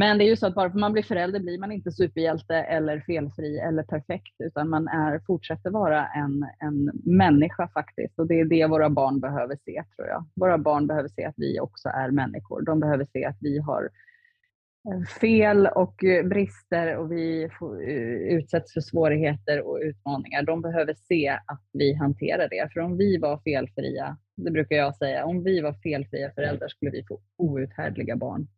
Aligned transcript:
Men 0.00 0.18
det 0.18 0.24
är 0.24 0.26
ju 0.26 0.36
så 0.36 0.46
att 0.46 0.54
bara 0.54 0.70
för 0.70 0.78
man 0.78 0.92
blir 0.92 1.02
förälder 1.02 1.40
blir 1.40 1.58
man 1.58 1.72
inte 1.72 1.92
superhjälte 1.92 2.54
eller 2.54 3.00
felfri 3.00 3.58
eller 3.58 3.82
perfekt, 3.82 4.34
utan 4.38 4.68
man 4.68 4.88
är, 4.88 5.20
fortsätter 5.26 5.70
vara 5.70 6.06
en, 6.06 6.46
en 6.58 6.90
människa 7.04 7.68
faktiskt. 7.68 8.18
Och 8.18 8.26
det 8.26 8.40
är 8.40 8.44
det 8.44 8.66
våra 8.66 8.90
barn 8.90 9.20
behöver 9.20 9.58
se, 9.64 9.84
tror 9.96 10.08
jag. 10.08 10.24
Våra 10.34 10.58
barn 10.58 10.86
behöver 10.86 11.08
se 11.08 11.24
att 11.24 11.34
vi 11.36 11.60
också 11.60 11.88
är 11.88 12.10
människor. 12.10 12.62
De 12.62 12.80
behöver 12.80 13.06
se 13.12 13.24
att 13.24 13.36
vi 13.40 13.58
har 13.58 13.90
eh, 14.88 15.02
fel 15.20 15.66
och 15.66 16.04
eh, 16.04 16.26
brister 16.26 16.96
och 16.96 17.12
vi 17.12 17.50
får, 17.58 17.82
eh, 17.82 18.36
utsätts 18.36 18.72
för 18.72 18.80
svårigheter 18.80 19.60
och 19.60 19.78
utmaningar. 19.82 20.42
De 20.42 20.62
behöver 20.62 20.94
se 20.94 21.28
att 21.28 21.64
vi 21.72 21.94
hanterar 21.94 22.48
det. 22.48 22.72
För 22.72 22.80
om 22.80 22.96
vi 22.96 23.18
var 23.18 23.38
felfria, 23.38 24.16
det 24.36 24.50
brukar 24.50 24.76
jag 24.76 24.96
säga, 24.96 25.24
om 25.24 25.44
vi 25.44 25.60
var 25.60 25.72
felfria 25.72 26.30
föräldrar 26.30 26.68
skulle 26.68 26.90
vi 26.90 27.04
få 27.08 27.20
outhärdliga 27.36 28.16
barn. 28.16 28.48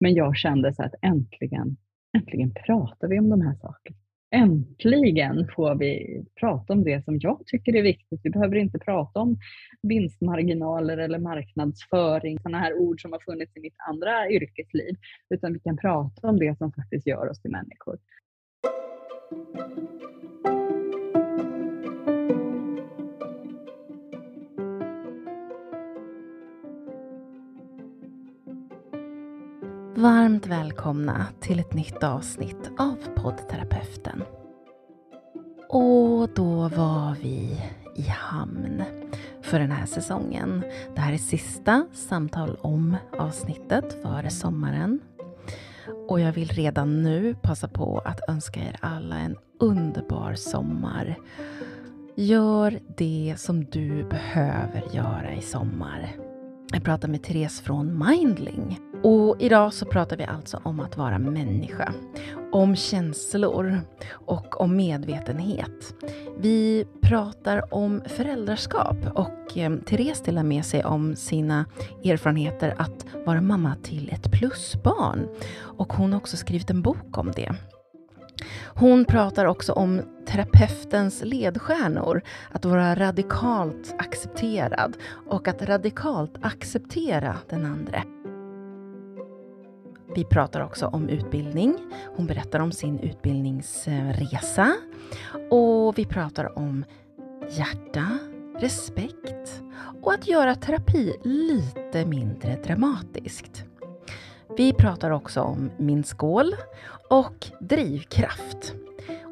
Men 0.00 0.14
jag 0.14 0.36
kände 0.36 0.74
så 0.74 0.82
att 0.82 0.94
äntligen, 1.02 1.76
äntligen 2.16 2.54
pratar 2.66 3.08
vi 3.08 3.18
om 3.18 3.28
de 3.30 3.40
här 3.40 3.54
sakerna. 3.54 3.96
Äntligen 4.30 5.48
får 5.56 5.74
vi 5.74 6.22
prata 6.40 6.72
om 6.72 6.84
det 6.84 7.04
som 7.04 7.18
jag 7.20 7.42
tycker 7.46 7.76
är 7.76 7.82
viktigt. 7.82 8.20
Vi 8.22 8.30
behöver 8.30 8.56
inte 8.56 8.78
prata 8.78 9.20
om 9.20 9.38
vinstmarginaler 9.82 10.98
eller 10.98 11.18
marknadsföring, 11.18 12.38
sådana 12.38 12.58
här 12.58 12.74
ord 12.74 13.02
som 13.02 13.12
har 13.12 13.18
funnits 13.18 13.56
i 13.56 13.60
mitt 13.60 13.76
andra 13.88 14.30
yrkesliv, 14.30 14.94
utan 15.34 15.52
vi 15.52 15.58
kan 15.58 15.76
prata 15.76 16.28
om 16.28 16.38
det 16.38 16.58
som 16.58 16.72
faktiskt 16.72 17.06
gör 17.06 17.30
oss 17.30 17.42
till 17.42 17.50
människor. 17.50 17.98
Varmt 29.98 30.46
välkomna 30.46 31.26
till 31.40 31.60
ett 31.60 31.74
nytt 31.74 32.02
avsnitt 32.02 32.70
av 32.78 32.96
poddterapeuten. 33.16 34.22
Och 35.68 36.28
då 36.34 36.68
var 36.68 37.16
vi 37.22 37.60
i 37.96 38.02
hamn 38.02 38.82
för 39.42 39.58
den 39.58 39.70
här 39.70 39.86
säsongen. 39.86 40.64
Det 40.94 41.00
här 41.00 41.12
är 41.12 41.18
sista 41.18 41.86
samtal 41.92 42.56
om 42.60 42.96
avsnittet 43.18 44.02
före 44.02 44.30
sommaren. 44.30 45.00
Och 46.08 46.20
jag 46.20 46.32
vill 46.32 46.48
redan 46.48 47.02
nu 47.02 47.34
passa 47.42 47.68
på 47.68 47.98
att 48.04 48.28
önska 48.28 48.60
er 48.60 48.76
alla 48.80 49.18
en 49.18 49.36
underbar 49.60 50.34
sommar. 50.34 51.16
Gör 52.14 52.78
det 52.96 53.34
som 53.36 53.64
du 53.64 54.04
behöver 54.04 54.84
göra 54.92 55.34
i 55.34 55.42
sommar. 55.42 56.16
Jag 56.72 56.84
pratar 56.84 57.08
med 57.08 57.22
Therese 57.22 57.60
från 57.60 58.06
Mindling. 58.08 58.87
Och 59.02 59.36
idag 59.38 59.72
så 59.72 59.86
pratar 59.86 60.16
vi 60.16 60.24
alltså 60.24 60.60
om 60.64 60.80
att 60.80 60.96
vara 60.96 61.18
människa. 61.18 61.92
Om 62.52 62.76
känslor 62.76 63.80
och 64.10 64.60
om 64.60 64.76
medvetenhet. 64.76 65.94
Vi 66.38 66.86
pratar 67.02 67.74
om 67.74 68.02
föräldraskap 68.06 68.96
och 69.14 69.58
eh, 69.58 69.76
Therese 69.76 70.22
delar 70.22 70.42
med 70.42 70.64
sig 70.64 70.84
om 70.84 71.16
sina 71.16 71.64
erfarenheter 72.04 72.74
att 72.78 73.06
vara 73.26 73.40
mamma 73.40 73.76
till 73.82 74.10
ett 74.12 74.32
plusbarn. 74.32 75.28
Och 75.58 75.92
hon 75.92 76.12
har 76.12 76.20
också 76.20 76.36
skrivit 76.36 76.70
en 76.70 76.82
bok 76.82 77.18
om 77.18 77.32
det. 77.36 77.54
Hon 78.66 79.04
pratar 79.04 79.44
också 79.44 79.72
om 79.72 80.02
terapeutens 80.26 81.22
ledstjärnor, 81.24 82.22
att 82.50 82.64
vara 82.64 82.94
radikalt 82.94 83.94
accepterad 83.98 84.96
och 85.26 85.48
att 85.48 85.62
radikalt 85.62 86.34
acceptera 86.40 87.36
den 87.48 87.64
andra. 87.64 88.17
Vi 90.14 90.24
pratar 90.24 90.60
också 90.60 90.86
om 90.86 91.08
utbildning. 91.08 91.78
Hon 92.16 92.26
berättar 92.26 92.60
om 92.60 92.72
sin 92.72 92.98
utbildningsresa. 92.98 94.74
Och 95.50 95.98
vi 95.98 96.04
pratar 96.04 96.58
om 96.58 96.84
hjärta, 97.50 98.18
respekt 98.58 99.62
och 100.02 100.12
att 100.12 100.28
göra 100.28 100.54
terapi 100.54 101.14
lite 101.22 102.06
mindre 102.06 102.56
dramatiskt. 102.64 103.64
Vi 104.56 104.72
pratar 104.72 105.10
också 105.10 105.40
om 105.40 105.70
min 105.76 106.04
skål 106.04 106.54
och 107.10 107.46
drivkraft 107.60 108.74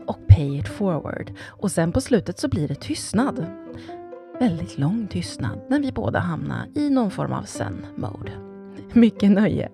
och 0.07 0.19
pay 0.29 0.59
it 0.59 0.69
forward. 0.69 1.33
Och 1.47 1.71
sen 1.71 1.93
på 1.93 2.01
slutet 2.01 2.39
så 2.39 2.49
blir 2.49 2.69
det 2.69 2.75
tystnad. 2.81 3.47
Väldigt 4.41 4.79
lång 4.79 5.07
tystnad 5.07 5.61
när 5.69 5.81
vi 5.81 5.93
båda 5.93 6.19
hamnar 6.19 6.67
i 6.75 6.91
någon 6.91 7.11
form 7.11 7.33
av 7.33 7.43
zen-mode. 7.43 8.33
Mycket 8.93 9.31
nöje! 9.31 9.71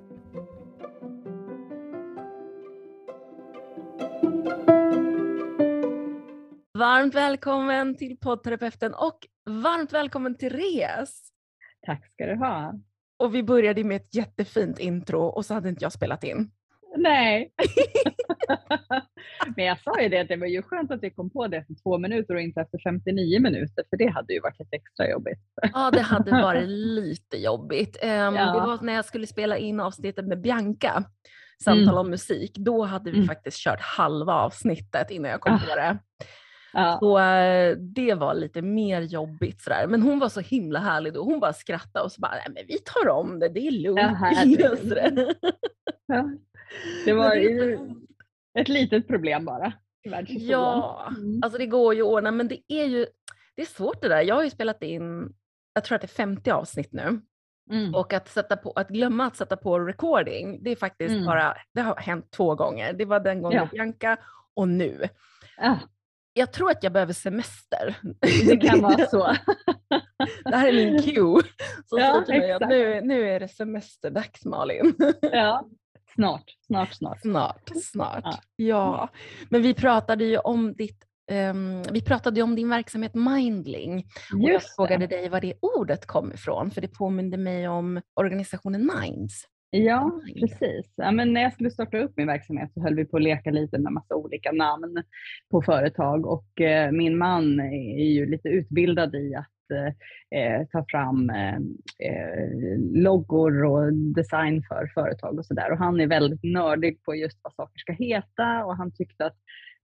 Varmt 6.82 7.14
välkommen 7.14 7.96
till 7.96 8.16
poddterapeuten 8.16 8.94
och 8.94 9.18
varmt 9.46 9.92
välkommen 9.92 10.38
till 10.38 10.50
Res. 10.50 11.20
Tack 11.86 12.10
ska 12.12 12.26
du 12.26 12.36
ha. 12.36 12.74
Och 13.16 13.34
vi 13.34 13.42
började 13.42 13.84
med 13.84 13.96
ett 13.96 14.14
jättefint 14.14 14.78
intro 14.78 15.20
och 15.20 15.46
så 15.46 15.54
hade 15.54 15.68
inte 15.68 15.84
jag 15.84 15.92
spelat 15.92 16.24
in. 16.24 16.50
Nej. 16.96 17.52
Men 19.56 19.64
jag 19.64 19.80
sa 19.80 20.00
ju 20.00 20.08
det 20.08 20.20
att 20.20 20.28
det 20.28 20.36
var 20.36 20.46
ju 20.46 20.62
skönt 20.62 20.90
att 20.90 21.02
vi 21.02 21.10
kom 21.10 21.30
på 21.30 21.46
det 21.46 21.56
efter 21.56 21.74
två 21.82 21.98
minuter 21.98 22.34
och 22.34 22.40
inte 22.40 22.60
efter 22.60 22.78
59 22.84 23.40
minuter 23.40 23.84
för 23.90 23.96
det 23.96 24.08
hade 24.08 24.32
ju 24.32 24.40
varit 24.40 24.58
lite 24.58 24.76
extra 24.76 25.10
jobbigt. 25.10 25.40
Ja, 25.72 25.90
det 25.90 26.00
hade 26.00 26.30
varit 26.30 26.68
lite 26.68 27.36
jobbigt. 27.36 27.98
Um, 28.02 28.08
ja. 28.10 28.30
Det 28.30 28.66
var 28.66 28.78
när 28.82 28.92
jag 28.92 29.04
skulle 29.04 29.26
spela 29.26 29.56
in 29.56 29.80
avsnittet 29.80 30.26
med 30.26 30.40
Bianca, 30.40 31.04
Samtal 31.64 31.82
mm. 31.82 31.98
om 31.98 32.10
musik. 32.10 32.56
Då 32.58 32.84
hade 32.84 33.10
vi 33.10 33.16
mm. 33.16 33.28
faktiskt 33.28 33.56
kört 33.56 33.80
halva 33.80 34.32
avsnittet 34.32 35.10
innan 35.10 35.30
jag 35.30 35.40
kom 35.40 35.54
ah. 35.54 35.58
på 35.58 35.74
det. 35.74 35.98
Ja. 36.72 36.98
Så 37.00 37.18
äh, 37.18 37.76
det 37.76 38.14
var 38.14 38.34
lite 38.34 38.62
mer 38.62 39.00
jobbigt 39.00 39.60
sådär. 39.60 39.86
Men 39.86 40.02
hon 40.02 40.18
var 40.18 40.28
så 40.28 40.40
himla 40.40 40.78
härlig 40.78 41.12
då. 41.12 41.22
Hon 41.22 41.40
bara 41.40 41.52
skrattade 41.52 42.04
och 42.04 42.12
så 42.12 42.20
bara, 42.20 42.34
men 42.46 42.64
vi 42.68 42.78
tar 42.78 43.08
om 43.08 43.38
det, 43.38 43.48
det 43.48 43.66
är 43.66 43.70
lugnt. 43.70 44.00
Ja, 44.00 44.16
det 47.04 47.12
var 47.12 47.34
ju 47.34 47.78
ett 48.58 48.68
litet 48.68 49.08
problem 49.08 49.44
bara. 49.44 49.72
Ja, 50.28 51.08
mm. 51.16 51.40
alltså 51.42 51.58
det 51.58 51.66
går 51.66 51.94
ju 51.94 52.02
att 52.02 52.08
ordna 52.08 52.30
men 52.30 52.48
det 52.48 52.60
är 52.68 52.84
ju 52.84 53.06
det 53.56 53.62
är 53.62 53.66
svårt 53.66 54.02
det 54.02 54.08
där. 54.08 54.20
Jag 54.22 54.34
har 54.34 54.42
ju 54.42 54.50
spelat 54.50 54.82
in, 54.82 55.34
jag 55.74 55.84
tror 55.84 55.96
att 55.96 56.02
det 56.02 56.06
är 56.06 56.08
50 56.08 56.50
avsnitt 56.50 56.92
nu. 56.92 57.20
Mm. 57.70 57.94
Och 57.94 58.12
att, 58.12 58.28
sätta 58.28 58.56
på, 58.56 58.70
att 58.70 58.88
glömma 58.88 59.26
att 59.26 59.36
sätta 59.36 59.56
på 59.56 59.78
recording, 59.78 60.62
det 60.62 60.70
är 60.70 60.76
faktiskt 60.76 61.12
mm. 61.12 61.26
bara, 61.26 61.56
det 61.74 61.80
har 61.80 61.96
hänt 61.96 62.30
två 62.30 62.54
gånger. 62.54 62.92
Det 62.92 63.04
var 63.04 63.20
den 63.20 63.42
gången 63.42 63.56
ja. 63.56 63.62
med 63.62 63.70
Bianca 63.70 64.16
och 64.54 64.68
nu. 64.68 65.08
Ah 65.56 65.76
jag 66.34 66.52
tror 66.52 66.70
att 66.70 66.82
jag 66.82 66.92
behöver 66.92 67.12
semester. 67.12 67.96
Det 68.46 68.56
kan 68.56 68.80
vara 68.80 69.06
så. 69.06 69.36
det 70.44 70.56
här 70.56 70.68
är 70.68 70.72
min 70.72 71.02
cue. 71.02 71.42
Så 71.86 71.98
ja, 71.98 72.24
mig 72.28 72.52
att 72.52 72.68
nu, 72.68 73.00
nu 73.00 73.28
är 73.28 73.40
det 73.40 73.48
semesterdags 73.48 74.44
Malin. 74.44 74.94
ja, 75.20 75.68
snart, 76.14 76.56
snart, 76.66 76.94
snart. 76.94 77.20
Snart, 77.20 77.70
snart. 77.82 78.24
Ja. 78.24 78.38
ja. 78.56 79.08
Men 79.48 79.62
vi 79.62 79.74
pratade 79.74 80.24
ju 80.24 80.38
om 80.38 80.74
ditt 80.74 81.04
um, 81.30 81.82
vi 81.82 82.02
pratade 82.02 82.42
om 82.42 82.56
din 82.56 82.68
verksamhet 82.68 83.14
Mindling 83.14 84.06
och 84.32 84.50
Just 84.50 84.66
jag 84.66 84.74
frågade 84.76 85.06
det. 85.06 85.16
dig 85.16 85.28
var 85.28 85.40
det 85.40 85.54
ordet 85.60 86.06
kom 86.06 86.32
ifrån 86.32 86.70
för 86.70 86.80
det 86.80 86.88
påminde 86.88 87.36
mig 87.36 87.68
om 87.68 88.00
organisationen 88.20 88.90
Minds. 89.00 89.44
Ja, 89.74 90.20
precis. 90.40 90.92
Ja, 90.96 91.10
men 91.10 91.32
när 91.32 91.42
jag 91.42 91.52
skulle 91.52 91.70
starta 91.70 91.98
upp 91.98 92.12
min 92.16 92.26
verksamhet 92.26 92.72
så 92.74 92.80
höll 92.80 92.94
vi 92.94 93.04
på 93.04 93.16
att 93.16 93.22
leka 93.22 93.50
lite 93.50 93.78
med 93.78 93.92
massa 93.92 94.14
olika 94.14 94.52
namn 94.52 95.02
på 95.50 95.62
företag 95.62 96.26
och 96.26 96.60
eh, 96.60 96.92
min 96.92 97.18
man 97.18 97.60
är 97.60 98.10
ju 98.10 98.26
lite 98.26 98.48
utbildad 98.48 99.14
i 99.14 99.34
att 99.34 99.70
eh, 100.34 100.66
ta 100.72 100.84
fram 100.88 101.30
eh, 101.30 101.54
eh, 102.08 102.78
loggor 102.94 103.64
och 103.64 103.92
design 103.92 104.62
för 104.68 104.90
företag 104.94 105.38
och 105.38 105.46
sådär. 105.46 105.72
Och 105.72 105.78
han 105.78 106.00
är 106.00 106.06
väldigt 106.06 106.44
nördig 106.44 107.02
på 107.02 107.14
just 107.14 107.38
vad 107.42 107.54
saker 107.54 107.78
ska 107.78 107.92
heta 107.92 108.64
och 108.64 108.76
han 108.76 108.92
tyckte 108.92 109.26
att 109.26 109.36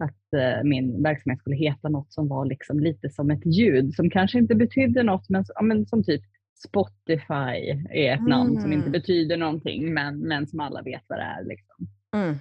att 0.05 0.41
eh, 0.41 0.65
min 0.65 1.03
verksamhet 1.03 1.41
skulle 1.41 1.57
heta 1.57 1.89
något 1.89 2.13
som 2.13 2.29
var 2.29 2.45
liksom 2.45 2.81
lite 2.81 3.09
som 3.11 3.31
ett 3.31 3.47
ljud 3.47 3.95
som 3.95 4.11
kanske 4.11 4.39
inte 4.39 4.55
betydde 4.55 5.03
något 5.03 5.29
men, 5.29 5.45
ja, 5.55 5.63
men 5.63 5.87
som 5.87 6.05
typ 6.05 6.23
Spotify 6.67 7.85
är 7.91 8.13
ett 8.13 8.19
mm. 8.19 8.31
namn 8.31 8.61
som 8.61 8.73
inte 8.73 8.89
mm. 8.89 8.93
betyder 8.93 9.37
någonting 9.37 9.95
men, 9.95 10.19
men 10.19 10.47
som 10.47 10.61
alla 10.61 10.83
vet 10.83 11.03
vad 11.07 11.19
det 11.19 11.23
är. 11.23 11.45
Liksom. 11.45 11.89
Mm. 12.15 12.39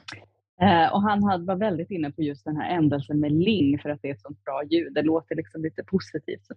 Eh, 0.61 0.93
och 0.93 1.01
han 1.01 1.23
hade, 1.23 1.45
var 1.45 1.55
väldigt 1.55 1.91
inne 1.91 2.11
på 2.11 2.21
just 2.21 2.45
den 2.45 2.57
här 2.57 2.77
ändelsen 2.77 3.19
med 3.19 3.31
ling 3.31 3.79
för 3.79 3.89
att 3.89 4.01
det 4.01 4.09
är 4.09 4.13
ett 4.13 4.21
sånt 4.21 4.43
bra 4.43 4.63
ljud. 4.63 4.93
Det 4.93 5.01
låter 5.01 5.35
liksom 5.35 5.61
lite 5.61 5.83
positivt. 5.83 6.45
Så 6.45 6.53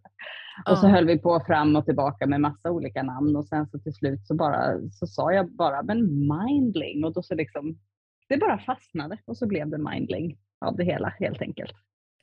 och 0.70 0.78
så 0.78 0.88
höll 0.88 1.06
vi 1.06 1.18
på 1.18 1.40
fram 1.46 1.76
och 1.76 1.84
tillbaka 1.84 2.26
med 2.26 2.40
massa 2.40 2.70
olika 2.70 3.02
namn 3.02 3.36
och 3.36 3.46
sen 3.46 3.66
så 3.66 3.78
till 3.78 3.94
slut 3.94 4.26
så, 4.26 4.34
bara, 4.34 4.90
så 4.90 5.06
sa 5.06 5.32
jag 5.32 5.52
bara 5.52 5.82
men 5.82 6.28
mindling 6.28 7.04
och 7.04 7.14
då 7.14 7.22
så 7.22 7.34
liksom 7.34 7.78
det 8.28 8.36
bara 8.36 8.58
fastnade 8.58 9.18
och 9.24 9.36
så 9.36 9.46
blev 9.46 9.68
det 9.68 9.78
mindling 9.78 10.38
av 10.60 10.76
det 10.76 10.84
hela 10.84 11.08
helt 11.08 11.42
enkelt. 11.42 11.74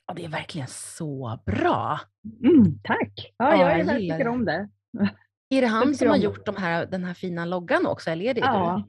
Ja, 0.06 0.14
det 0.14 0.24
är 0.24 0.28
verkligen 0.28 0.68
så 0.68 1.40
bra. 1.46 2.00
Mm, 2.44 2.78
tack! 2.82 3.34
Ja, 3.36 3.56
ja 3.56 3.78
jag, 3.78 3.98
tycker 3.98 4.28
om 4.28 4.44
det. 4.44 4.68
Är 5.50 5.60
det 5.60 5.66
han 5.66 5.94
som 5.94 6.08
har 6.08 6.16
gjort 6.16 6.46
de 6.46 6.56
här, 6.56 6.86
den 6.86 7.04
här 7.04 7.14
fina 7.14 7.44
loggan 7.44 7.86
också 7.86 8.10
eller 8.10 8.24
är 8.24 8.34
det 8.34 8.40
ja. 8.40 8.88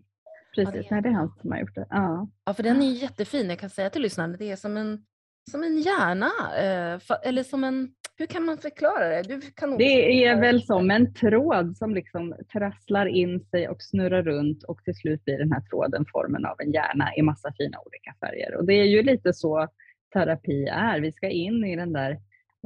precis. 0.55 0.75
Ja, 0.75 0.81
det, 0.81 0.87
är... 0.87 0.91
Nej, 0.91 1.01
det 1.01 1.09
är 1.09 1.13
han 1.13 1.33
som 1.41 1.51
har 1.51 1.59
gjort 1.59 1.75
det. 1.75 1.87
Ja. 1.89 2.29
ja, 2.45 2.53
för 2.53 2.63
den 2.63 2.81
är 2.81 2.91
jättefin. 2.91 3.49
Jag 3.49 3.59
kan 3.59 3.69
säga 3.69 3.89
till 3.89 4.01
lyssnarna, 4.01 4.37
det 4.37 4.51
är 4.51 4.55
som 4.55 4.77
en, 4.77 5.05
som 5.51 5.63
en 5.63 5.77
hjärna, 5.77 6.31
eh, 6.57 7.01
eller 7.23 7.43
som 7.43 7.63
en 7.63 7.93
hur 8.19 8.25
kan 8.25 8.45
man 8.45 8.57
förklara 8.57 9.09
det? 9.09 9.21
Du 9.21 9.41
kan 9.41 9.77
det 9.77 10.25
är 10.25 10.41
väl 10.41 10.61
som 10.61 10.91
en 10.91 11.13
tråd 11.13 11.77
som 11.77 11.95
liksom 11.95 12.35
trasslar 12.53 13.05
in 13.05 13.39
sig 13.39 13.69
och 13.69 13.81
snurrar 13.81 14.23
runt 14.23 14.63
och 14.63 14.83
till 14.83 14.95
slut 14.95 15.25
blir 15.25 15.37
den 15.37 15.51
här 15.51 15.61
tråden 15.61 16.05
formen 16.11 16.45
av 16.45 16.55
en 16.59 16.71
hjärna 16.71 17.15
i 17.15 17.21
massa 17.21 17.53
fina 17.57 17.77
olika 17.85 18.13
färger. 18.19 18.55
Och 18.55 18.65
det 18.65 18.73
är 18.73 18.85
ju 18.85 19.03
lite 19.03 19.33
så 19.33 19.67
terapi 20.13 20.65
är. 20.65 20.99
Vi 20.99 21.11
ska 21.11 21.29
in 21.29 21.65
i 21.65 21.75
den 21.75 21.93
där, 21.93 22.11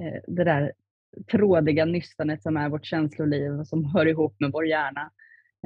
eh, 0.02 0.22
det 0.28 0.44
där 0.44 0.72
trådiga 1.32 1.86
nystanet 1.86 2.44
som 2.44 2.58
är 2.58 2.70
vårt 2.70 2.86
känsloliv 2.86 3.52
och 3.52 3.68
som 3.68 3.86
hör 3.86 4.06
ihop 4.06 4.36
med 4.40 4.52
vår 4.52 4.66
hjärna 4.66 5.12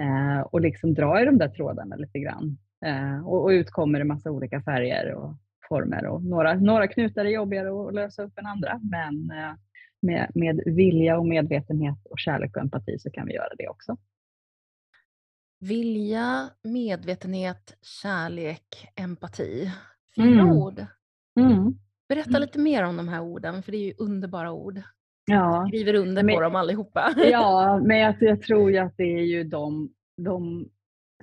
eh, 0.02 0.42
och 0.42 0.62
liksom 0.62 0.94
dra 0.94 1.22
i 1.22 1.26
de 1.26 1.38
där 1.38 1.50
trådarna 1.50 1.96
lite 1.96 2.20
grann. 2.20 2.58
Eh, 2.86 3.28
och, 3.28 3.44
och 3.44 3.50
ut 3.50 3.72
kommer 3.72 4.00
det 4.00 4.06
massa 4.06 4.32
olika 4.32 4.62
färger 4.62 5.14
och 5.14 5.36
former 5.70 6.06
och 6.06 6.24
några, 6.24 6.54
några 6.54 6.88
knutar 6.88 7.26
är 7.26 7.30
jobbigare 7.30 7.88
att 7.88 7.94
lösa 7.94 8.24
upp 8.24 8.38
än 8.38 8.46
andra 8.46 8.80
men 8.92 9.32
med, 10.02 10.32
med 10.36 10.62
vilja 10.66 11.18
och 11.18 11.26
medvetenhet 11.26 12.06
och 12.10 12.20
kärlek 12.20 12.56
och 12.56 12.62
empati 12.62 13.00
så 13.00 13.10
kan 13.12 13.28
vi 13.28 13.34
göra 13.34 13.56
det 13.58 13.68
också. 13.68 13.98
Vilja, 15.60 16.50
medvetenhet, 16.64 17.78
kärlek, 18.02 18.92
empati. 18.96 19.72
Fina 20.16 20.42
mm. 20.42 20.50
ord. 20.50 20.86
Mm. 21.40 21.80
Berätta 22.10 22.30
mm. 22.30 22.42
lite 22.42 22.60
mer 22.60 22.84
om 22.84 22.98
de 22.98 23.08
här 23.08 23.22
orden, 23.22 23.64
för 23.64 23.72
det 23.72 23.78
är 23.78 23.86
ju 23.86 23.94
underbara 23.98 24.52
ord. 24.52 24.82
Ja. 25.32 25.66
Skriver 25.68 25.94
under 25.94 26.24
men, 26.24 26.36
på 26.36 26.42
dem 26.42 26.56
allihopa. 26.56 27.14
Ja, 27.18 27.82
men 27.84 27.98
jag, 27.98 28.16
jag 28.20 28.42
tror 28.42 28.72
ju 28.72 28.78
att 28.78 28.98
det 28.98 29.04
är 29.20 29.24
ju 29.24 29.44
de, 29.44 29.90
de 30.18 30.70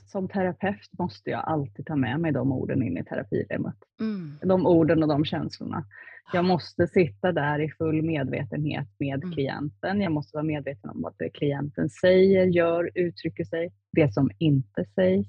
som 0.03 0.29
terapeut 0.29 0.99
måste 0.99 1.31
jag 1.31 1.45
alltid 1.45 1.87
ta 1.87 1.97
med 1.97 2.21
mig 2.21 2.33
de 2.33 2.53
orden 2.53 2.83
in 2.83 2.99
i 2.99 3.05
terapirummet. 3.05 3.77
Mm. 4.01 4.39
De 4.43 4.67
orden 4.67 5.03
och 5.03 5.09
de 5.09 5.25
känslorna. 5.25 5.85
Jag 6.33 6.45
måste 6.45 6.87
sitta 6.87 7.33
där 7.33 7.61
i 7.61 7.71
full 7.71 8.03
medvetenhet 8.03 8.89
med 8.99 9.23
mm. 9.23 9.33
klienten. 9.33 10.01
Jag 10.01 10.13
måste 10.13 10.37
vara 10.37 10.45
medveten 10.45 10.91
om 10.91 11.03
vad 11.03 11.33
klienten 11.35 11.89
säger, 11.89 12.47
gör, 12.47 12.91
uttrycker 12.95 13.45
sig, 13.45 13.73
det 13.93 14.15
som 14.15 14.31
inte 14.39 14.85
sägs. 14.95 15.29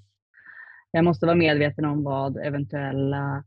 Jag 0.92 1.06
måste 1.06 1.26
vara 1.26 1.36
medveten 1.36 1.86
om 1.86 2.04
vad 2.04 2.38
eventuella 2.38 3.44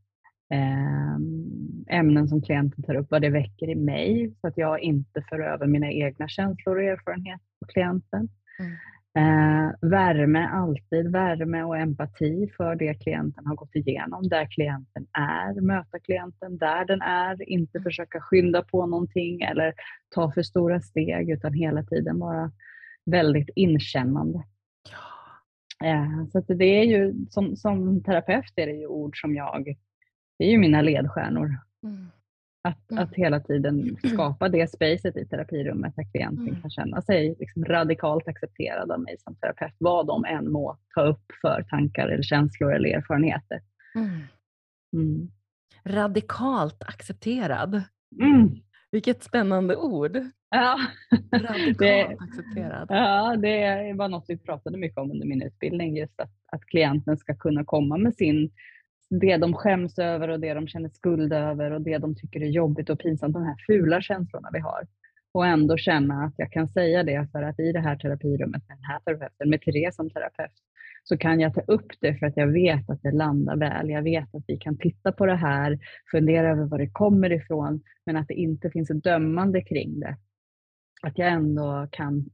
ämnen 1.90 2.28
som 2.28 2.42
klienten 2.42 2.84
tar 2.84 2.94
upp, 2.94 3.10
vad 3.10 3.22
det 3.22 3.30
väcker 3.30 3.68
i 3.68 3.74
mig, 3.74 4.34
så 4.40 4.46
att 4.46 4.58
jag 4.58 4.80
inte 4.80 5.22
för 5.28 5.40
över 5.40 5.66
mina 5.66 5.90
egna 5.90 6.28
känslor 6.28 6.76
och 6.76 6.82
erfarenheter 6.82 7.46
på 7.60 7.66
klienten. 7.66 8.28
Mm. 8.60 8.72
Eh, 9.18 9.72
värme, 9.80 10.48
alltid 10.52 11.12
värme 11.12 11.62
och 11.62 11.76
empati 11.76 12.50
för 12.56 12.74
det 12.74 12.94
klienten 12.94 13.46
har 13.46 13.56
gått 13.56 13.74
igenom, 13.74 14.28
där 14.28 14.46
klienten 14.50 15.06
är, 15.12 15.60
möta 15.60 15.98
klienten 15.98 16.58
där 16.58 16.84
den 16.84 17.02
är, 17.02 17.48
inte 17.48 17.80
försöka 17.80 18.20
skynda 18.20 18.62
på 18.62 18.86
någonting 18.86 19.42
eller 19.42 19.74
ta 20.14 20.32
för 20.32 20.42
stora 20.42 20.80
steg 20.80 21.30
utan 21.30 21.52
hela 21.52 21.82
tiden 21.82 22.18
vara 22.18 22.52
väldigt 23.10 23.48
inkännande. 23.54 24.44
Eh, 25.84 26.26
så 26.32 26.40
det 26.54 26.80
är 26.80 26.84
ju, 26.84 27.14
som, 27.30 27.56
som 27.56 28.02
terapeut 28.02 28.52
är 28.56 28.66
det 28.66 28.72
ju 28.72 28.86
ord 28.86 29.20
som 29.20 29.34
jag, 29.34 29.76
det 30.38 30.44
är 30.44 30.50
ju 30.50 30.58
mina 30.58 30.82
ledstjärnor. 30.82 31.56
Mm. 31.82 32.06
Att, 32.62 32.90
mm. 32.90 33.04
att 33.04 33.14
hela 33.14 33.40
tiden 33.40 33.96
skapa 34.14 34.48
det 34.48 34.70
spacet 34.70 35.16
i 35.16 35.26
terapirummet 35.26 35.96
där 35.96 36.10
klienten 36.12 36.48
mm. 36.48 36.60
kan 36.60 36.70
känna 36.70 37.02
sig 37.02 37.36
liksom 37.38 37.64
radikalt 37.64 38.28
accepterad 38.28 38.90
av 38.90 39.00
mig 39.00 39.16
som 39.18 39.36
terapeut, 39.36 39.74
vad 39.78 40.06
de 40.06 40.24
än 40.24 40.52
må 40.52 40.78
ta 40.94 41.02
upp 41.02 41.24
för 41.40 41.62
tankar 41.62 42.08
eller 42.08 42.22
känslor 42.22 42.74
eller 42.74 42.88
erfarenheter. 42.88 43.60
Mm. 43.94 44.20
mm. 44.92 45.30
Radikalt 45.84 46.82
accepterad. 46.82 47.82
Mm. 48.20 48.48
Vilket 48.90 49.22
spännande 49.22 49.76
ord. 49.76 50.18
Ja. 50.50 50.78
Radikalt 51.32 51.78
det, 51.78 52.04
accepterad. 52.04 52.86
Ja, 52.90 53.36
det 53.36 53.92
var 53.96 54.08
något 54.08 54.24
vi 54.28 54.38
pratade 54.38 54.78
mycket 54.78 54.98
om 54.98 55.10
under 55.10 55.26
min 55.26 55.42
utbildning, 55.42 55.96
just 55.96 56.20
att, 56.20 56.32
att 56.52 56.64
klienten 56.64 57.16
ska 57.16 57.34
kunna 57.34 57.64
komma 57.64 57.96
med 57.96 58.14
sin 58.14 58.50
det 59.10 59.36
de 59.36 59.54
skäms 59.54 59.98
över 59.98 60.28
och 60.28 60.40
det 60.40 60.54
de 60.54 60.66
känner 60.66 60.88
skuld 60.88 61.32
över 61.32 61.70
och 61.70 61.80
det 61.80 61.98
de 61.98 62.14
tycker 62.14 62.40
är 62.40 62.46
jobbigt 62.46 62.90
och 62.90 63.00
pinsamt, 63.00 63.34
de 63.34 63.42
här 63.42 63.56
fula 63.66 64.00
känslorna 64.00 64.48
vi 64.52 64.58
har. 64.58 64.86
Och 65.32 65.46
ändå 65.46 65.76
känna 65.76 66.24
att 66.24 66.34
jag 66.36 66.52
kan 66.52 66.68
säga 66.68 67.02
det 67.02 67.28
för 67.32 67.42
att 67.42 67.60
i 67.60 67.72
det 67.72 67.80
här 67.80 67.96
terapirummet 67.96 68.68
med 68.68 68.76
den 68.76 68.84
här 68.84 69.00
terapeuten, 69.00 69.50
med 69.50 69.62
Therese 69.62 69.96
som 69.96 70.10
terapeut, 70.10 70.52
så 71.04 71.16
kan 71.16 71.40
jag 71.40 71.54
ta 71.54 71.60
upp 71.60 71.92
det 72.00 72.14
för 72.14 72.26
att 72.26 72.36
jag 72.36 72.46
vet 72.46 72.90
att 72.90 73.02
det 73.02 73.12
landar 73.12 73.56
väl. 73.56 73.90
Jag 73.90 74.02
vet 74.02 74.34
att 74.34 74.44
vi 74.46 74.56
kan 74.56 74.78
titta 74.78 75.12
på 75.12 75.26
det 75.26 75.36
här, 75.36 75.78
fundera 76.10 76.50
över 76.50 76.64
var 76.64 76.78
det 76.78 76.90
kommer 76.90 77.32
ifrån, 77.32 77.82
men 78.06 78.16
att 78.16 78.28
det 78.28 78.34
inte 78.34 78.70
finns 78.70 78.90
ett 78.90 79.04
dömande 79.04 79.60
kring 79.60 80.00
det. 80.00 80.16
Att 81.02 81.18
jag 81.18 81.28
ändå 81.28 81.88
kan, 81.92 82.24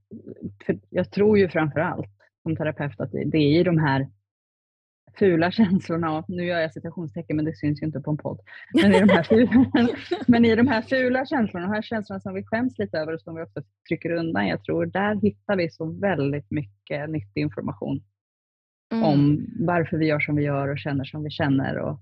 för 0.66 0.78
jag 0.90 1.10
tror 1.10 1.38
ju 1.38 1.48
framför 1.48 1.80
allt 1.80 2.10
som 2.42 2.56
terapeut 2.56 3.00
att 3.00 3.12
det 3.12 3.38
är 3.38 3.60
i 3.60 3.62
de 3.62 3.78
här 3.78 4.08
fula 5.18 5.50
känslorna, 5.50 6.24
nu 6.28 6.44
gör 6.44 6.60
jag 6.60 6.72
citationstecken 6.72 7.36
men 7.36 7.44
det 7.44 7.56
syns 7.56 7.82
ju 7.82 7.86
inte 7.86 8.00
på 8.00 8.10
en 8.10 8.16
podd, 8.16 8.40
men 8.82 8.94
i 8.94 9.00
de 9.00 9.08
här 9.08 9.22
fula, 9.22 9.66
men 10.26 10.44
i 10.44 10.56
de 10.56 10.68
här 10.68 10.82
fula 10.82 11.26
känslorna, 11.26 11.66
de 11.66 11.74
här 11.74 11.82
känslorna 11.82 12.20
som 12.20 12.34
vi 12.34 12.44
skäms 12.44 12.78
lite 12.78 12.98
över 12.98 13.12
och 13.12 13.20
som 13.20 13.34
vi 13.34 13.42
också 13.42 13.62
trycker 13.88 14.10
undan, 14.10 14.46
jag 14.46 14.64
tror 14.64 14.86
där 14.86 15.14
hittar 15.14 15.56
vi 15.56 15.70
så 15.70 16.00
väldigt 16.00 16.50
mycket 16.50 17.10
nyttig 17.10 17.40
information 17.40 18.02
mm. 18.92 19.04
om 19.04 19.46
varför 19.58 19.96
vi 19.96 20.06
gör 20.06 20.20
som 20.20 20.36
vi 20.36 20.42
gör 20.42 20.68
och 20.68 20.78
känner 20.78 21.04
som 21.04 21.24
vi 21.24 21.30
känner. 21.30 21.78
Och, 21.78 22.00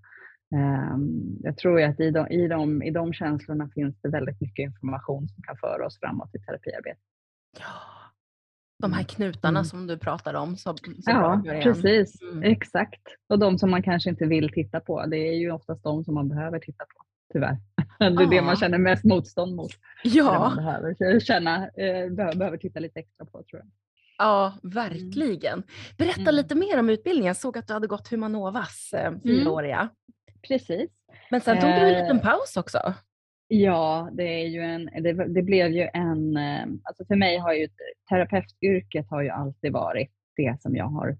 um, 0.55 1.39
jag 1.43 1.57
tror 1.57 1.83
att 1.83 2.01
i 2.01 2.11
de, 2.11 2.29
i, 2.29 2.49
de, 2.49 2.83
i 2.83 2.91
de 2.91 3.13
känslorna 3.13 3.69
finns 3.75 4.01
det 4.03 4.09
väldigt 4.09 4.41
mycket 4.41 4.63
information 4.63 5.29
som 5.29 5.43
kan 5.43 5.57
föra 5.57 5.87
oss 5.87 5.99
framåt 6.01 6.35
i 6.35 6.39
terapiarbetet. 6.39 7.03
Ja. 7.59 8.02
De 8.83 8.93
här 8.93 9.01
mm. 9.01 9.07
knutarna 9.07 9.59
mm. 9.59 9.65
som 9.65 9.87
du 9.87 9.99
pratar 9.99 10.35
om. 10.35 10.57
Så, 10.57 10.77
så 10.77 11.11
ja, 11.11 11.43
precis. 11.63 12.23
Mm. 12.23 12.43
Exakt. 12.43 13.03
Och 13.29 13.39
de 13.39 13.59
som 13.59 13.71
man 13.71 13.83
kanske 13.83 14.11
inte 14.11 14.27
vill 14.27 14.53
titta 14.53 14.81
på. 14.81 15.07
Det 15.07 15.17
är 15.17 15.33
ju 15.33 15.51
oftast 15.51 15.83
de 15.83 16.05
som 16.05 16.15
man 16.15 16.29
behöver 16.29 16.59
titta 16.59 16.85
på, 16.85 17.05
tyvärr. 17.33 17.57
Det 17.99 18.05
är 18.05 18.11
ja. 18.11 18.27
det 18.31 18.43
man 18.43 18.57
känner 18.57 18.79
mest 18.79 19.05
motstånd 19.05 19.57
mot. 19.57 19.71
Ja. 20.05 20.33
Det 20.33 20.39
man 20.39 20.57
behöver, 20.57 21.21
känna, 21.21 21.69
eh, 21.69 22.11
behöver 22.13 22.57
titta 22.57 22.81
lite 22.81 23.01
extra 23.01 23.27
på, 23.27 23.43
tror 23.43 23.61
jag. 23.61 23.67
Ja, 24.19 24.59
verkligen. 24.63 25.53
Mm. 25.53 25.67
Berätta 25.99 26.21
mm. 26.21 26.35
lite 26.35 26.55
mer 26.55 26.79
om 26.79 26.91
utbildningen. 26.91 27.27
Jag 27.27 27.37
såg 27.37 27.59
att 27.59 27.67
du 27.67 27.73
hade 27.73 27.87
gått 27.87 28.09
Humanovas 28.09 28.93
eh, 28.93 29.13
fyraåriga. 29.23 29.79
Mm. 29.79 29.91
Precis. 30.49 30.91
Men 31.31 31.41
sen 31.41 31.61
tog 31.61 31.71
du 31.71 31.77
en 31.77 32.03
liten 32.03 32.17
eh, 32.17 32.23
paus 32.23 32.57
också. 32.57 32.95
Ja, 33.49 34.11
det, 34.13 34.43
är 34.43 34.47
ju 34.47 34.61
en, 34.61 34.85
det, 34.85 35.13
det, 35.13 35.43
blev 35.43 35.71
ju 35.71 35.89
en... 35.95 36.37
Eh, 36.37 36.65
alltså 36.83 37.05
för 37.05 37.17
mig 37.17 37.39
har 37.39 37.53
ju 37.53 37.69
terapeutyrket 38.11 39.07
har 39.11 39.23
ju 39.23 39.29
alltid 39.29 39.73
varit 39.73 40.11
det 40.37 40.57
som 40.61 40.77
jag 40.77 40.87
har 40.87 41.17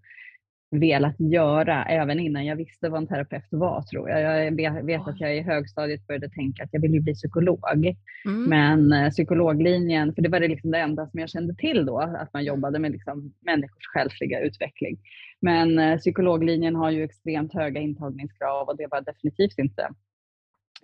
velat 0.73 1.21
göra, 1.21 1.85
även 1.85 2.21
innan 2.21 2.47
jag 2.47 2.57
visste 2.57 2.89
vad 2.89 3.01
en 3.01 3.07
terapeut 3.07 3.49
var 3.51 3.83
tror 3.83 4.11
jag. 4.11 4.21
Jag 4.61 4.85
vet 4.85 5.09
att 5.09 5.21
jag 5.21 5.37
i 5.37 5.41
högstadiet 5.41 6.07
började 6.07 6.29
tänka 6.31 6.65
att 6.65 6.69
jag 6.73 6.81
vill 6.81 7.03
bli 7.03 7.15
psykolog. 7.15 7.87
Mm. 8.25 8.45
Men 8.45 8.93
eh, 8.93 9.11
psykologlinjen, 9.11 10.15
för 10.15 10.23
det 10.23 10.29
var 10.29 10.41
det, 10.41 10.49
liksom 10.49 10.71
det 10.71 10.79
enda 10.79 11.07
som 11.07 11.21
jag 11.21 11.31
kände 11.31 11.55
till 11.55 11.87
då, 11.87 11.99
att 11.99 12.33
man 12.33 12.45
jobbade 12.45 12.79
med 12.79 12.93
liksom 12.93 13.33
människors 13.41 13.87
själsliga 13.95 14.41
utveckling. 14.41 14.99
Men 15.41 15.79
eh, 15.79 15.99
psykologlinjen 15.99 16.77
har 16.77 16.91
ju 16.91 17.05
extremt 17.05 17.55
höga 17.55 17.81
intagningskrav 17.81 18.69
och 18.69 18.77
det 18.77 18.87
var 18.91 19.01
definitivt 19.01 19.59
inte 19.59 19.89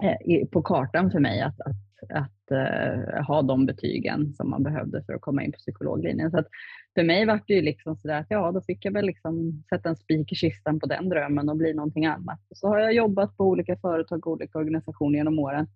Eh, 0.02 0.47
på 0.47 0.62
kartan 0.62 1.11
för 1.11 1.21
mig 1.21 1.40
att, 1.40 1.61
att, 1.61 1.76
att 2.14 2.52
uh, 2.52 3.23
ha 3.23 3.43
de 3.43 3.67
betygen 3.67 4.35
som 4.35 4.50
man 4.50 4.62
behövde 4.62 5.02
för 5.05 5.12
att 5.12 5.21
komma 5.21 5.43
in 5.43 5.52
på 5.52 5.59
psykologlinjen. 5.59 6.31
Så 6.31 6.38
att 6.38 6.47
för 6.95 7.05
mig 7.05 7.26
var 7.26 7.40
det 7.47 7.55
ju 7.55 7.62
liksom 7.62 7.97
sådär 7.97 8.21
att 8.21 8.26
ja, 8.28 8.52
då 8.52 8.61
fick 8.61 8.85
jag 8.85 8.93
väl 8.93 9.07
liksom 9.07 9.64
sätta 9.69 9.88
en 9.88 9.97
spik 9.97 10.33
i 10.33 10.35
kistan 10.35 10.81
på 10.81 10.87
den 10.87 11.09
drömmen 11.09 11.49
och 11.49 11.57
bli 11.57 11.75
någonting 11.75 12.07
annat. 12.07 12.40
Så 12.55 12.69
har 12.69 12.78
jag 12.78 12.93
jobbat 12.93 13.37
på 13.37 13.45
olika 13.45 13.76
företag 13.76 14.26
och 14.26 14.33
olika 14.33 14.59
organisationer 14.59 15.19
genom 15.19 15.38
åren 15.38 15.67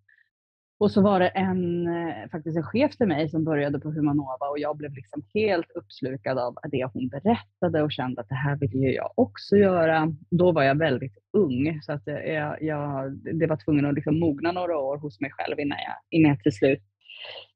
och 0.82 0.90
så 0.90 1.02
var 1.02 1.20
det 1.20 1.28
en, 1.28 1.86
eh, 1.86 2.28
faktiskt 2.30 2.56
en 2.56 2.62
chef 2.62 2.96
till 2.96 3.06
mig 3.06 3.28
som 3.28 3.44
började 3.44 3.80
på 3.80 3.90
Humanova 3.90 4.48
och 4.50 4.58
jag 4.58 4.76
blev 4.76 4.94
liksom 4.94 5.22
helt 5.34 5.70
uppslukad 5.74 6.38
av 6.38 6.56
det 6.70 6.88
hon 6.92 7.08
berättade 7.08 7.82
och 7.82 7.92
kände 7.92 8.20
att 8.20 8.28
det 8.28 8.34
här 8.34 8.56
vill 8.56 8.74
ju 8.74 8.94
jag 8.94 9.12
också 9.14 9.56
göra. 9.56 10.12
Då 10.30 10.52
var 10.52 10.62
jag 10.62 10.78
väldigt 10.78 11.18
ung 11.32 11.82
så 11.82 11.92
att 11.92 12.02
jag, 12.06 12.62
jag 12.62 13.12
det 13.12 13.46
var 13.46 13.56
tvungen 13.56 13.86
att 13.86 13.94
liksom 13.94 14.20
mogna 14.20 14.52
några 14.52 14.78
år 14.78 14.98
hos 14.98 15.20
mig 15.20 15.30
själv 15.30 15.60
innan 15.60 15.78
jag, 15.78 16.18
innan 16.18 16.28
jag 16.28 16.42
till 16.42 16.52
slut 16.52 16.82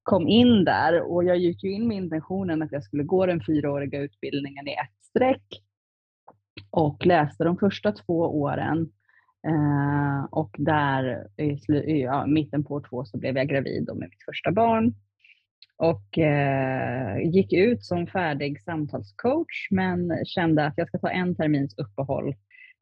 kom 0.03 0.29
in 0.29 0.65
där. 0.65 1.13
Och 1.13 1.25
jag 1.25 1.37
gick 1.37 1.65
ju 1.65 1.73
in 1.73 1.89
med 1.89 1.97
intentionen 1.97 2.63
att 2.63 2.73
jag 2.73 2.85
skulle 2.85 3.03
gå 3.03 3.27
den 3.27 3.41
fyraåriga 3.47 4.01
utbildningen 4.01 4.69
i 4.69 4.73
ett 4.73 5.05
streck 5.05 5.63
och 6.71 7.07
läste 7.07 7.45
de 7.45 7.59
första 7.59 7.93
två 7.93 8.41
åren 8.41 8.89
Eh, 9.47 10.25
och 10.31 10.57
där 10.59 11.27
i, 11.37 12.03
ja, 12.03 12.27
mitten 12.27 12.65
på 12.65 12.75
år 12.75 12.87
två 12.91 13.05
så 13.05 13.19
blev 13.19 13.37
jag 13.37 13.49
gravid 13.49 13.87
med 13.87 14.09
mitt 14.09 14.25
första 14.25 14.53
barn. 14.53 14.95
och 15.79 16.19
eh, 16.19 17.19
gick 17.19 17.53
ut 17.53 17.85
som 17.85 18.07
färdig 18.07 18.63
samtalscoach 18.63 19.69
men 19.71 20.25
kände 20.25 20.67
att 20.67 20.75
jag 20.77 20.89
ska 20.89 20.99
ta 20.99 21.11
en 21.11 21.37
termins 21.37 21.79
uppehåll 21.79 22.29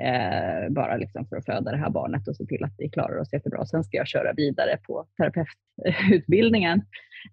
eh, 0.03 0.71
bara 0.71 0.97
liksom 0.97 1.27
för 1.27 1.37
att 1.37 1.45
föda 1.45 1.71
det 1.71 1.77
här 1.77 1.91
barnet 1.91 2.29
och 2.29 2.37
se 2.37 2.45
till 2.47 2.65
att 2.65 2.75
vi 2.79 2.91
klarar 2.91 3.19
oss 3.19 3.33
jättebra. 3.33 3.67
Sen 3.67 3.85
ska 3.85 3.97
jag 3.97 4.09
köra 4.09 4.33
vidare 4.33 4.79
på 4.87 5.07
terapeututbildningen. 5.17 6.83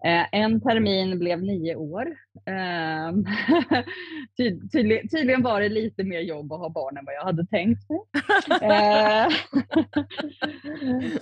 Eh, 0.05 0.25
en 0.31 0.61
termin 0.61 1.19
blev 1.19 1.43
nio 1.43 1.75
år. 1.75 2.07
Eh, 2.45 3.13
tyd, 4.37 4.71
tydlig, 4.71 5.11
tydligen 5.11 5.43
var 5.43 5.61
det 5.61 5.69
lite 5.69 6.03
mer 6.03 6.19
jobb 6.19 6.53
att 6.53 6.59
ha 6.59 6.69
barn 6.69 6.97
än 6.97 7.05
vad 7.05 7.15
jag 7.15 7.23
hade 7.23 7.45
tänkt 7.45 7.89
mig. 7.89 7.99
Eh, 8.61 9.27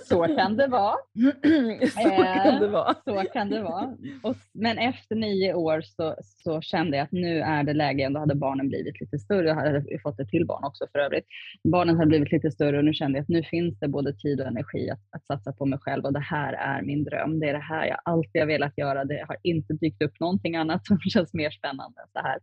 så 0.00 0.36
kan 0.36 0.56
det 0.56 0.66
vara. 0.66 0.94
så 1.90 2.10
kan 2.44 2.60
det 2.60 2.68
vara. 2.68 2.94
Så 3.04 3.24
kan 3.32 3.50
det 3.50 3.62
vara. 3.62 3.96
Och, 4.22 4.36
men 4.54 4.78
efter 4.78 5.14
nio 5.14 5.54
år 5.54 5.80
så, 5.80 6.16
så 6.22 6.60
kände 6.60 6.96
jag 6.96 7.04
att 7.04 7.12
nu 7.12 7.40
är 7.40 7.62
det 7.64 7.72
läge, 7.72 8.08
då 8.08 8.20
hade 8.20 8.34
barnen 8.34 8.68
blivit 8.68 9.00
lite 9.00 9.18
större, 9.18 9.48
jag 9.48 9.54
hade 9.54 9.98
fått 10.02 10.20
ett 10.20 10.28
till 10.28 10.46
barn 10.46 10.64
också 10.64 10.86
för 10.92 10.98
övrigt. 10.98 11.26
Barnen 11.64 11.96
hade 11.96 12.08
blivit 12.08 12.32
lite 12.32 12.50
större 12.50 12.78
och 12.78 12.84
nu 12.84 12.92
kände 12.92 13.18
jag 13.18 13.22
att 13.22 13.28
nu 13.28 13.42
finns 13.42 13.78
det 13.78 13.88
både 13.88 14.12
tid 14.12 14.40
och 14.40 14.46
energi 14.46 14.90
att, 14.90 15.00
att 15.10 15.26
satsa 15.26 15.52
på 15.52 15.66
mig 15.66 15.78
själv 15.78 16.04
och 16.04 16.12
det 16.12 16.20
här 16.20 16.52
är 16.52 16.82
min 16.82 17.04
dröm. 17.04 17.40
Det 17.40 17.48
är 17.48 17.52
det 17.52 17.58
här 17.58 17.86
jag 17.86 18.00
alltid 18.04 18.42
har 18.42 18.46
velat 18.46 18.59
göra. 18.76 19.04
Det 19.04 19.24
har 19.28 19.36
inte 19.42 19.72
dykt 19.72 20.02
upp 20.02 20.20
någonting 20.20 20.56
annat 20.56 20.86
som 20.86 20.98
känns 21.00 21.34
mer 21.34 21.50
spännande 21.50 22.00
än 22.00 22.08
så 22.12 22.18
här. 22.18 22.38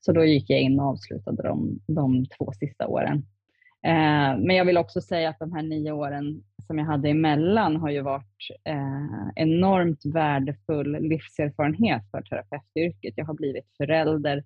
Så 0.00 0.12
då 0.12 0.24
gick 0.24 0.50
jag 0.50 0.60
in 0.60 0.80
och 0.80 0.86
avslutade 0.86 1.42
de, 1.42 1.80
de 1.86 2.26
två 2.26 2.52
sista 2.52 2.86
åren. 2.86 3.16
Eh, 3.86 4.38
men 4.38 4.56
jag 4.56 4.64
vill 4.64 4.78
också 4.78 5.00
säga 5.00 5.28
att 5.28 5.38
de 5.38 5.52
här 5.52 5.62
nio 5.62 5.92
åren 5.92 6.42
som 6.66 6.78
jag 6.78 6.86
hade 6.86 7.08
emellan 7.08 7.76
har 7.76 7.90
ju 7.90 8.00
varit 8.00 8.50
eh, 8.64 9.28
enormt 9.36 10.00
värdefull 10.04 10.92
livserfarenhet 11.00 12.02
för 12.10 12.22
terapeutyrket. 12.22 13.14
Jag 13.16 13.24
har 13.24 13.34
blivit 13.34 13.66
förälder 13.76 14.44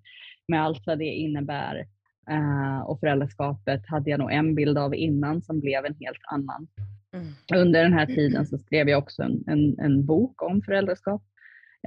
med 0.49 0.63
allt 0.63 0.87
vad 0.87 0.99
det 0.99 1.05
innebär. 1.05 1.87
eh, 2.31 2.81
och 2.81 3.01
föräldraskapet 3.01 3.89
hade 3.89 4.11
jag 4.11 4.21
nog 4.21 4.33
en 4.33 4.55
bild 4.55 4.79
av 4.79 4.95
innan 4.95 5.43
som 5.43 5.61
blev 5.61 5.85
en 5.85 5.97
helt 6.01 6.23
annan. 6.33 6.67
Mm. 7.15 7.27
Under 7.55 7.83
den 7.83 7.93
här 7.93 8.07
tiden 8.07 8.47
så 8.47 8.59
skrev 8.59 8.89
jag 8.89 8.99
också 8.99 9.23
en, 9.23 9.45
en, 9.47 9.79
en 9.79 10.07
bok 10.07 10.43
om 10.43 10.63
föräldraskap 10.63 11.23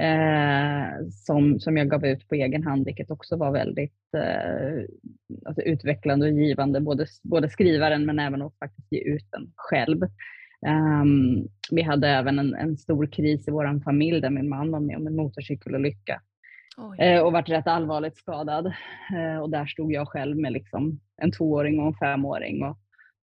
uh, 0.01 1.09
som, 1.11 1.59
som 1.59 1.77
jag 1.77 1.89
gav 1.89 2.05
ut 2.05 2.27
på 2.27 2.35
egen 2.35 2.63
hand, 2.63 2.85
vilket 2.85 3.11
också 3.11 3.35
var 3.35 3.51
väldigt 3.51 3.99
uh, 4.15 4.83
alltså 5.45 5.61
utvecklande 5.61 6.25
och 6.25 6.31
givande, 6.31 6.81
både, 6.81 7.05
både 7.23 7.49
skrivaren 7.49 8.05
men 8.05 8.19
även 8.19 8.41
att 8.41 8.57
faktiskt 8.59 8.91
ge 8.91 8.99
ut 8.99 9.27
den 9.31 9.51
själv. 9.55 10.01
Um, 10.67 11.47
vi 11.71 11.81
hade 11.81 12.07
även 12.07 12.39
en, 12.39 12.55
en 12.55 12.77
stor 12.77 13.07
kris 13.07 13.47
i 13.47 13.51
vår 13.51 13.83
familj 13.83 14.21
där 14.21 14.29
min 14.29 14.49
man 14.49 14.71
var 14.71 14.79
med 14.79 14.97
om 14.97 15.07
en 15.07 15.15
motorcykelolycka 15.15 16.21
eh, 16.97 17.21
och 17.21 17.31
varit 17.31 17.49
rätt 17.49 17.67
allvarligt 17.67 18.17
skadad. 18.17 18.65
Eh, 19.15 19.41
och 19.41 19.49
där 19.49 19.65
stod 19.65 19.93
jag 19.93 20.07
själv 20.07 20.37
med 20.37 20.53
liksom 20.53 20.99
en 21.21 21.31
tvååring 21.31 21.79
och 21.79 21.87
en 21.87 21.93
femåring 21.93 22.63
och 22.63 22.77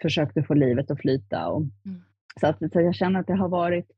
försökte 0.02 0.42
få 0.42 0.54
livet 0.54 0.90
att 0.90 1.00
flyta. 1.00 1.48
Och, 1.48 1.60
mm. 1.60 2.02
så, 2.40 2.46
att, 2.46 2.58
så 2.58 2.80
jag 2.80 2.94
känner 2.94 3.20
att 3.20 3.26
det 3.26 3.34
har 3.34 3.48
varit 3.48 3.90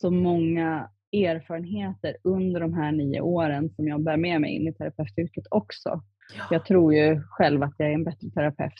så 0.00 0.10
många 0.10 0.90
erfarenheter 1.12 2.16
under 2.22 2.60
de 2.60 2.74
här 2.74 2.92
nio 2.92 3.20
åren 3.20 3.70
som 3.70 3.88
jag 3.88 4.02
bär 4.02 4.16
med 4.16 4.40
mig 4.40 4.50
in 4.50 4.68
i 4.68 4.74
terapeutyrket 4.74 5.44
också. 5.50 6.02
Ja. 6.36 6.44
Jag 6.50 6.64
tror 6.64 6.94
ju 6.94 7.22
själv 7.22 7.62
att 7.62 7.74
jag 7.78 7.88
är 7.88 7.94
en 7.94 8.04
bättre 8.04 8.30
terapeut 8.30 8.72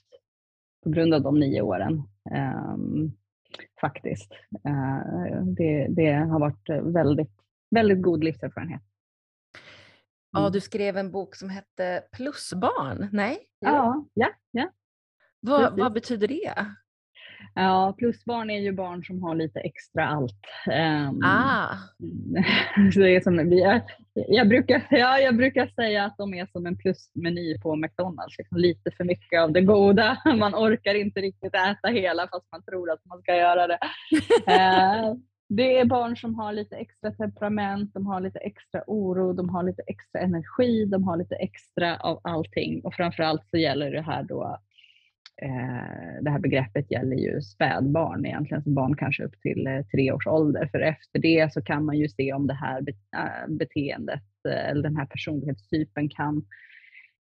på 0.84 0.90
grund 0.90 1.14
av 1.14 1.22
de 1.22 1.40
nio 1.40 1.60
åren. 1.62 2.02
Um, 2.74 3.12
faktiskt. 3.80 4.32
Uh, 4.68 5.44
det, 5.44 5.86
det, 5.90 6.12
har 6.12 6.40
varit 6.40 6.94
väldigt, 6.94 7.32
väldigt 7.70 8.02
god 8.02 8.24
livserfarenhet. 8.24 8.82
Ja, 10.32 10.40
mm. 10.40 10.52
du 10.52 10.60
skrev 10.60 10.96
en 10.96 11.10
bok 11.10 11.36
som 11.36 11.48
hette 11.48 12.02
Plusbarn, 12.12 13.08
nej? 13.12 13.38
Ja, 13.58 14.04
ja. 14.14 14.28
ja. 14.50 14.70
Vad, 15.46 15.78
vad 15.78 15.92
betyder 15.92 16.28
det? 16.28 16.66
Ja, 17.54 17.94
plusbarn 17.98 18.50
är 18.50 18.60
ju 18.60 18.72
barn 18.72 19.04
som 19.04 19.22
har 19.22 19.34
lite 19.34 19.60
extra 19.60 20.06
allt. 20.08 20.40
Um, 20.66 21.20
ah. 21.24 21.76
så 22.94 23.00
det 23.00 23.16
är 23.16 23.20
som, 23.20 23.52
jag, 23.52 23.80
jag, 24.14 24.48
brukar, 24.48 24.86
ja, 24.90 25.18
jag 25.18 25.36
brukar 25.36 25.66
säga 25.66 26.04
att 26.04 26.16
de 26.18 26.34
är 26.34 26.46
som 26.46 26.66
en 26.66 26.76
plusmeny 26.76 27.58
på 27.58 27.76
McDonalds. 27.76 28.38
Liksom 28.38 28.58
lite 28.58 28.90
för 28.90 29.04
mycket 29.04 29.40
av 29.40 29.52
det 29.52 29.60
goda. 29.60 30.18
Man 30.38 30.54
orkar 30.54 30.94
inte 30.94 31.20
riktigt 31.20 31.54
äta 31.54 31.88
hela 31.88 32.28
fast 32.28 32.52
man 32.52 32.62
tror 32.62 32.90
att 32.90 33.04
man 33.04 33.22
ska 33.22 33.36
göra 33.36 33.66
det. 33.66 33.78
uh, 34.48 35.14
Det 35.48 35.78
är 35.78 35.84
barn 35.84 36.16
som 36.16 36.34
har 36.34 36.52
lite 36.52 36.76
extra 36.76 37.10
temperament, 37.10 37.94
de 37.94 38.06
har 38.06 38.20
lite 38.20 38.38
extra 38.38 38.84
oro, 38.86 39.32
de 39.32 39.48
har 39.48 39.62
lite 39.62 39.82
extra 39.86 40.20
energi, 40.20 40.84
de 40.84 41.04
har 41.04 41.16
lite 41.16 41.34
extra 41.34 41.96
av 41.96 42.20
allting. 42.24 42.80
Och 42.84 42.94
framförallt 42.94 43.42
så 43.50 43.56
gäller 43.56 43.90
det 43.90 44.02
här 44.02 44.22
då, 44.22 44.58
eh, 45.42 46.22
det 46.22 46.30
här 46.30 46.38
begreppet 46.38 46.90
gäller 46.90 47.16
ju 47.16 47.42
spädbarn 47.42 48.26
egentligen, 48.26 48.62
så 48.62 48.70
barn 48.70 48.96
kanske 48.96 49.24
upp 49.24 49.40
till 49.40 49.66
eh, 49.66 49.82
tre 49.92 50.12
års 50.12 50.26
ålder. 50.26 50.68
För 50.72 50.80
efter 50.80 51.18
det 51.18 51.52
så 51.52 51.62
kan 51.62 51.84
man 51.84 51.98
ju 51.98 52.08
se 52.08 52.32
om 52.32 52.46
det 52.46 52.54
här 52.54 52.78
eh, 53.16 53.48
beteendet 53.48 54.22
eh, 54.48 54.68
eller 54.70 54.82
den 54.82 54.96
här 54.96 55.06
personlighetstypen 55.06 56.08
kan 56.08 56.44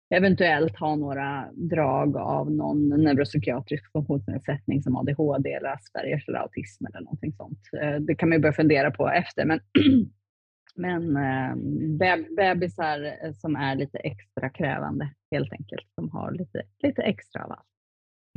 eventuellt 0.09 0.77
ha 0.79 0.95
några 0.95 1.51
drag 1.51 2.17
av 2.17 2.51
någon 2.51 2.89
neuropsykiatrisk 2.89 3.91
funktionsnedsättning 3.91 4.83
som 4.83 4.95
ADHD 4.95 5.53
eller 5.53 5.69
Aspergers 5.69 6.27
eller 6.27 6.39
autism 6.39 6.85
eller 6.85 6.99
någonting 6.99 7.33
sånt. 7.33 7.59
Eh, 7.81 7.95
det 7.95 8.15
kan 8.15 8.29
man 8.29 8.35
ju 8.37 8.41
börja 8.41 8.53
fundera 8.53 8.91
på 8.91 9.09
efter. 9.09 9.45
Men, 9.45 9.59
men 10.75 11.17
ehm, 11.17 12.01
eh, 12.01 12.35
bebisar 12.35 13.31
som 13.33 13.55
är 13.55 13.75
lite 13.75 13.97
extra 13.97 14.49
krävande 14.49 15.09
helt 15.31 15.53
enkelt, 15.53 15.87
som 15.95 16.09
har 16.09 16.31
lite, 16.31 16.61
lite 16.83 17.01
extra 17.01 17.43
av 17.43 17.51
allt. 17.51 17.76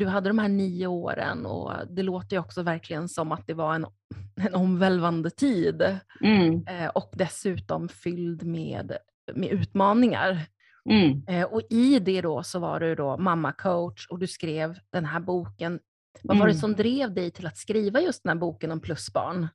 Du 0.01 0.07
hade 0.07 0.31
de 0.31 0.39
här 0.39 0.49
nio 0.49 0.87
åren 0.87 1.47
och 1.47 1.73
det 1.91 2.03
låter 2.03 2.37
ju 2.37 2.41
också 2.41 2.63
verkligen 2.63 3.09
som 3.09 3.33
att 3.33 3.47
det 3.47 3.55
var 3.55 3.75
en, 3.75 3.87
en 4.37 4.55
omvälvande 4.55 5.31
tid 5.31 5.99
mm. 6.21 6.65
och 6.95 7.11
dessutom 7.13 7.89
fylld 7.89 8.43
med, 8.47 8.97
med 9.35 9.49
utmaningar. 9.49 10.47
Mm. 10.91 11.23
Eh, 11.29 11.45
och 11.45 11.63
i 11.71 11.99
det 11.99 12.21
då 12.21 12.43
så 12.43 12.59
var 12.59 12.81
du 12.81 12.95
då 12.95 13.17
mamma-coach 13.17 14.07
och 14.11 14.19
du 14.19 14.27
skrev 14.27 14.79
den 14.91 15.05
här 15.05 15.21
boken. 15.21 15.81
Vad 16.23 16.39
var 16.39 16.47
det 16.47 16.53
mm. 16.53 16.61
som 16.61 16.73
drev 16.73 17.15
dig 17.15 17.31
till 17.31 17.47
att 17.47 17.57
skriva 17.57 18.01
just 18.01 18.23
den 18.23 18.31
här 18.31 18.41
boken 18.41 18.71
om 18.71 18.81
plusbarn? 18.81 19.49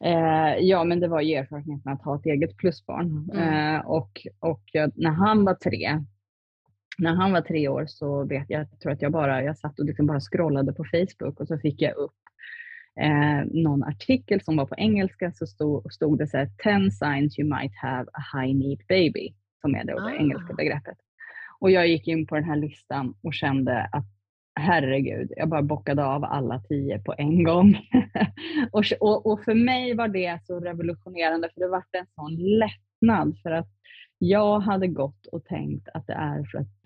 Eh, 0.00 0.56
ja, 0.60 0.84
men 0.84 1.00
det 1.00 1.08
var 1.08 1.20
ju 1.20 1.34
erfarenheten 1.34 1.92
att 1.92 2.02
ha 2.02 2.16
ett 2.16 2.26
eget 2.26 2.56
plusbarn. 2.56 3.30
Mm. 3.32 3.74
Eh, 3.74 3.80
och 3.80 4.26
och 4.40 4.62
jag, 4.72 4.92
när 4.94 5.10
han 5.10 5.44
var 5.44 5.54
tre, 5.54 6.04
när 7.00 7.14
han 7.14 7.32
var 7.32 7.40
tre 7.40 7.68
år 7.68 7.86
så 7.86 8.24
vet 8.24 8.50
jag, 8.50 8.60
jag 8.60 8.80
tror 8.80 8.92
att 8.92 9.02
jag 9.02 9.12
bara, 9.12 9.42
jag 9.42 9.58
satt 9.58 9.78
och 9.78 9.84
liksom 9.84 10.06
bara 10.06 10.20
scrollade 10.20 10.72
på 10.72 10.84
Facebook 10.84 11.40
och 11.40 11.48
så 11.48 11.58
fick 11.58 11.82
jag 11.82 11.96
upp 11.96 12.14
eh, 13.00 13.44
någon 13.62 13.84
artikel 13.84 14.40
som 14.40 14.56
var 14.56 14.66
på 14.66 14.74
engelska 14.74 15.32
så 15.32 15.46
stod, 15.46 15.92
stod 15.92 16.18
det 16.18 16.26
så 16.26 16.36
här 16.36 16.50
10 16.80 16.90
signs 16.90 17.38
you 17.38 17.48
might 17.48 17.76
have 17.76 18.06
a 18.12 18.22
high 18.34 18.54
need 18.54 18.80
baby, 18.88 19.34
som 19.60 19.74
är 19.74 19.84
det, 19.84 19.94
ah. 19.94 20.10
engelska 20.10 20.54
begreppet. 20.54 20.98
Och 21.60 21.70
jag 21.70 21.88
gick 21.88 22.08
in 22.08 22.26
på 22.26 22.34
den 22.34 22.44
här 22.44 22.56
listan 22.56 23.14
och 23.22 23.34
kände 23.34 23.88
att 23.92 24.06
herregud, 24.54 25.32
jag 25.36 25.48
bara 25.48 25.62
bockade 25.62 26.04
av 26.04 26.24
alla 26.24 26.60
tio 26.60 26.98
på 26.98 27.14
en 27.18 27.44
gång. 27.44 27.78
och, 28.72 28.84
och, 29.00 29.26
och, 29.26 29.44
för 29.44 29.54
mig 29.54 29.94
var 29.94 30.08
det 30.08 30.40
så 30.46 30.60
revolutionerande 30.60 31.48
för 31.54 31.60
det 31.60 31.68
var 31.68 31.84
en 31.92 32.06
sån 32.14 32.36
lättnad 32.36 33.38
för 33.42 33.50
att 33.50 33.68
jag 34.18 34.60
hade 34.60 34.86
gått 34.86 35.26
och 35.26 35.44
tänkt 35.44 35.88
att 35.94 36.06
det 36.06 36.12
är 36.12 36.44
för 36.44 36.58
att 36.58 36.79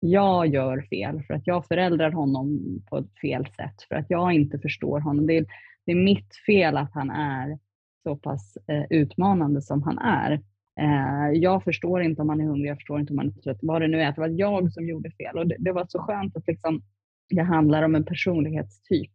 jag 0.00 0.46
gör 0.46 0.80
fel, 0.90 1.22
för 1.22 1.34
att 1.34 1.46
jag 1.46 1.66
föräldrar 1.66 2.10
honom 2.10 2.60
på 2.90 2.98
ett 2.98 3.18
fel 3.20 3.46
sätt, 3.46 3.82
för 3.88 3.94
att 3.94 4.10
jag 4.10 4.32
inte 4.32 4.58
förstår 4.58 5.00
honom. 5.00 5.26
Det 5.26 5.36
är, 5.36 5.46
det 5.86 5.92
är 5.92 6.04
mitt 6.04 6.36
fel 6.46 6.76
att 6.76 6.94
han 6.94 7.10
är 7.10 7.58
så 8.02 8.16
pass 8.16 8.58
eh, 8.66 8.84
utmanande 8.90 9.62
som 9.62 9.82
han 9.82 9.98
är. 9.98 10.32
Eh, 10.80 11.30
jag 11.32 11.64
förstår 11.64 12.02
inte 12.02 12.22
om 12.22 12.28
han 12.28 12.40
är 12.40 12.44
hungrig, 12.44 12.70
jag 12.70 12.76
förstår 12.76 13.00
inte 13.00 13.12
om 13.12 13.18
han 13.18 13.28
är 13.28 13.32
trött, 13.32 13.58
vad 13.62 13.82
det 13.82 13.88
nu 13.88 14.00
är. 14.00 14.12
Det 14.12 14.20
var 14.20 14.28
jag 14.28 14.72
som 14.72 14.88
gjorde 14.88 15.10
fel 15.10 15.38
och 15.38 15.46
det, 15.46 15.56
det 15.58 15.72
var 15.72 15.86
så 15.88 15.98
skönt 15.98 16.36
att 16.36 16.46
liksom, 16.46 16.82
det 17.30 17.42
handlar 17.42 17.82
om 17.82 17.94
en 17.94 18.04
personlighetstyp. 18.04 19.12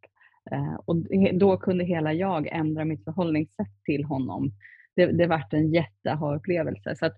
Eh, 0.52 0.76
och 0.86 0.96
då 1.34 1.58
kunde 1.58 1.84
hela 1.84 2.14
jag 2.14 2.48
ändra 2.48 2.86
mitt 2.86 3.04
förhållningssätt 3.04 3.84
till 3.86 4.04
honom. 4.04 4.52
Det, 4.96 5.06
det 5.06 5.28
vart 5.28 5.54
en 5.54 5.72
jätteha-upplevelse. 5.74 6.96
Så 6.96 7.06
att, 7.06 7.16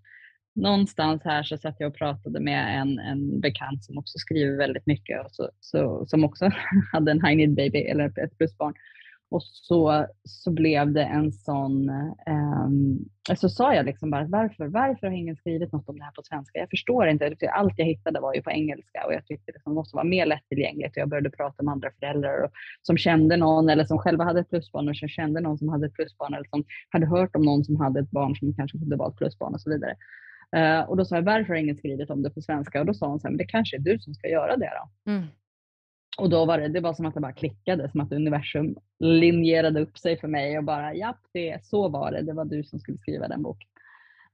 någonstans 0.58 1.22
här 1.26 1.44
så 1.44 1.58
satt 1.58 1.76
jag 1.80 1.90
och 1.90 1.98
pratade 1.98 2.40
med 2.40 2.82
en, 2.82 3.00
en 3.00 3.40
bekant 3.40 3.84
som 3.84 3.98
också 3.98 4.18
skriver 4.18 4.58
väldigt 4.58 4.86
mycket 4.86 5.26
och 5.26 5.32
så, 5.32 5.50
så, 5.60 6.06
som 6.08 6.24
också 6.24 6.50
hade 6.92 7.12
en 7.12 7.26
high 7.26 7.38
need 7.38 7.56
baby 7.56 7.80
eller 7.80 8.20
ett 8.20 8.38
plusbarn. 8.38 8.74
Och 9.30 9.44
så, 9.44 10.06
så 10.24 10.52
blev 10.52 10.94
det 10.94 11.04
en 11.04 11.32
sån, 11.32 11.90
um, 12.66 13.10
så 13.36 13.50
sa 13.50 13.74
jag 13.74 13.86
liksom 13.86 14.12
bara 14.12 14.28
varför, 14.28 14.68
varför 14.68 15.08
har 15.08 15.14
ingen 15.14 15.36
skrivit 15.36 15.72
något 15.72 15.90
om 15.90 15.98
det 15.98 16.04
här 16.04 16.12
på 16.12 16.24
svenska? 16.24 16.60
Jag 16.60 16.70
förstår 16.70 17.08
inte, 17.08 17.36
allt 17.52 17.74
jag 17.78 17.86
hittade 17.86 18.20
var 18.20 18.34
ju 18.34 18.42
på 18.42 18.52
engelska 18.52 19.06
och 19.06 19.14
jag 19.14 19.26
tyckte 19.26 19.52
liksom 19.52 19.74
det 19.74 19.76
måste 19.76 19.96
vara 19.96 20.06
mer 20.06 20.26
lättillgängligt 20.26 20.98
och 20.98 21.02
jag 21.02 21.10
började 21.10 21.30
prata 21.30 21.64
med 21.64 21.72
andra 21.72 21.92
föräldrar 22.00 22.44
och, 22.44 22.52
som 22.82 22.98
kände 22.98 23.38
någon 23.38 23.70
eller 23.70 23.86
som 23.86 23.98
själva 23.98 24.24
hade 24.24 24.40
ett 24.40 24.50
plusbarn 24.50 24.90
och 24.90 24.98
som 24.98 25.10
kände 25.10 25.42
någon 25.42 25.58
som 25.58 25.70
hade 25.70 25.86
ett 25.88 25.94
plusbarn 25.94 26.34
eller 26.34 26.48
som 26.50 26.64
hade 26.90 27.06
hört 27.06 27.36
om 27.36 27.42
någon 27.42 27.64
som 27.64 27.76
hade 27.76 28.00
ett 28.00 28.12
barn 28.12 28.36
som 28.36 28.54
kanske 28.54 28.78
kunde 28.78 28.96
vara 28.96 29.10
ett 29.10 29.18
plusbarn 29.18 29.54
och 29.54 29.62
så 29.62 29.70
vidare. 29.70 29.96
Uh, 30.56 30.90
och 30.90 30.98
då 30.98 31.06
sa 31.06 31.16
jag, 31.16 31.24
varför 31.24 31.54
har 31.54 31.56
ingen 31.56 31.78
skrivit 31.78 32.10
om 32.10 32.24
det 32.24 32.30
på 32.30 32.42
svenska? 32.42 32.80
Och 32.80 32.86
då 32.86 32.94
sa 32.94 33.08
hon 33.08 33.20
så 33.20 33.28
här, 33.28 33.32
men 33.32 33.38
det 33.38 33.46
kanske 33.46 33.78
är 33.78 33.82
du 33.82 34.00
som 34.00 34.14
ska 34.14 34.28
göra 34.28 34.58
det 34.58 34.72
då. 34.82 35.12
Mm. 35.12 35.28
Och 36.18 36.30
då 36.30 36.46
var 36.46 36.58
det, 36.58 36.68
det 36.68 36.80
var 36.80 36.94
som 36.94 37.06
att 37.06 37.14
det 37.14 37.20
bara 37.20 37.34
klickade, 37.34 37.90
som 37.90 38.02
att 38.02 38.12
universum 38.12 38.76
linjerade 39.00 39.82
upp 39.82 39.98
sig 39.98 40.20
för 40.20 40.28
mig 40.28 40.58
och 40.58 40.64
bara 40.64 40.94
ja, 40.94 41.18
det, 41.34 41.66
så 41.66 41.90
var 41.90 42.12
det. 42.12 42.22
Det 42.22 42.34
var 42.34 42.46
du 42.46 42.64
som 42.64 42.80
skulle 42.80 42.98
skriva 42.98 43.28
den 43.28 43.44
boken. 43.44 43.70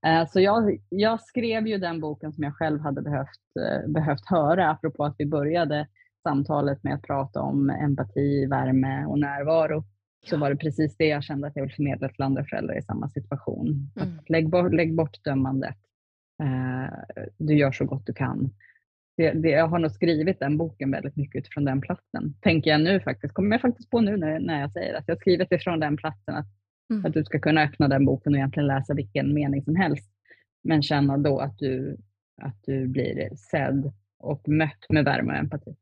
Uh, 0.07 0.27
så 0.27 0.39
jag, 0.39 0.79
jag 0.89 1.21
skrev 1.21 1.67
ju 1.67 1.77
den 1.77 1.99
boken 1.99 2.33
som 2.33 2.43
jag 2.43 2.55
själv 2.55 2.79
hade 2.79 3.01
behövt, 3.01 3.41
uh, 3.59 3.91
behövt 3.91 4.25
höra, 4.25 4.69
apropå 4.69 5.05
att 5.05 5.15
vi 5.17 5.25
började 5.25 5.87
samtalet 6.23 6.83
med 6.83 6.93
att 6.93 7.01
prata 7.01 7.41
om 7.41 7.69
empati, 7.69 8.45
värme 8.45 9.05
och 9.05 9.19
närvaro. 9.19 9.83
Så 10.25 10.37
var 10.37 10.49
det 10.49 10.55
precis 10.55 10.97
det 10.97 11.07
jag 11.07 11.23
kände 11.23 11.47
att 11.47 11.55
jag 11.55 11.63
ville 11.63 11.75
förmedla 11.75 12.09
till 12.09 12.23
andra 12.23 12.45
föräldrar 12.45 12.77
i 12.77 12.81
samma 12.81 13.09
situation. 13.09 13.91
Mm. 13.95 14.19
lägg, 14.27 14.49
bort, 14.49 14.73
lägg 14.73 14.95
bort 14.95 15.23
dömandet. 15.23 15.77
Uh, 16.43 16.89
du 17.37 17.57
gör 17.57 17.71
så 17.71 17.85
gott 17.85 18.05
du 18.05 18.13
kan 18.13 18.49
det, 19.17 19.31
det, 19.31 19.49
jag 19.49 19.67
har 19.67 19.79
nog 19.79 19.91
skrivit 19.91 20.39
den 20.39 20.57
boken 20.57 20.91
väldigt 20.91 21.15
mycket 21.15 21.39
utifrån 21.39 21.65
den 21.65 21.81
platsen. 21.81 22.33
Tänker 22.41 22.71
jag 22.71 22.81
nu 22.81 22.99
faktiskt, 22.99 23.33
kommer 23.33 23.51
jag 23.51 23.61
faktiskt 23.61 23.89
på 23.89 24.01
nu 24.01 24.17
när, 24.17 24.39
när 24.39 24.61
jag 24.61 24.71
säger 24.71 24.93
att 24.93 25.03
jag 25.07 25.15
har 25.15 25.19
skrivit 25.19 25.51
ifrån 25.51 25.79
den 25.79 25.97
platsen 25.97 26.35
att, 26.35 26.47
mm. 26.93 27.05
att 27.05 27.13
du 27.13 27.23
ska 27.23 27.39
kunna 27.39 27.61
öppna 27.63 27.87
den 27.87 28.05
boken 28.05 28.33
och 28.33 28.37
egentligen 28.37 28.67
läsa 28.67 28.93
vilken 28.93 29.33
mening 29.33 29.63
som 29.63 29.75
helst. 29.75 30.11
Men 30.63 30.83
känna 30.83 31.17
då 31.17 31.39
att 31.39 31.57
du, 31.57 31.97
att 32.41 32.57
du 32.63 32.87
blir 32.87 33.35
sedd 33.35 33.91
och 34.19 34.47
mött 34.47 34.85
med 34.89 35.05
värme 35.05 35.31
och 35.33 35.39
empati. 35.39 35.75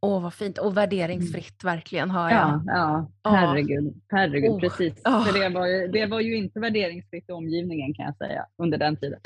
Åh, 0.00 0.22
vad 0.22 0.34
fint. 0.34 0.58
Och 0.58 0.76
värderingsfritt 0.76 1.62
mm. 1.62 1.74
verkligen 1.74 2.10
har 2.10 2.30
jag. 2.30 2.62
Ja, 2.66 3.10
ja. 3.22 3.30
herregud. 3.30 4.02
herregud 4.08 4.50
oh. 4.50 4.60
Precis. 4.60 5.02
Oh. 5.04 5.24
För 5.24 5.40
det 5.40 5.48
var, 5.48 5.66
ju, 5.66 5.88
det 5.88 6.06
var 6.06 6.20
ju 6.20 6.36
inte 6.36 6.60
värderingsfritt 6.60 7.28
i 7.28 7.32
omgivningen 7.32 7.94
kan 7.94 8.04
jag 8.04 8.16
säga 8.16 8.46
under 8.56 8.78
den 8.78 8.96
tiden. 8.96 9.20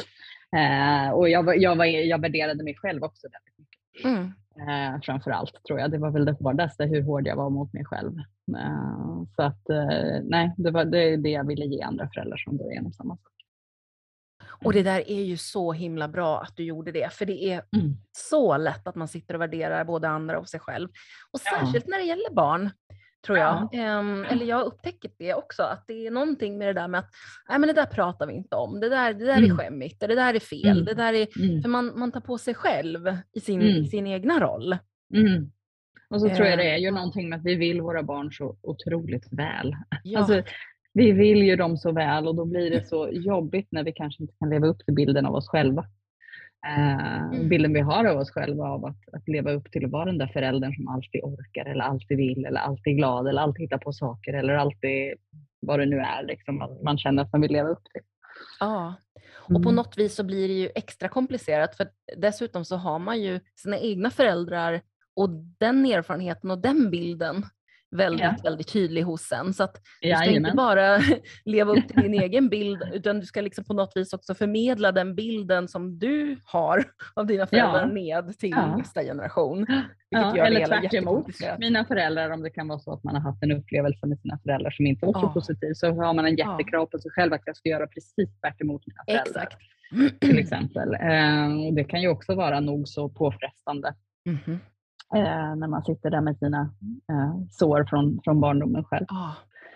Eh, 0.56 1.10
och 1.10 1.28
jag, 1.28 1.62
jag, 1.62 1.76
var, 1.76 1.84
jag 1.84 2.20
värderade 2.20 2.64
mig 2.64 2.74
själv 2.76 3.04
också 3.04 3.28
väldigt 3.28 3.58
mycket. 3.58 4.04
Mm. 4.04 4.32
Eh, 4.56 5.00
framför 5.02 5.30
allt 5.30 5.64
tror 5.66 5.80
jag. 5.80 5.90
Det 5.90 5.98
var 5.98 6.10
väl 6.10 6.24
det 6.24 6.32
hårdaste, 6.32 6.84
hur 6.84 7.02
hård 7.02 7.26
jag 7.26 7.36
var 7.36 7.50
mot 7.50 7.72
mig 7.72 7.84
själv. 7.84 8.18
Eh, 8.56 9.22
så 9.36 9.42
att 9.42 9.70
eh, 9.70 10.20
nej, 10.22 10.54
det 10.56 10.70
var 10.70 10.84
det, 10.84 11.16
det 11.16 11.30
jag 11.30 11.46
ville 11.46 11.64
ge 11.64 11.82
andra 11.82 12.08
föräldrar 12.14 12.36
som 12.36 12.56
går 12.56 12.72
igenom 12.72 12.92
samma 12.92 13.16
sak. 13.16 13.32
Och 14.64 14.72
det 14.72 14.82
där 14.82 15.10
är 15.10 15.22
ju 15.22 15.36
så 15.36 15.72
himla 15.72 16.08
bra 16.08 16.40
att 16.40 16.56
du 16.56 16.64
gjorde 16.64 16.92
det, 16.92 17.12
för 17.12 17.26
det 17.26 17.44
är 17.44 17.62
mm. 17.76 17.96
så 18.12 18.56
lätt 18.56 18.86
att 18.86 18.94
man 18.94 19.08
sitter 19.08 19.34
och 19.34 19.40
värderar 19.40 19.84
både 19.84 20.08
andra 20.08 20.38
och 20.38 20.48
sig 20.48 20.60
själv. 20.60 20.88
Och 21.32 21.40
särskilt 21.40 21.84
ja. 21.86 21.90
när 21.90 21.98
det 21.98 22.04
gäller 22.04 22.34
barn 22.34 22.70
tror 23.26 23.38
jag. 23.38 23.68
Ja. 23.72 23.98
Um, 23.98 24.24
eller 24.24 24.46
jag 24.46 24.56
har 24.56 24.64
upptäckt 24.64 25.14
det 25.18 25.34
också, 25.34 25.62
att 25.62 25.84
det 25.86 26.06
är 26.06 26.10
någonting 26.10 26.58
med 26.58 26.68
det 26.68 26.80
där 26.80 26.88
med 26.88 26.98
att 26.98 27.10
nej, 27.48 27.58
men 27.58 27.66
det 27.66 27.72
där 27.72 27.86
pratar 27.86 28.26
vi 28.26 28.32
inte 28.32 28.56
om, 28.56 28.80
det 28.80 28.88
där, 28.88 29.14
det 29.14 29.24
där 29.24 29.38
mm. 29.38 29.50
är 29.50 29.56
skämmigt, 29.56 30.00
det 30.00 30.14
där 30.14 30.34
är 30.34 30.40
fel, 30.40 30.66
mm. 30.66 30.84
det 30.84 30.94
där 30.94 31.12
är, 31.12 31.38
mm. 31.38 31.62
för 31.62 31.68
man, 31.68 31.98
man 31.98 32.12
tar 32.12 32.20
på 32.20 32.38
sig 32.38 32.54
själv 32.54 33.16
i 33.32 33.40
sin, 33.40 33.62
mm. 33.62 33.84
sin 33.84 34.06
egna 34.06 34.40
roll. 34.40 34.76
Mm. 35.14 35.50
Och 36.10 36.20
så 36.20 36.28
tror 36.28 36.46
jag 36.46 36.58
det 36.58 36.70
är 36.70 36.78
ju 36.78 36.90
någonting 36.90 37.28
med 37.28 37.38
att 37.38 37.44
vi 37.44 37.54
vill 37.54 37.80
våra 37.80 38.02
barn 38.02 38.32
så 38.32 38.56
otroligt 38.62 39.32
väl. 39.32 39.76
Ja. 40.04 40.18
Alltså, 40.18 40.42
vi 40.94 41.12
vill 41.12 41.42
ju 41.42 41.56
dem 41.56 41.76
så 41.76 41.92
väl 41.92 42.28
och 42.28 42.34
då 42.34 42.44
blir 42.44 42.70
det 42.70 42.86
så 42.86 43.08
jobbigt 43.12 43.68
när 43.70 43.84
vi 43.84 43.92
kanske 43.92 44.22
inte 44.22 44.34
kan 44.38 44.50
leva 44.50 44.66
upp 44.66 44.84
till 44.84 44.94
bilden 44.94 45.26
av 45.26 45.34
oss 45.34 45.48
själva. 45.48 45.86
Eh, 46.66 47.22
mm. 47.22 47.48
bilden 47.48 47.72
vi 47.72 47.80
har 47.80 48.04
av 48.04 48.18
oss 48.18 48.30
själva 48.30 48.64
av 48.64 48.84
att, 48.84 49.08
att 49.12 49.28
leva 49.28 49.52
upp 49.52 49.72
till 49.72 49.84
att 49.84 49.90
vara 49.90 50.04
den 50.04 50.18
där 50.18 50.26
föräldern 50.26 50.74
som 50.74 50.88
alltid 50.88 51.20
orkar 51.22 51.64
eller 51.64 51.84
alltid 51.84 52.16
vill 52.16 52.44
eller 52.44 52.60
alltid 52.60 52.92
är 52.92 52.96
glad 52.96 53.28
eller 53.28 53.42
alltid 53.42 53.62
hittar 53.62 53.78
på 53.78 53.92
saker 53.92 54.32
eller 54.32 54.54
alltid 54.54 55.14
vad 55.60 55.78
det 55.78 55.86
nu 55.86 55.98
är 55.98 56.22
liksom, 56.22 56.78
man 56.84 56.98
känner 56.98 57.22
att 57.22 57.32
man 57.32 57.40
vill 57.40 57.52
leva 57.52 57.68
upp 57.68 57.84
till. 57.92 58.02
Ja, 58.60 58.94
och 59.34 59.62
på 59.62 59.68
mm. 59.68 59.74
något 59.74 59.98
vis 59.98 60.14
så 60.14 60.24
blir 60.24 60.48
det 60.48 60.54
ju 60.54 60.70
extra 60.74 61.08
komplicerat 61.08 61.76
för 61.76 61.88
dessutom 62.16 62.64
så 62.64 62.76
har 62.76 62.98
man 62.98 63.22
ju 63.22 63.40
sina 63.54 63.78
egna 63.78 64.10
föräldrar 64.10 64.80
och 65.16 65.30
den 65.58 65.86
erfarenheten 65.86 66.50
och 66.50 66.58
den 66.58 66.90
bilden 66.90 67.44
väldigt, 67.92 68.24
ja. 68.24 68.36
väldigt 68.42 68.72
tydlig 68.72 69.02
hos 69.02 69.32
en. 69.32 69.54
Så 69.54 69.64
att 69.64 69.74
du 69.74 70.08
ska 70.08 70.24
Jajamän. 70.24 70.36
inte 70.36 70.56
bara 70.56 70.98
leva 71.44 71.72
upp 71.72 71.88
till 71.88 72.02
din 72.02 72.14
egen 72.22 72.48
bild, 72.48 72.82
utan 72.92 73.20
du 73.20 73.26
ska 73.26 73.40
liksom 73.40 73.64
på 73.64 73.74
något 73.74 73.92
vis 73.94 74.12
också 74.12 74.34
förmedla 74.34 74.92
den 74.92 75.14
bilden 75.14 75.68
som 75.68 75.98
du 75.98 76.36
har 76.44 76.84
av 77.14 77.26
dina 77.26 77.46
föräldrar 77.46 77.80
ja. 77.80 77.86
ned 77.86 78.38
till 78.38 78.50
ja. 78.50 78.76
nästa 78.76 79.02
generation. 79.02 79.66
Ja, 80.14 80.36
eller 80.36 80.66
tvärt 80.66 80.94
emot 80.94 81.26
mina 81.58 81.84
föräldrar, 81.84 82.30
om 82.30 82.42
det 82.42 82.50
kan 82.50 82.68
vara 82.68 82.78
så 82.78 82.92
att 82.92 83.04
man 83.04 83.14
har 83.14 83.22
haft 83.22 83.42
en 83.42 83.52
upplevelse 83.52 84.06
med 84.06 84.20
sina 84.20 84.38
föräldrar 84.38 84.70
som 84.70 84.86
inte 84.86 85.06
var 85.06 85.12
så 85.12 85.28
positiv, 85.28 85.72
så 85.74 85.86
har 85.86 86.14
man 86.14 86.26
en 86.26 86.36
jättekrav 86.36 86.86
på 86.86 86.98
sig 86.98 87.10
själv 87.10 87.32
att 87.32 87.42
jag 87.44 87.56
ska 87.56 87.68
göra 87.68 87.86
precis 87.86 88.40
tvärt 88.40 88.60
emot 88.60 88.82
mina 88.86 89.04
föräldrar. 89.04 89.42
Exakt. 89.42 90.20
Till 90.20 90.38
exempel. 90.38 90.94
Eh, 90.94 91.74
det 91.74 91.84
kan 91.84 92.02
ju 92.02 92.08
också 92.08 92.34
vara 92.34 92.60
nog 92.60 92.88
så 92.88 93.08
påfrestande. 93.08 93.94
Mm 94.26 94.38
-hmm 94.44 94.58
eh, 95.14 95.56
när 95.56 95.68
man 95.68 95.84
sitter 95.84 96.10
där 96.10 96.20
med 96.20 96.38
sina 96.38 96.60
eh, 97.10 97.34
sår 97.50 97.84
från, 97.84 98.20
från 98.24 98.40
barndomen 98.40 98.84
själv. 98.84 99.06
Oh, 99.10 99.32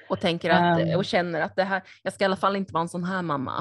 och 0.09 0.20
tänker 0.20 0.51
att, 0.51 0.83
um, 0.83 0.96
och 0.96 1.05
känner 1.05 1.40
att 1.40 1.57
det 1.57 1.64
här, 1.64 1.83
jag 2.03 2.12
ska 2.12 2.25
i 2.25 2.27
alla 2.27 2.37
fall 2.37 2.57
inte 2.57 2.72
vara 2.72 2.83
en 2.83 2.88
sån 2.88 3.05
här 3.05 3.22
mamma. 3.22 3.53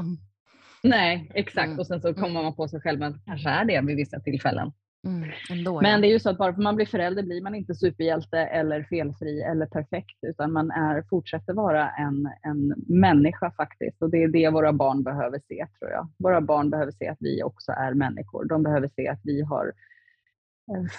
Nej, 0.84 1.32
exakt. 1.34 1.66
Mm. 1.66 1.80
Och 1.80 1.88
sen 1.88 2.02
så 2.02 2.14
kommer 2.14 2.30
mm. 2.30 2.44
man 2.44 2.56
på 2.56 2.68
sig 2.68 2.82
själv 2.82 3.04
att 3.04 3.14
det 3.14 3.20
kanske 3.26 3.50
är 3.50 3.66
det 3.66 3.82
vid 3.82 3.96
vissa 3.96 4.20
tillfällen. 4.20 4.72
Mm, 5.06 5.30
ändå, 5.50 5.82
Men 5.82 6.02
det 6.02 6.08
är 6.08 6.10
ju 6.10 6.20
så 6.20 6.30
att 6.30 6.38
bara 6.38 6.54
för 6.54 6.62
man 6.62 6.76
blir 6.76 6.86
förälder 6.86 7.24
blir 7.24 7.42
man 7.42 7.56
inte 7.56 7.76
superhjälte 7.76 8.38
eller 8.38 8.84
felfri 8.84 9.42
eller 9.42 9.66
perfekt 9.66 10.18
utan 10.22 10.52
man 10.52 10.72
är, 10.72 11.04
fortsätter 11.10 11.54
vara 11.54 11.90
en, 11.90 12.30
en 12.42 12.74
människa 12.88 13.52
faktiskt. 13.52 14.02
Och 14.02 14.10
det 14.10 14.24
är 14.24 14.28
det 14.28 14.50
våra 14.50 14.74
barn 14.74 15.04
behöver 15.04 15.40
se 15.48 15.68
tror 15.80 15.92
jag. 15.92 16.08
Våra 16.18 16.42
barn 16.42 16.70
behöver 16.70 16.92
se 16.92 17.08
att 17.08 17.18
vi 17.20 17.44
också 17.44 17.72
är 17.72 17.94
människor. 17.94 18.46
De 18.46 18.64
behöver 18.64 18.90
se 18.96 19.08
att 19.08 19.20
vi 19.24 19.42
har 19.42 19.74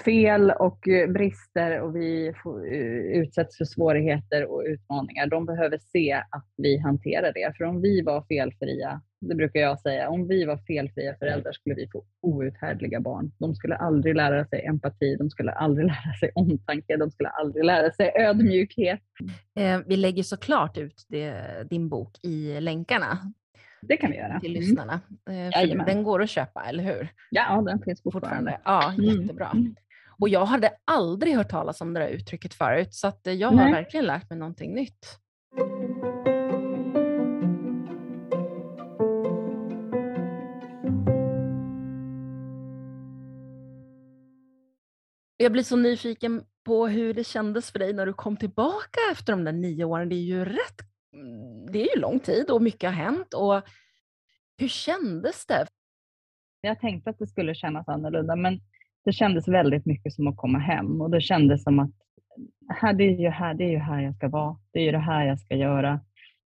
fel 0.04 0.50
och 0.50 0.88
eh, 0.88 1.10
brister 1.10 1.80
och 1.80 1.96
vi 1.96 2.32
får, 2.42 2.66
eh, 2.66 3.20
utsätts 3.20 3.56
för 3.56 3.64
svårigheter 3.64 4.44
och 4.44 4.62
utmaningar. 4.66 5.26
De 5.26 5.46
behöver 5.46 5.78
se 5.78 6.12
att 6.12 6.46
vi 6.56 6.78
hanterar 6.78 7.32
det. 7.32 7.56
För 7.56 7.64
om 7.64 7.80
vi 7.80 8.02
var 8.02 8.22
felfria, 8.28 9.00
det 9.20 9.34
brukar 9.34 9.60
jag 9.60 9.80
säga, 9.80 10.08
om 10.08 10.28
vi 10.28 10.44
var 10.44 10.56
felfria 10.56 11.14
föräldrar 11.18 11.52
skulle 11.52 11.74
vi 11.74 11.88
få 11.88 12.04
outhärdliga 12.22 13.00
barn. 13.00 13.32
De 13.38 13.54
skulle 13.54 13.76
aldrig 13.76 14.16
lära 14.16 14.46
sig 14.46 14.64
empati, 14.64 15.16
de 15.16 15.30
skulle 15.30 15.52
aldrig 15.52 15.86
lära 15.86 16.14
sig 16.20 16.30
omtanke, 16.34 16.96
de 16.96 17.10
skulle 17.10 17.28
aldrig 17.28 17.64
lära 17.64 17.92
sig 17.92 18.12
ödmjukhet. 18.14 19.00
Eh, 19.58 19.80
vi 19.86 19.96
lägger 19.96 20.22
såklart 20.22 20.78
ut 20.78 21.06
det, 21.08 21.42
din 21.70 21.88
bok 21.88 22.10
i 22.22 22.60
länkarna 22.60 23.32
det 23.88 23.96
kan 23.96 24.10
vi 24.10 24.16
göra. 24.16 24.40
Till 24.40 24.56
mm. 24.56 24.60
lyssnarna. 24.60 25.00
Mm. 25.30 25.84
Den 25.86 26.02
går 26.02 26.22
att 26.22 26.30
köpa, 26.30 26.64
eller 26.64 26.84
hur? 26.84 27.08
Ja, 27.30 27.62
den 27.66 27.82
finns 27.82 28.02
fortfarande. 28.02 28.60
Ja, 28.64 28.92
mm. 28.92 29.04
jättebra. 29.04 29.50
Mm. 29.54 29.76
Och 30.18 30.28
jag 30.28 30.46
hade 30.46 30.70
aldrig 30.84 31.36
hört 31.36 31.50
talas 31.50 31.80
om 31.80 31.94
det 31.94 32.00
där 32.00 32.08
uttrycket 32.08 32.54
förut, 32.54 32.94
så 32.94 33.06
att 33.06 33.20
jag 33.22 33.48
har 33.48 33.64
Nej. 33.64 33.72
verkligen 33.72 34.06
lärt 34.06 34.30
mig 34.30 34.38
någonting 34.38 34.74
nytt. 34.74 35.18
Jag 45.36 45.52
blir 45.52 45.62
så 45.62 45.76
nyfiken 45.76 46.44
på 46.64 46.86
hur 46.86 47.14
det 47.14 47.24
kändes 47.24 47.70
för 47.70 47.78
dig 47.78 47.92
när 47.92 48.06
du 48.06 48.12
kom 48.12 48.36
tillbaka 48.36 49.00
efter 49.12 49.32
de 49.32 49.44
där 49.44 49.52
nio 49.52 49.84
åren. 49.84 50.08
Det 50.08 50.14
är 50.14 50.24
ju 50.24 50.44
rätt 50.44 50.80
det 51.72 51.82
är 51.82 51.96
ju 51.96 52.00
lång 52.00 52.20
tid 52.20 52.50
och 52.50 52.62
mycket 52.62 52.90
har 52.90 52.96
hänt. 52.96 53.34
Och 53.34 53.62
hur 54.58 54.68
kändes 54.68 55.46
det? 55.46 55.66
Jag 56.60 56.80
tänkte 56.80 57.10
att 57.10 57.18
det 57.18 57.26
skulle 57.26 57.54
kännas 57.54 57.88
annorlunda, 57.88 58.36
men 58.36 58.60
det 59.04 59.12
kändes 59.12 59.48
väldigt 59.48 59.86
mycket 59.86 60.12
som 60.12 60.26
att 60.26 60.36
komma 60.36 60.58
hem 60.58 61.00
och 61.00 61.10
det 61.10 61.20
kändes 61.20 61.62
som 61.62 61.78
att 61.78 61.90
här, 62.68 62.92
det, 62.92 63.04
är 63.04 63.20
ju 63.20 63.28
här, 63.28 63.54
det 63.54 63.64
är 63.64 63.70
ju 63.70 63.78
här 63.78 64.00
jag 64.00 64.14
ska 64.14 64.28
vara. 64.28 64.56
Det 64.72 64.78
är 64.78 64.84
ju 64.84 64.92
det 64.92 64.98
här 64.98 65.26
jag 65.26 65.40
ska 65.40 65.54
göra. 65.54 66.00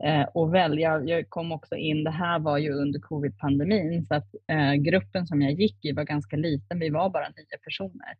Eh, 0.05 0.23
och 0.35 0.55
välja, 0.55 1.03
jag 1.05 1.31
kom 1.31 1.53
också 1.53 1.77
in, 1.77 2.05
det 2.05 2.11
här 2.11 2.39
var 2.39 2.59
ju 2.59 2.73
under 2.73 3.01
covid-pandemin, 3.01 4.07
så 4.07 4.15
att 4.15 4.35
eh, 4.49 4.75
gruppen 4.75 5.27
som 5.27 5.43
jag 5.43 5.53
gick 5.53 5.85
i 5.85 5.93
var 5.93 6.05
ganska 6.05 6.37
liten. 6.37 6.79
Vi 6.79 6.91
var 6.91 7.11
bara 7.11 7.29
nio 7.29 7.59
personer. 7.65 8.15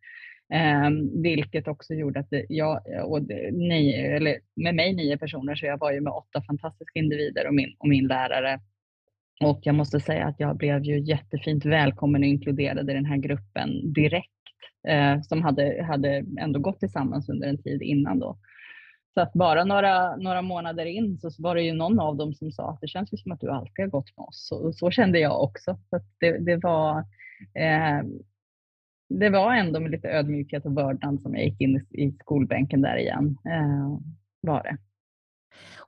Um, 0.55 1.23
vilket 1.23 1.69
också 1.69 1.95
gjorde 1.95 2.21
att 2.21 2.29
jag, 2.49 2.81
och 3.05 3.23
nio, 3.53 4.17
eller 4.17 4.37
med 4.57 4.75
mig 4.75 4.95
nio 4.95 5.19
personer, 5.19 5.55
så 5.55 5.67
jag 5.67 5.79
var 5.79 5.93
ju 5.93 6.01
med 6.01 6.13
åtta 6.13 6.43
fantastiska 6.43 6.99
individer 6.99 7.47
och 7.47 7.55
min, 7.55 7.77
och 7.79 7.89
min 7.89 8.07
lärare. 8.07 8.61
Och 9.45 9.61
jag 9.63 9.75
måste 9.75 10.01
säga 10.01 10.27
att 10.27 10.41
jag 10.41 10.57
blev 10.57 10.85
ju 10.85 11.01
jättefint 11.01 11.65
välkommen 11.65 12.23
och 12.23 12.29
inkluderad 12.29 12.91
i 12.91 12.93
den 12.93 13.05
här 13.05 13.17
gruppen 13.17 13.93
direkt, 13.93 14.31
uh, 14.89 15.23
som 15.23 15.43
hade, 15.43 15.85
hade 15.85 16.25
ändå 16.41 16.61
gått 16.61 16.81
tillsammans 16.81 17.29
under 17.29 17.49
en 17.49 17.63
tid 17.63 17.83
innan 17.83 18.19
då. 18.19 18.39
Så 19.15 19.21
att 19.21 19.33
bara 19.33 19.65
några, 19.65 20.17
några 20.17 20.43
månader 20.43 20.87
in 20.87 21.19
så 21.19 21.31
var 21.39 21.55
det 21.55 21.63
ju 21.63 21.73
någon 21.73 22.01
av 22.01 22.17
dem 22.17 22.35
som 22.35 22.53
sa 22.53 22.71
att 22.71 22.81
det 22.81 22.89
känns 22.89 23.13
ju 23.13 23.17
som 23.17 23.33
att 23.33 23.41
du 23.41 23.51
alltid 23.51 23.85
har 23.85 23.91
gått 23.91 24.17
med 24.17 24.25
oss. 24.25 24.53
Och 24.53 24.75
så 24.75 24.91
kände 24.91 25.19
jag 25.19 25.43
också. 25.43 25.79
Så 25.91 26.01
det, 26.21 26.39
det, 26.39 26.57
var, 26.57 26.99
eh, 27.55 28.03
det 29.09 29.31
var 29.31 29.55
ändå 29.55 29.81
med 29.81 29.91
lite 29.91 30.09
ödmjukhet 30.09 30.67
och 30.67 30.77
vördnad 30.77 31.23
som 31.23 31.35
jag 31.35 31.45
gick 31.45 31.61
in 31.61 31.87
i, 31.91 32.13
skolbänken 32.21 32.83
där 32.83 32.97
igen. 32.97 33.39
Eh, 33.45 33.99
var 34.41 34.63
det. 34.63 34.77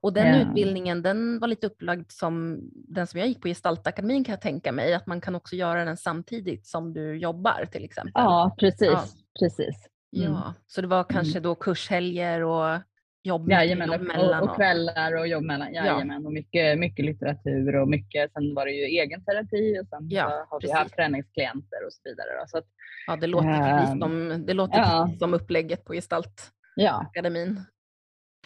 Och 0.01 0.13
den 0.13 0.27
ja. 0.27 0.43
utbildningen 0.43 1.03
den 1.03 1.39
var 1.39 1.49
lite 1.49 1.67
upplagd 1.67 2.11
som 2.11 2.61
den 2.73 3.07
som 3.07 3.21
jag 3.21 3.29
gick 3.29 3.41
på 3.41 3.49
Gestaltakademin 3.49 4.25
kan 4.25 4.33
jag 4.33 4.41
tänka 4.41 4.73
mig, 4.73 4.95
att 4.95 5.07
man 5.07 5.21
kan 5.21 5.35
också 5.35 5.57
göra 5.57 5.85
den 5.85 5.97
samtidigt 5.97 6.67
som 6.67 6.93
du 6.93 7.19
jobbar 7.19 7.65
till 7.73 7.85
exempel. 7.85 8.13
Ja, 8.15 8.57
precis. 8.59 8.89
Ja. 8.89 9.05
precis. 9.41 9.89
Mm. 10.17 10.33
Ja, 10.33 10.55
så 10.67 10.81
det 10.81 10.87
var 10.87 11.05
kanske 11.05 11.39
mm. 11.39 11.43
då 11.43 11.55
kurshelger 11.55 12.45
och 12.45 12.81
jobb 13.23 13.51
Jajamän, 13.51 13.91
och, 13.91 14.43
och, 14.43 14.57
kvällar 14.57 15.17
och 15.17 15.29
jobb 15.29 15.45
mellan. 15.45 15.75
Jajamän, 15.75 16.23
ja. 16.23 16.27
och 16.27 16.33
mycket, 16.33 16.79
mycket 16.79 17.05
litteratur 17.05 17.77
och 17.77 17.89
mycket, 17.89 18.33
sen 18.33 18.55
var 18.55 18.67
det 18.67 18.73
ju 18.73 18.85
egen 18.85 19.25
terapi 19.25 19.81
och 19.81 19.89
sen 19.89 20.09
ja, 20.11 20.47
har 20.51 20.61
vi 20.61 20.71
haft 20.73 20.95
träningsklienter 20.95 21.87
och 21.87 21.93
så 21.93 22.01
vidare. 22.05 22.29
Så 22.47 22.59
att, 22.59 22.67
ja, 23.07 23.17
det 23.17 23.27
låter 23.27 23.49
äh, 23.49 23.81
precis 23.81 24.01
som, 24.01 24.45
det 24.47 24.55
låter 24.55 24.79
ja. 24.79 25.03
precis 25.05 25.19
som 25.19 25.35
upplägget 25.35 25.85
på 25.85 25.93
Gestaltakademin. 25.93 27.55
Ja. 27.57 27.65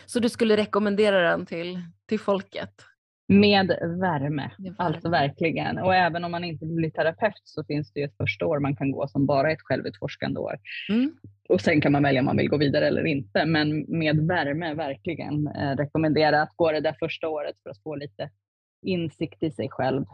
Så 0.06 0.18
du 0.18 0.28
skulle 0.28 0.56
rekommendera 0.56 1.30
den 1.30 1.46
till, 1.46 1.82
till 2.08 2.20
folket? 2.20 2.72
Med 3.28 3.66
värme, 3.66 4.50
värme, 4.58 4.74
alltså 4.78 5.08
verkligen. 5.08 5.78
Och 5.78 5.94
även 5.94 6.24
om 6.24 6.30
man 6.30 6.44
inte 6.44 6.66
blir 6.66 6.90
terapeut 6.90 7.40
så 7.44 7.64
finns 7.64 7.92
det 7.92 8.00
ju 8.00 8.06
ett 8.06 8.16
första 8.16 8.46
år 8.46 8.58
man 8.58 8.76
kan 8.76 8.92
gå 8.92 9.08
som 9.08 9.26
bara 9.26 9.52
ett 9.52 9.62
självutforskande 9.62 10.40
år. 10.40 10.54
Mm. 10.88 11.16
Och 11.52 11.60
sen 11.60 11.80
kan 11.80 11.92
man 11.92 12.02
välja 12.02 12.20
om 12.20 12.24
man 12.24 12.36
vill 12.36 12.48
gå 12.48 12.56
vidare 12.56 12.86
eller 12.86 13.06
inte. 13.06 13.44
Men 13.44 13.84
med 13.88 14.26
värme 14.26 14.74
verkligen 14.74 15.46
eh, 15.46 15.76
rekommendera 15.76 16.42
att 16.42 16.56
gå 16.56 16.72
det 16.72 16.80
där 16.80 16.96
första 16.98 17.28
året 17.28 17.56
för 17.62 17.70
att 17.70 17.82
få 17.82 17.96
lite 17.96 18.30
insikt 18.86 19.42
i 19.42 19.50
sig 19.50 19.68
själv. 19.70 20.04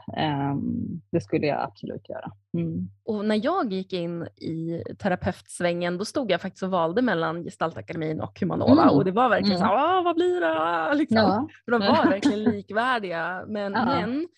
Um, 0.52 1.00
det 1.12 1.20
skulle 1.20 1.46
jag 1.46 1.62
absolut 1.62 2.08
göra. 2.08 2.32
Mm. 2.54 2.88
Och 3.04 3.24
när 3.24 3.44
jag 3.44 3.72
gick 3.72 3.92
in 3.92 4.22
i 4.22 4.82
terapeutsvängen 4.98 5.98
då 5.98 6.04
stod 6.04 6.30
jag 6.30 6.40
faktiskt 6.40 6.62
och 6.62 6.70
valde 6.70 7.02
mellan 7.02 7.44
Gestaltakademin 7.44 8.20
och 8.20 8.40
Humanova 8.40 8.82
mm. 8.82 8.94
och 8.94 9.04
det 9.04 9.10
var 9.10 9.28
verkligen 9.28 9.56
mm. 9.56 9.68
så 9.68 9.76
här, 9.76 10.02
vad 10.02 10.14
blir 10.14 10.40
det? 10.40 10.94
Liksom. 10.98 11.16
Ja. 11.16 11.48
De 11.66 11.80
var 11.80 12.10
verkligen 12.10 12.44
likvärdiga. 12.52 13.44
Men, 13.48 13.72
ja. 13.72 13.84
men, 13.84 14.28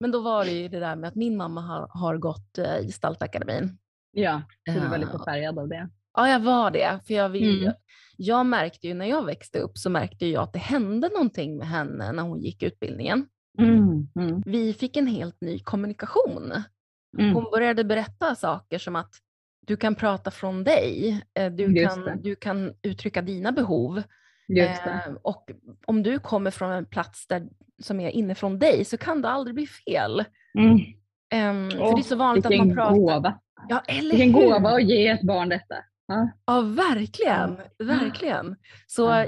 men 0.00 0.10
då 0.10 0.20
var 0.20 0.44
det 0.44 0.50
ju 0.50 0.68
det 0.68 0.80
där 0.80 0.96
med 0.96 1.08
att 1.08 1.14
min 1.14 1.36
mamma 1.36 1.60
har, 1.60 1.88
har 1.90 2.16
gått 2.16 2.58
uh, 2.58 2.86
Gestaltakademin. 2.86 3.78
Ja, 4.12 4.42
så 4.74 4.80
du 4.80 4.88
var 4.88 4.98
lite 4.98 5.18
färgad 5.26 5.58
av 5.58 5.68
det? 5.68 5.88
Ja, 6.14 6.28
jag 6.28 6.40
var 6.40 6.70
det. 6.70 7.00
För 7.06 7.14
jag, 7.14 7.28
vill, 7.28 7.62
mm. 7.62 7.74
jag 8.16 8.46
märkte 8.46 8.86
ju 8.86 8.94
när 8.94 9.06
jag 9.06 9.24
växte 9.24 9.58
upp 9.58 9.78
så 9.78 9.90
märkte 9.90 10.26
jag 10.26 10.42
att 10.42 10.52
det 10.52 10.58
hände 10.58 11.08
någonting 11.08 11.56
med 11.56 11.68
henne 11.68 12.12
när 12.12 12.22
hon 12.22 12.40
gick 12.40 12.62
utbildningen. 12.62 13.26
Mm, 13.58 14.08
mm. 14.16 14.42
Vi 14.46 14.72
fick 14.72 14.96
en 14.96 15.06
helt 15.06 15.40
ny 15.40 15.58
kommunikation. 15.58 16.52
Mm. 17.18 17.34
Hon 17.34 17.44
började 17.50 17.84
berätta 17.84 18.34
saker 18.34 18.78
som 18.78 18.96
att 18.96 19.10
du 19.66 19.76
kan 19.76 19.94
prata 19.94 20.30
från 20.30 20.64
dig, 20.64 21.20
eh, 21.34 21.52
du, 21.52 21.86
kan, 21.86 22.20
du 22.22 22.36
kan 22.36 22.74
uttrycka 22.82 23.22
dina 23.22 23.52
behov. 23.52 24.02
Eh, 24.58 25.14
och 25.22 25.50
om 25.86 26.02
du 26.02 26.18
kommer 26.18 26.50
från 26.50 26.72
en 26.72 26.86
plats 26.86 27.26
där, 27.26 27.48
som 27.82 28.00
är 28.00 28.10
inifrån 28.10 28.58
dig 28.58 28.84
så 28.84 28.96
kan 28.96 29.22
det 29.22 29.28
aldrig 29.28 29.54
bli 29.54 29.66
fel. 29.66 30.24
Mm. 30.58 30.74
Oh, 31.68 31.88
för 31.88 31.96
det 31.96 32.00
är 32.00 32.02
så 32.02 32.16
vanligt 32.16 32.46
att 32.46 32.56
man 32.56 32.74
pratar... 32.74 32.94
Gåva. 32.94 33.38
Ja, 33.68 33.82
eller 33.86 34.10
vilken 34.10 34.34
hur? 34.34 34.50
gåva 34.50 34.70
att 34.70 34.82
ge 34.82 35.08
ett 35.08 35.22
barn 35.22 35.48
detta. 35.48 35.74
Ja, 36.46 36.74
verkligen. 36.76 37.56
verkligen. 37.78 38.56
Så 38.86 39.24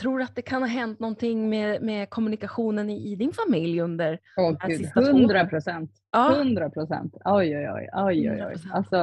tror 0.00 0.22
att 0.22 0.36
det 0.36 0.42
kan 0.42 0.62
ha 0.62 0.68
hänt 0.68 1.00
någonting 1.00 1.48
med, 1.48 1.82
med 1.82 2.10
kommunikationen 2.10 2.90
i, 2.90 3.12
i 3.12 3.16
din 3.16 3.32
familj 3.32 3.80
under 3.80 4.18
oh, 4.36 4.52
de 4.52 4.56
här 4.60 4.70
sista 4.70 5.00
100 5.00 5.46
procent. 5.46 5.90
Hundra 6.16 6.70
procent. 6.70 7.14
Oj, 7.24 7.56
oj, 7.56 7.70
oj. 7.70 7.88
oj, 7.92 8.30
oj, 8.30 8.44
oj. 8.46 8.54
Alltså 8.72 8.96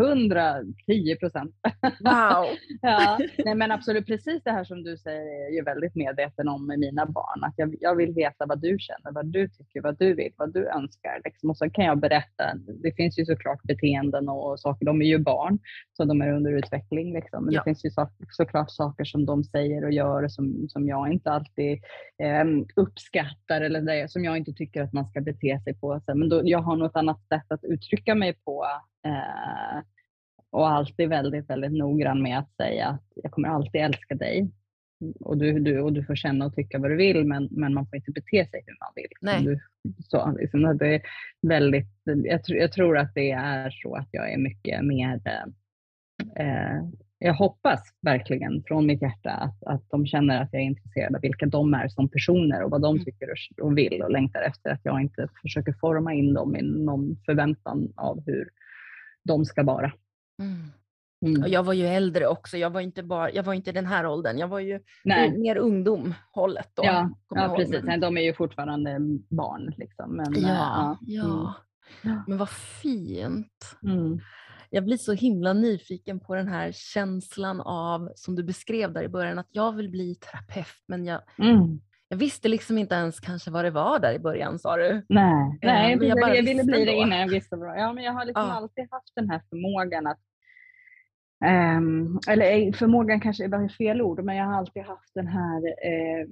110 0.00 1.16
procent. 1.20 1.54
Wow. 2.00 2.46
ja, 2.82 3.18
nej, 3.44 3.54
men 3.54 3.72
absolut 3.72 4.06
precis 4.06 4.42
det 4.42 4.50
här 4.50 4.64
som 4.64 4.82
du 4.82 4.96
säger 4.96 5.20
är 5.20 5.42
jag 5.42 5.54
ju 5.54 5.62
väldigt 5.62 5.94
medveten 5.94 6.48
om 6.48 6.66
med 6.66 6.78
mina 6.78 7.06
barn. 7.06 7.44
Att 7.44 7.54
jag, 7.56 7.74
jag 7.80 7.94
vill 7.94 8.12
veta 8.12 8.46
vad 8.46 8.60
du 8.60 8.76
känner, 8.78 9.12
vad 9.12 9.26
du 9.26 9.48
tycker, 9.48 9.82
vad 9.82 9.98
du 9.98 10.14
vill, 10.14 10.32
vad 10.36 10.52
du 10.52 10.68
önskar. 10.68 11.20
Liksom. 11.24 11.50
Och 11.50 11.56
så 11.56 11.70
kan 11.70 11.84
jag 11.84 12.00
berätta. 12.00 12.44
Det 12.82 12.92
finns 12.92 13.18
ju 13.18 13.24
såklart 13.24 13.62
beteenden 13.62 14.28
och 14.28 14.60
saker. 14.60 14.86
De 14.86 15.02
är 15.02 15.06
ju 15.06 15.18
barn, 15.18 15.58
så 15.96 16.04
de 16.04 16.22
är 16.22 16.32
under 16.32 16.52
utveckling. 16.52 17.14
Liksom. 17.14 17.44
Men 17.44 17.54
ja. 17.54 17.60
det 17.60 17.64
finns 17.64 17.84
ju 17.84 17.90
så, 17.90 18.08
såklart 18.30 18.70
saker 18.70 19.04
som 19.04 19.26
de 19.26 19.44
säger 19.44 19.84
och 19.84 19.92
gör 19.92 20.28
som, 20.36 20.68
som 20.68 20.88
jag 20.88 21.12
inte 21.12 21.30
alltid 21.30 21.72
eh, 22.22 22.44
uppskattar 22.76 23.60
eller 23.60 23.80
det, 23.80 24.10
som 24.10 24.24
jag 24.24 24.36
inte 24.36 24.52
tycker 24.52 24.82
att 24.82 24.92
man 24.92 25.08
ska 25.08 25.20
bete 25.20 25.60
sig 25.64 25.74
på. 25.74 26.00
Så, 26.04 26.14
men 26.14 26.28
då, 26.28 26.42
jag 26.44 26.58
har 26.58 26.76
något 26.76 26.96
annat 26.96 27.28
sätt 27.28 27.52
att 27.52 27.64
uttrycka 27.64 28.14
mig 28.14 28.34
på. 28.44 28.66
Eh, 29.06 29.82
och 30.50 30.68
alltid 30.68 31.08
väldigt, 31.08 31.50
väldigt 31.50 31.72
noggrann 31.72 32.22
med 32.22 32.38
att 32.38 32.56
säga 32.56 32.86
att 32.86 33.04
jag 33.14 33.32
kommer 33.32 33.48
alltid 33.48 33.80
älska 33.80 34.14
dig. 34.14 34.50
Och 35.20 35.38
du, 35.38 35.58
du, 35.58 35.80
och 35.80 35.92
du 35.92 36.04
får 36.04 36.14
känna 36.14 36.46
och 36.46 36.54
tycka 36.54 36.78
vad 36.78 36.90
du 36.90 36.96
vill, 36.96 37.24
men, 37.24 37.48
men 37.50 37.74
man 37.74 37.86
får 37.86 37.96
inte 37.96 38.10
bete 38.10 38.50
sig 38.50 38.62
hur 38.66 38.76
man 38.80 38.92
vill. 38.94 39.10
Nej. 39.20 39.42
Du, 39.44 39.60
så, 40.08 40.36
liksom, 40.38 40.78
det 40.78 40.94
är 40.94 41.02
väldigt, 41.42 41.88
jag, 42.04 42.40
jag, 42.46 42.72
tror 42.72 42.98
att 42.98 43.14
det 43.14 43.30
är 43.30 43.70
så 43.70 43.94
att 43.94 44.08
jag 44.10 44.32
är 44.32 44.38
mycket 44.38 44.84
mer 44.84 45.20
eh, 46.36 46.82
jag 47.18 47.34
hoppas 47.34 47.80
verkligen 48.02 48.62
från 48.66 48.86
mitt 48.86 49.02
hjärta 49.02 49.30
att, 49.30 49.64
att 49.64 49.90
de 49.90 50.06
känner 50.06 50.42
att 50.42 50.48
jag 50.52 50.62
är 50.62 50.66
intresserad 50.66 51.14
av 51.14 51.20
vilka 51.20 51.46
de 51.46 51.74
är 51.74 51.88
som 51.88 52.08
personer 52.08 52.62
och 52.62 52.70
vad 52.70 52.82
de 52.82 52.94
mm. 52.94 53.04
tycker 53.04 53.28
och 53.62 53.78
vill 53.78 54.02
och 54.02 54.10
längtar 54.10 54.42
efter. 54.42 54.70
Att 54.70 54.80
jag 54.82 55.00
inte 55.00 55.28
försöker 55.42 55.72
forma 55.80 56.14
in 56.14 56.34
dem 56.34 56.56
i 56.56 56.62
någon 56.62 57.16
förväntan 57.26 57.92
av 57.96 58.22
hur 58.26 58.48
de 59.24 59.44
ska 59.44 59.62
vara. 59.62 59.92
Mm. 60.42 60.70
Mm. 61.26 61.52
Jag 61.52 61.62
var 61.62 61.72
ju 61.72 61.86
äldre 61.86 62.26
också, 62.26 62.56
jag 62.56 62.70
var 62.70 62.80
inte, 62.80 63.02
bara, 63.02 63.30
jag 63.30 63.42
var 63.42 63.54
inte 63.54 63.72
den 63.72 63.86
här 63.86 64.06
åldern, 64.06 64.38
jag 64.38 64.48
var 64.48 64.60
ju 64.60 64.80
Nej. 65.04 65.38
mer 65.38 65.56
ungdomhållet 65.56 66.70
då. 66.74 66.84
Ja, 66.84 67.10
ja 67.28 67.54
precis. 67.56 67.82
Men 67.82 68.00
de 68.00 68.16
är 68.16 68.22
ju 68.22 68.34
fortfarande 68.34 68.98
barn. 69.30 69.74
Liksom. 69.76 70.16
Men, 70.16 70.34
ja, 70.34 70.48
ja. 70.48 70.98
ja. 71.00 71.54
Mm. 72.10 72.22
Men 72.26 72.38
vad 72.38 72.50
fint. 72.50 73.76
Jag 74.70 74.84
blir 74.84 74.96
så 74.96 75.12
himla 75.12 75.52
nyfiken 75.52 76.20
på 76.20 76.34
den 76.34 76.48
här 76.48 76.72
känslan 76.72 77.60
av, 77.60 78.12
som 78.14 78.36
du 78.36 78.42
beskrev 78.42 78.92
där 78.92 79.02
i 79.02 79.08
början, 79.08 79.38
att 79.38 79.48
jag 79.50 79.72
vill 79.72 79.90
bli 79.90 80.14
terapeut 80.14 80.84
men 80.88 81.04
jag, 81.04 81.20
mm. 81.38 81.80
jag 82.08 82.16
visste 82.16 82.48
liksom 82.48 82.78
inte 82.78 82.94
ens 82.94 83.20
kanske 83.20 83.50
vad 83.50 83.64
det 83.64 83.70
var 83.70 83.98
där 83.98 84.12
i 84.12 84.18
början 84.18 84.58
sa 84.58 84.76
du. 84.76 85.04
Nej, 85.08 85.58
Nej 85.62 85.92
eh, 85.92 85.98
men 85.98 86.08
jag, 86.08 86.20
bara 86.20 86.36
jag 86.36 86.42
ville 86.42 86.64
bli 86.64 86.84
det 86.84 86.92
innan 86.92 87.18
jag 87.18 87.28
visste 87.28 87.56
vad 87.56 87.80
Ja, 87.80 87.92
men 87.92 88.04
jag 88.04 88.12
har 88.12 88.24
liksom 88.24 88.48
ja. 88.48 88.52
alltid 88.52 88.88
haft 88.90 89.12
den 89.14 89.30
här 89.30 89.42
förmågan 89.50 90.06
att 90.06 90.18
Um, 91.44 92.20
eller 92.28 92.72
förmågan 92.72 93.20
kanske 93.20 93.48
var 93.48 93.68
fel 93.68 94.02
ord, 94.02 94.24
men 94.24 94.36
jag 94.36 94.44
har 94.44 94.54
alltid 94.54 94.82
haft 94.82 95.14
den 95.14 95.26
här, 95.26 95.58
uh, 95.58 96.26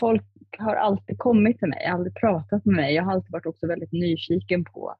folk 0.00 0.22
har 0.58 0.74
alltid 0.74 1.18
kommit 1.18 1.58
till 1.58 1.68
mig, 1.68 1.86
aldrig 1.86 2.14
pratat 2.14 2.64
med 2.64 2.76
mig. 2.76 2.94
Jag 2.94 3.02
har 3.02 3.12
alltid 3.12 3.32
varit 3.32 3.46
också 3.46 3.66
väldigt 3.66 3.92
nyfiken 3.92 4.64
på 4.64 4.94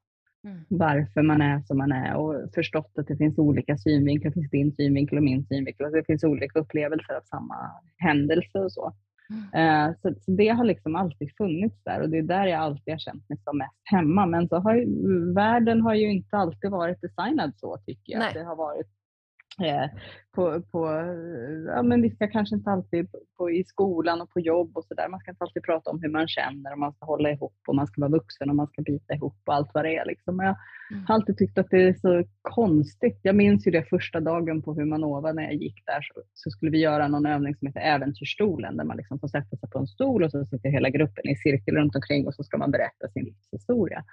Mm. 0.45 0.65
Varför 0.69 1.23
man 1.23 1.43
är 1.43 1.61
som 1.61 1.79
man 1.79 1.93
är 1.93 2.15
och 2.15 2.55
förstått 2.55 2.93
att 2.99 3.07
det 3.07 3.17
finns 3.17 3.39
olika 3.39 3.79
synvinklar. 3.79 4.31
Det 4.31 4.35
finns 4.35 4.51
din 4.51 4.73
synvinkel 4.73 5.19
och 5.19 5.25
min 5.25 5.47
synvinkel. 5.47 5.87
Och 5.87 5.93
det 5.93 6.05
finns 6.07 6.25
olika 6.25 6.59
upplevelser 6.59 7.15
av 7.15 7.21
samma 7.21 7.71
händelse 7.97 8.59
och 8.59 8.73
så. 8.73 8.93
Mm. 9.31 9.89
Uh, 9.89 9.95
så, 10.03 10.15
så, 10.21 10.31
det 10.31 10.49
har 10.49 10.65
liksom 10.65 10.97
alltid 10.97 11.37
funnits 11.37 11.85
där 11.85 12.01
och 12.01 12.09
det 12.09 12.19
är 12.19 12.23
där 12.23 12.47
jag 12.47 12.61
alltid 12.61 12.95
har 12.95 12.99
känt 12.99 13.29
mig 13.29 13.39
som 13.45 13.59
mest 13.59 13.81
hemma. 13.85 14.27
Men 14.27 14.49
så 14.49 14.57
har 14.57 14.75
ju, 14.75 15.33
världen 15.33 15.81
har 15.81 15.95
ju 15.95 16.13
inte 16.13 16.37
alltid 16.37 16.71
varit 16.71 17.01
designad 17.01 17.53
så 17.57 17.77
tycker 17.87 18.13
jag. 18.13 18.19
Nej. 18.19 18.31
Det 18.35 18.43
har 18.43 18.57
varit 18.57 18.89
Eh, 19.61 19.89
på, 20.35 20.63
på, 20.63 20.87
ja, 21.67 21.83
men 21.83 22.03
vi 22.03 22.11
ska 22.11 22.29
kanske 22.29 22.57
inte 22.57 22.71
alltid 22.71 23.09
på, 23.37 23.51
i 23.51 23.65
skolan 23.65 24.21
och 24.21 24.31
på 24.31 24.41
jobb 24.41 24.77
och 24.77 24.85
sådär. 24.85 25.09
Man 25.09 25.21
ska 25.21 25.31
inte 25.31 25.45
alltid 25.45 25.63
prata 25.63 25.91
om 25.91 26.03
hur 26.03 26.09
man 26.09 26.29
känner 26.29 26.73
och 26.73 26.79
man 26.79 26.93
ska 26.93 27.07
hålla 27.07 27.31
ihop 27.31 27.59
och 27.69 27.75
man 27.75 27.87
ska 27.87 28.01
vara 28.01 28.11
vuxen 28.11 28.51
och 28.51 28.57
man 28.57 28.67
ska 28.67 28.83
bita 28.83 29.15
ihop 29.15 29.37
och 29.47 29.55
allt 29.55 29.71
vad 29.75 29.85
det 29.85 29.97
är. 29.97 30.05
Liksom. 30.05 30.39
Jag 30.39 30.57
mm. 30.91 31.05
har 31.09 31.15
alltid 31.15 31.39
tyckt 31.39 31.59
att 31.59 31.71
det 31.71 31.89
är 31.89 31.95
så 31.95 32.25
konstigt. 32.43 33.21
Jag 33.23 33.37
minns 33.37 33.67
ju 33.67 33.71
det 33.71 33.83
första 33.83 34.21
dagen 34.21 34.63
på 34.63 34.75
Humanova 34.75 35.33
när 35.33 35.43
jag 35.43 35.55
gick 35.55 35.87
där 35.87 36.03
så, 36.03 36.23
så 36.35 36.51
skulle 36.51 36.71
vi 36.71 36.79
göra 36.79 37.09
någon 37.09 37.27
övning 37.27 37.55
som 37.55 37.67
heter 37.67 37.81
Äventyrsstolen 37.81 38.77
där 38.77 38.85
man 38.85 38.97
liksom 38.97 39.19
får 39.19 39.29
sätta 39.29 39.57
sig 39.57 39.71
på 39.71 39.79
en 39.79 39.87
stol 39.87 40.23
och 40.23 40.31
så 40.31 40.45
sitter 40.45 40.69
hela 40.69 40.91
gruppen 40.91 41.29
i 41.29 41.37
cirkel 41.37 41.77
runt 41.77 41.97
omkring 41.97 42.27
och 42.27 42.35
så 42.35 42.45
ska 42.45 42.59
man 42.59 42.71
berätta 42.71 43.09
sin 43.09 43.25
livshistoria. 43.25 44.05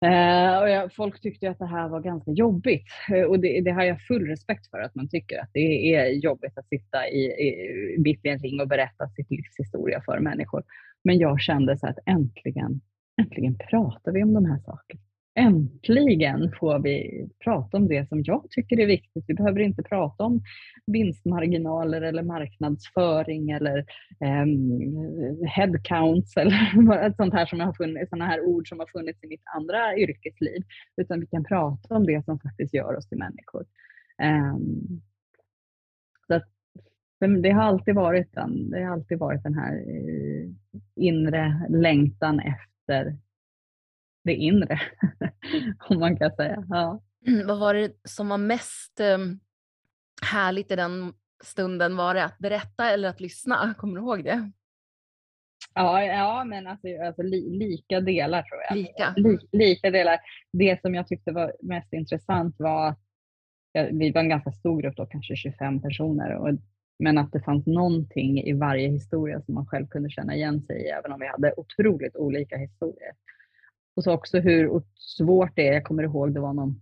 Eh, 0.00 0.58
och 0.58 0.68
jag, 0.70 0.94
folk 0.94 1.20
tyckte 1.20 1.50
att 1.50 1.58
det 1.58 1.66
här 1.66 1.88
var 1.88 2.00
ganska 2.00 2.30
jobbigt 2.30 2.86
eh, 3.12 3.22
och 3.22 3.40
det, 3.40 3.60
det, 3.60 3.70
har 3.70 3.84
jag 3.84 4.02
full 4.02 4.26
respekt 4.26 4.70
för 4.70 4.78
att 4.78 4.94
man 4.94 5.08
tycker 5.08 5.40
att 5.42 5.50
det 5.52 5.94
är 5.94 6.06
jobbigt 6.06 6.58
att 6.58 6.68
sitta 6.68 7.08
i, 7.08 7.24
i, 7.24 7.98
mitt 7.98 8.24
i 8.24 8.28
en 8.28 8.38
ring 8.38 8.60
och 8.60 8.68
berätta 8.68 9.08
sitt 9.08 9.30
livshistoria 9.30 10.02
för 10.04 10.18
människor. 10.18 10.62
Men 11.04 11.18
jag 11.18 11.40
kände 11.40 11.78
så 11.78 11.86
att 11.86 11.98
äntligen, 12.06 12.80
äntligen 13.20 13.58
pratar 13.70 14.12
vi 14.12 14.22
om 14.22 14.34
de 14.34 14.44
här 14.44 14.58
sakerna 14.58 15.00
äntligen 15.38 16.52
får 16.60 16.78
vi 16.78 17.26
prata 17.44 17.76
om 17.76 17.88
det 17.88 18.08
som 18.08 18.22
jag 18.24 18.46
tycker 18.50 18.80
är 18.80 18.86
viktigt. 18.86 19.24
Vi 19.26 19.34
behöver 19.34 19.60
inte 19.60 19.82
prata 19.82 20.24
om 20.24 20.42
vinstmarginaler 20.86 22.02
eller 22.02 22.22
marknadsföring 22.22 23.50
eller 23.50 23.78
um, 24.20 25.46
headcounts 25.46 26.36
eller 26.36 27.12
sånt 27.16 27.34
här 27.34 27.46
som 27.46 27.60
har 27.60 27.72
funnits, 27.72 28.10
sådana 28.10 28.26
här 28.26 28.40
ord 28.40 28.68
som 28.68 28.78
har 28.78 28.86
funnits 28.86 29.24
i 29.24 29.26
mitt 29.26 29.42
andra 29.56 29.96
yrkesliv. 29.96 30.62
Utan 30.96 31.20
vi 31.20 31.26
kan 31.26 31.44
prata 31.44 31.94
om 31.94 32.06
det 32.06 32.24
som 32.24 32.38
faktiskt 32.38 32.74
gör 32.74 32.96
oss 32.96 33.08
till 33.08 33.18
människor. 33.18 33.64
Um, 34.22 35.02
så 36.26 36.34
att, 36.34 36.48
det 37.42 37.50
har 37.50 37.62
alltid 37.62 37.94
varit 37.94 38.32
den, 38.32 38.70
det 38.70 38.84
har 38.84 38.92
alltid 38.92 39.18
varit 39.18 39.42
den 39.42 39.54
här 39.54 39.74
eh, 39.74 40.48
inre 40.96 41.66
längtan 41.68 42.40
efter 42.40 43.16
det 44.28 44.34
inre, 44.34 44.80
om 45.88 45.98
man 46.00 46.16
kan 46.16 46.30
säga. 46.30 46.64
Ja. 46.68 47.02
Mm, 47.26 47.46
vad 47.46 47.58
var 47.58 47.74
det 47.74 47.92
som 48.04 48.28
var 48.28 48.38
mest 48.38 49.00
um, 49.00 49.40
härligt 50.22 50.72
i 50.72 50.76
den 50.76 51.12
stunden? 51.44 51.96
Var 51.96 52.14
det 52.14 52.24
att 52.24 52.38
berätta 52.38 52.90
eller 52.90 53.08
att 53.08 53.20
lyssna? 53.20 53.74
Kommer 53.78 53.94
du 53.94 54.00
ihåg 54.00 54.24
det? 54.24 54.50
Ja, 55.74 56.04
ja 56.04 56.44
men 56.44 56.66
alltså, 56.66 56.88
alltså 57.06 57.22
li, 57.22 57.58
lika 57.58 58.00
delar 58.00 58.42
tror 58.42 58.60
jag. 58.68 58.76
Lika? 58.76 59.14
Li, 59.16 59.38
lika 59.52 59.90
delar. 59.90 60.18
Det 60.52 60.80
som 60.80 60.94
jag 60.94 61.08
tyckte 61.08 61.32
var 61.32 61.52
mest 61.62 61.92
intressant 61.92 62.56
var 62.58 62.88
att 62.88 63.00
ja, 63.72 63.88
vi 63.92 64.10
var 64.10 64.20
en 64.20 64.28
ganska 64.28 64.52
stor 64.52 64.82
grupp 64.82 64.96
då, 64.96 65.06
kanske 65.06 65.36
25 65.36 65.82
personer. 65.82 66.34
Och, 66.34 66.48
men 66.98 67.18
att 67.18 67.32
det 67.32 67.40
fanns 67.40 67.66
någonting 67.66 68.42
i 68.42 68.52
varje 68.52 68.88
historia 68.88 69.40
som 69.40 69.54
man 69.54 69.66
själv 69.66 69.86
kunde 69.86 70.10
känna 70.10 70.34
igen 70.34 70.62
sig 70.62 70.82
i, 70.82 70.88
även 70.88 71.12
om 71.12 71.20
vi 71.20 71.26
hade 71.26 71.54
otroligt 71.56 72.16
olika 72.16 72.56
historier. 72.56 73.12
Och 73.98 74.04
så 74.04 74.12
också 74.12 74.38
hur 74.38 74.82
svårt 74.94 75.56
det 75.56 75.68
är. 75.68 75.72
Jag 75.72 75.84
kommer 75.84 76.02
ihåg 76.02 76.34
det 76.34 76.40
var 76.40 76.52
någon, 76.52 76.80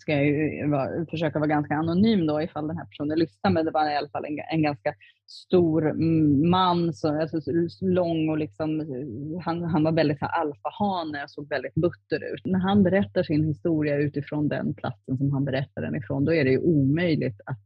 ska 0.00 0.12
jag 0.12 0.26
ju 0.26 0.68
vara, 0.70 1.06
försöka 1.06 1.38
vara 1.38 1.48
ganska 1.48 1.74
anonym 1.74 2.26
då 2.26 2.42
ifall 2.42 2.68
den 2.68 2.78
här 2.78 2.84
personen 2.84 3.18
lyssnar, 3.18 3.50
men 3.50 3.64
det 3.64 3.70
var 3.70 3.90
i 3.90 3.96
alla 3.96 4.08
fall 4.08 4.24
en, 4.24 4.38
en 4.52 4.62
ganska 4.62 4.94
stor 5.26 5.90
mm, 5.90 6.50
man, 6.50 6.94
så, 6.94 7.20
alltså, 7.20 7.40
lång 7.80 8.28
och 8.28 8.38
liksom, 8.38 8.80
eh, 8.80 9.44
han, 9.44 9.64
han 9.64 9.84
var 9.84 9.92
väldigt 9.92 10.18
alfahane 10.20 11.22
och 11.22 11.30
såg 11.30 11.48
väldigt 11.48 11.74
butter 11.74 12.34
ut. 12.34 12.46
När 12.46 12.58
han 12.58 12.82
berättar 12.82 13.22
sin 13.22 13.44
historia 13.44 13.96
utifrån 13.96 14.48
den 14.48 14.74
platsen 14.74 15.18
som 15.18 15.32
han 15.32 15.44
berättar 15.44 15.82
den 15.82 15.96
ifrån, 15.96 16.24
då 16.24 16.34
är 16.34 16.44
det 16.44 16.50
ju 16.50 16.58
omöjligt 16.58 17.40
att 17.44 17.60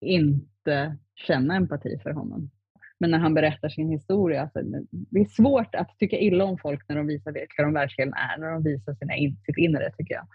inte 0.00 0.96
känna 1.14 1.56
empati 1.56 1.98
för 2.02 2.10
honom. 2.10 2.50
Men 3.02 3.10
när 3.10 3.18
han 3.18 3.34
berättar 3.34 3.68
sin 3.68 3.90
historia, 3.90 4.42
alltså, 4.42 4.60
det 4.90 5.20
är 5.20 5.24
svårt 5.24 5.74
att 5.74 5.98
tycka 5.98 6.18
illa 6.18 6.44
om 6.44 6.58
folk 6.58 6.88
när 6.88 6.96
de 6.96 7.06
visar 7.06 7.32
vilka 7.32 7.62
de 7.62 7.72
verkligen 7.72 8.12
är, 8.14 8.38
när 8.38 8.50
de 8.50 8.62
visar 8.62 8.94
sina 8.94 9.14
in, 9.14 9.36
sitt 9.46 9.58
inre 9.58 9.92
tycker 9.98 10.14
jag. 10.14 10.26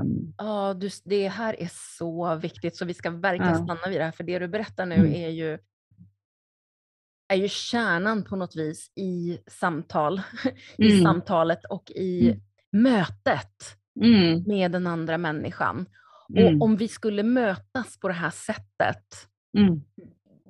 Um, 0.00 0.34
ja, 0.38 0.74
du, 0.74 0.88
det 1.04 1.28
här 1.28 1.62
är 1.62 1.68
så 1.98 2.36
viktigt 2.36 2.76
så 2.76 2.84
vi 2.84 2.94
ska 2.94 3.10
verkligen 3.10 3.52
ja. 3.52 3.64
stanna 3.64 3.88
vid 3.88 4.00
det 4.00 4.04
här 4.04 4.12
för 4.12 4.24
det 4.24 4.38
du 4.38 4.48
berättar 4.48 4.86
nu 4.86 4.94
mm. 4.94 5.14
är 5.14 5.28
ju 5.28 5.58
är 7.28 7.36
ju 7.36 7.48
kärnan 7.48 8.24
på 8.24 8.36
något 8.36 8.56
vis 8.56 8.92
i 8.96 9.38
samtal, 9.46 10.20
i 10.78 10.90
mm. 10.92 11.02
samtalet 11.04 11.64
och 11.64 11.90
i 11.90 12.26
mm. 12.28 12.40
mötet 12.72 13.76
mm. 14.02 14.42
med 14.46 14.72
den 14.72 14.86
andra 14.86 15.18
människan. 15.18 15.86
Och 16.28 16.38
mm. 16.38 16.62
om 16.62 16.76
vi 16.76 16.88
skulle 16.88 17.22
mötas 17.22 18.00
på 18.00 18.08
det 18.08 18.14
här 18.14 18.30
sättet, 18.30 19.28
mm 19.58 19.82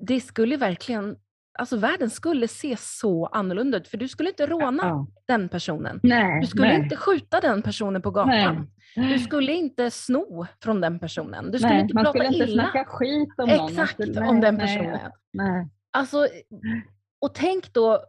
det 0.06 0.20
skulle 0.20 0.56
verkligen, 0.56 1.16
alltså 1.58 1.76
världen 1.76 2.10
skulle 2.10 2.48
se 2.48 2.76
så 2.78 3.26
annorlunda 3.26 3.78
ut. 3.78 3.88
För 3.88 3.98
du 3.98 4.08
skulle 4.08 4.28
inte 4.28 4.46
råna 4.46 4.82
ja. 4.82 5.06
den 5.26 5.48
personen. 5.48 6.00
Nej, 6.02 6.40
du 6.40 6.46
skulle 6.46 6.68
nej. 6.68 6.82
inte 6.82 6.96
skjuta 6.96 7.40
den 7.40 7.62
personen 7.62 8.02
på 8.02 8.10
gatan. 8.10 8.68
Nej. 8.96 9.12
Du 9.12 9.18
skulle 9.18 9.52
inte 9.52 9.90
sno 9.90 10.46
från 10.62 10.80
den 10.80 10.98
personen. 10.98 11.50
Du 11.50 11.58
skulle 11.58 11.80
inte 11.80 11.94
man 11.94 12.04
prata 12.04 12.18
skulle 12.18 12.28
inte 12.28 12.50
illa. 12.52 12.62
snacka 12.62 12.84
skit 12.84 13.28
om 13.36 13.48
någon. 13.48 13.68
Exakt, 13.68 13.92
skulle, 13.92 14.20
om 14.20 14.40
den 14.40 14.58
personen. 14.58 15.10
Nej. 15.32 15.68
Alltså, 15.90 16.28
och 17.20 17.34
tänk 17.34 17.72
då 17.72 18.04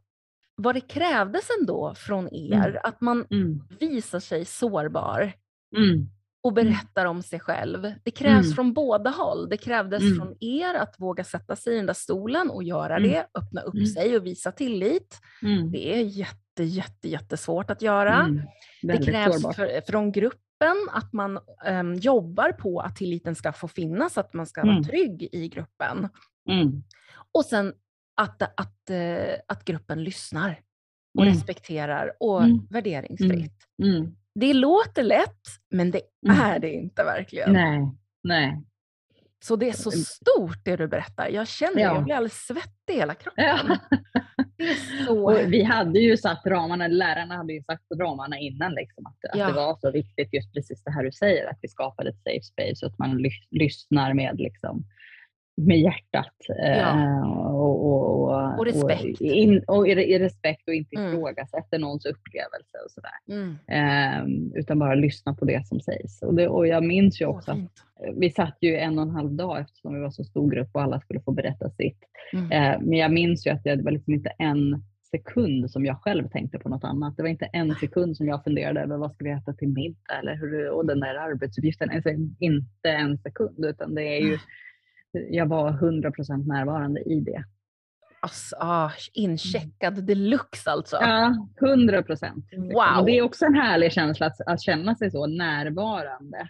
vad 0.55 0.75
det 0.75 0.81
krävdes 0.81 1.49
ändå 1.60 1.93
från 1.95 2.34
er, 2.34 2.67
mm. 2.67 2.81
att 2.84 3.01
man 3.01 3.25
mm. 3.31 3.60
visar 3.79 4.19
sig 4.19 4.45
sårbar. 4.45 5.34
Mm 5.77 6.10
och 6.45 6.51
mm. 6.51 6.65
berättar 6.65 7.05
om 7.05 7.23
sig 7.23 7.39
själv. 7.39 7.93
Det 8.03 8.12
krävs 8.12 8.45
mm. 8.45 8.55
från 8.55 8.73
båda 8.73 9.10
håll. 9.10 9.49
Det 9.49 9.58
krävdes 9.58 10.01
mm. 10.01 10.15
från 10.15 10.36
er 10.39 10.73
att 10.73 10.95
våga 10.97 11.23
sätta 11.23 11.55
sig 11.55 11.73
i 11.73 11.77
den 11.77 11.86
där 11.86 11.93
stolen 11.93 12.49
och 12.49 12.63
göra 12.63 12.97
mm. 12.97 13.10
det, 13.10 13.27
öppna 13.34 13.62
upp 13.62 13.73
mm. 13.73 13.86
sig 13.86 14.17
och 14.17 14.25
visa 14.25 14.51
tillit. 14.51 15.19
Mm. 15.41 15.71
Det 15.71 15.95
är 15.95 16.01
jätte, 16.01 16.63
jätte, 16.63 17.10
jättesvårt 17.10 17.69
att 17.69 17.81
göra. 17.81 18.29
Det 18.81 18.97
krävs 19.05 19.55
för, 19.55 19.91
från 19.91 20.12
gruppen 20.12 20.75
att 20.91 21.13
man 21.13 21.39
um, 21.67 21.93
jobbar 21.93 22.51
på 22.51 22.79
att 22.79 22.95
tilliten 22.95 23.36
ska 23.36 23.53
få 23.53 23.67
finnas, 23.67 24.17
att 24.17 24.34
man 24.34 24.45
ska 24.45 24.65
vara 24.65 24.84
trygg 24.84 25.29
i 25.31 25.47
gruppen. 25.47 26.10
Och 27.31 27.45
sen 27.45 27.73
att, 28.15 28.41
att, 28.41 28.89
uh, 28.91 29.36
att 29.47 29.65
gruppen 29.65 30.03
lyssnar 30.03 30.60
och 31.17 31.25
respekterar 31.25 32.12
och 32.19 32.41
värderingsfritt 32.69 33.67
det 34.39 34.53
låter 34.53 35.03
lätt, 35.03 35.41
men 35.71 35.91
det 35.91 36.01
mm. 36.27 36.41
är 36.41 36.59
det 36.59 36.73
inte 36.73 37.03
verkligen. 37.03 37.53
Nej, 37.53 37.91
nej. 38.23 38.63
Så 39.39 39.55
det 39.55 39.69
är 39.69 39.73
så 39.73 39.91
stort 39.91 40.65
det 40.65 40.75
du 40.75 40.87
berättar. 40.87 41.29
Jag 41.29 41.47
känner 41.47 41.81
ja. 41.81 41.93
jag 41.93 42.03
blir 42.03 42.15
alldeles 42.15 42.45
svettig 42.45 42.93
i 42.93 42.97
hela 42.97 43.15
kroppen. 43.15 43.45
Ja. 43.45 43.77
Det 44.57 44.63
är 44.63 45.05
så... 45.05 45.25
Och 45.25 45.53
vi 45.53 45.63
hade 45.63 45.99
ju 45.99 46.17
satt 46.17 46.45
ramarna, 46.45 46.87
lärarna 46.87 47.37
hade 47.37 47.53
ju 47.53 47.63
satt 47.63 47.81
ramarna 47.99 48.39
innan, 48.39 48.73
liksom, 48.73 49.05
att, 49.05 49.31
att 49.31 49.47
det 49.47 49.53
var 49.53 49.77
så 49.81 49.91
viktigt, 49.91 50.33
just 50.33 50.53
precis 50.53 50.83
det 50.83 50.91
här 50.91 51.03
du 51.03 51.11
säger, 51.11 51.49
att 51.49 51.59
vi 51.61 51.67
skapade 51.67 52.09
ett 52.09 52.23
safe 52.23 52.43
space, 52.43 52.75
så 52.75 52.87
att 52.87 52.99
man 52.99 53.23
lyssnar 53.51 54.13
med 54.13 54.39
liksom, 54.39 54.85
med 55.57 55.79
hjärtat. 55.79 56.35
Ja. 56.47 56.55
Eh, 56.65 57.55
och, 57.55 57.85
och, 57.85 58.59
och, 58.59 58.65
respekt. 58.65 59.21
Och, 59.21 59.21
in, 59.21 59.63
och 59.67 59.87
i, 59.87 60.19
respekt 60.19 60.67
och 60.67 60.73
inte 60.73 60.95
mm. 60.95 61.11
någons 61.11 62.05
upplevelse 62.05 62.77
och 62.85 62.91
sådär. 62.91 63.17
Mm. 63.29 63.57
Eh, 63.67 64.59
utan 64.59 64.79
bara 64.79 64.95
lyssna 64.95 65.33
på 65.33 65.45
det 65.45 65.67
som 65.67 65.79
sägs. 65.79 66.21
Och, 66.21 66.35
det, 66.35 66.47
och 66.47 66.67
jag 66.67 66.83
minns 66.83 67.21
ju 67.21 67.25
också, 67.25 67.51
oh, 67.51 67.59
vi 68.15 68.29
satt 68.29 68.57
ju 68.61 68.75
en 68.75 68.99
och 68.99 69.03
en 69.03 69.11
halv 69.11 69.31
dag 69.31 69.59
eftersom 69.59 69.93
vi 69.93 69.99
var 69.99 70.11
så 70.11 70.23
stor 70.23 70.51
grupp 70.51 70.69
och 70.71 70.81
alla 70.81 70.99
skulle 70.99 71.21
få 71.21 71.31
berätta 71.31 71.69
sitt. 71.69 71.99
Mm. 72.33 72.51
Eh, 72.51 72.79
men 72.81 72.99
jag 72.99 73.11
minns 73.11 73.47
ju 73.47 73.51
att 73.51 73.63
det 73.63 73.81
var 73.81 73.91
liksom 73.91 74.13
inte 74.13 74.29
en 74.29 74.83
sekund 75.11 75.71
som 75.71 75.85
jag 75.85 76.01
själv 76.01 76.29
tänkte 76.29 76.59
på 76.59 76.69
något 76.69 76.83
annat. 76.83 77.17
Det 77.17 77.23
var 77.23 77.29
inte 77.29 77.45
en 77.45 77.75
sekund 77.75 78.17
som 78.17 78.27
jag 78.27 78.43
funderade 78.43 78.81
över 78.81 78.97
vad 78.97 79.11
ska 79.13 79.23
vi 79.23 79.31
äta 79.31 79.53
till 79.53 79.67
middag 79.67 80.19
eller 80.19 80.35
hur, 80.35 80.69
och 80.69 80.85
den 80.85 80.99
där 80.99 81.15
arbetsuppgiften. 81.15 81.89
Alltså, 81.89 82.09
inte 82.39 82.89
en 82.89 83.17
sekund 83.17 83.65
utan 83.65 83.95
det 83.95 84.03
är 84.03 84.21
ju 84.21 84.37
jag 85.30 85.45
var 85.45 85.71
100% 85.71 86.47
närvarande 86.47 87.01
i 87.01 87.19
det. 87.19 87.43
Alltså, 88.19 88.56
ah, 88.60 88.91
incheckad 89.13 89.93
mm. 89.93 90.06
deluxe 90.06 90.71
alltså. 90.71 90.97
Ja, 91.01 91.47
100 91.62 92.04
procent. 92.04 92.45
Wow. 92.58 93.06
Det 93.06 93.12
är 93.12 93.21
också 93.21 93.45
en 93.45 93.56
härlig 93.56 93.91
känsla 93.91 94.25
att, 94.25 94.41
att 94.45 94.62
känna 94.62 94.95
sig 94.95 95.12
så 95.12 95.28
närvarande. 95.28 96.49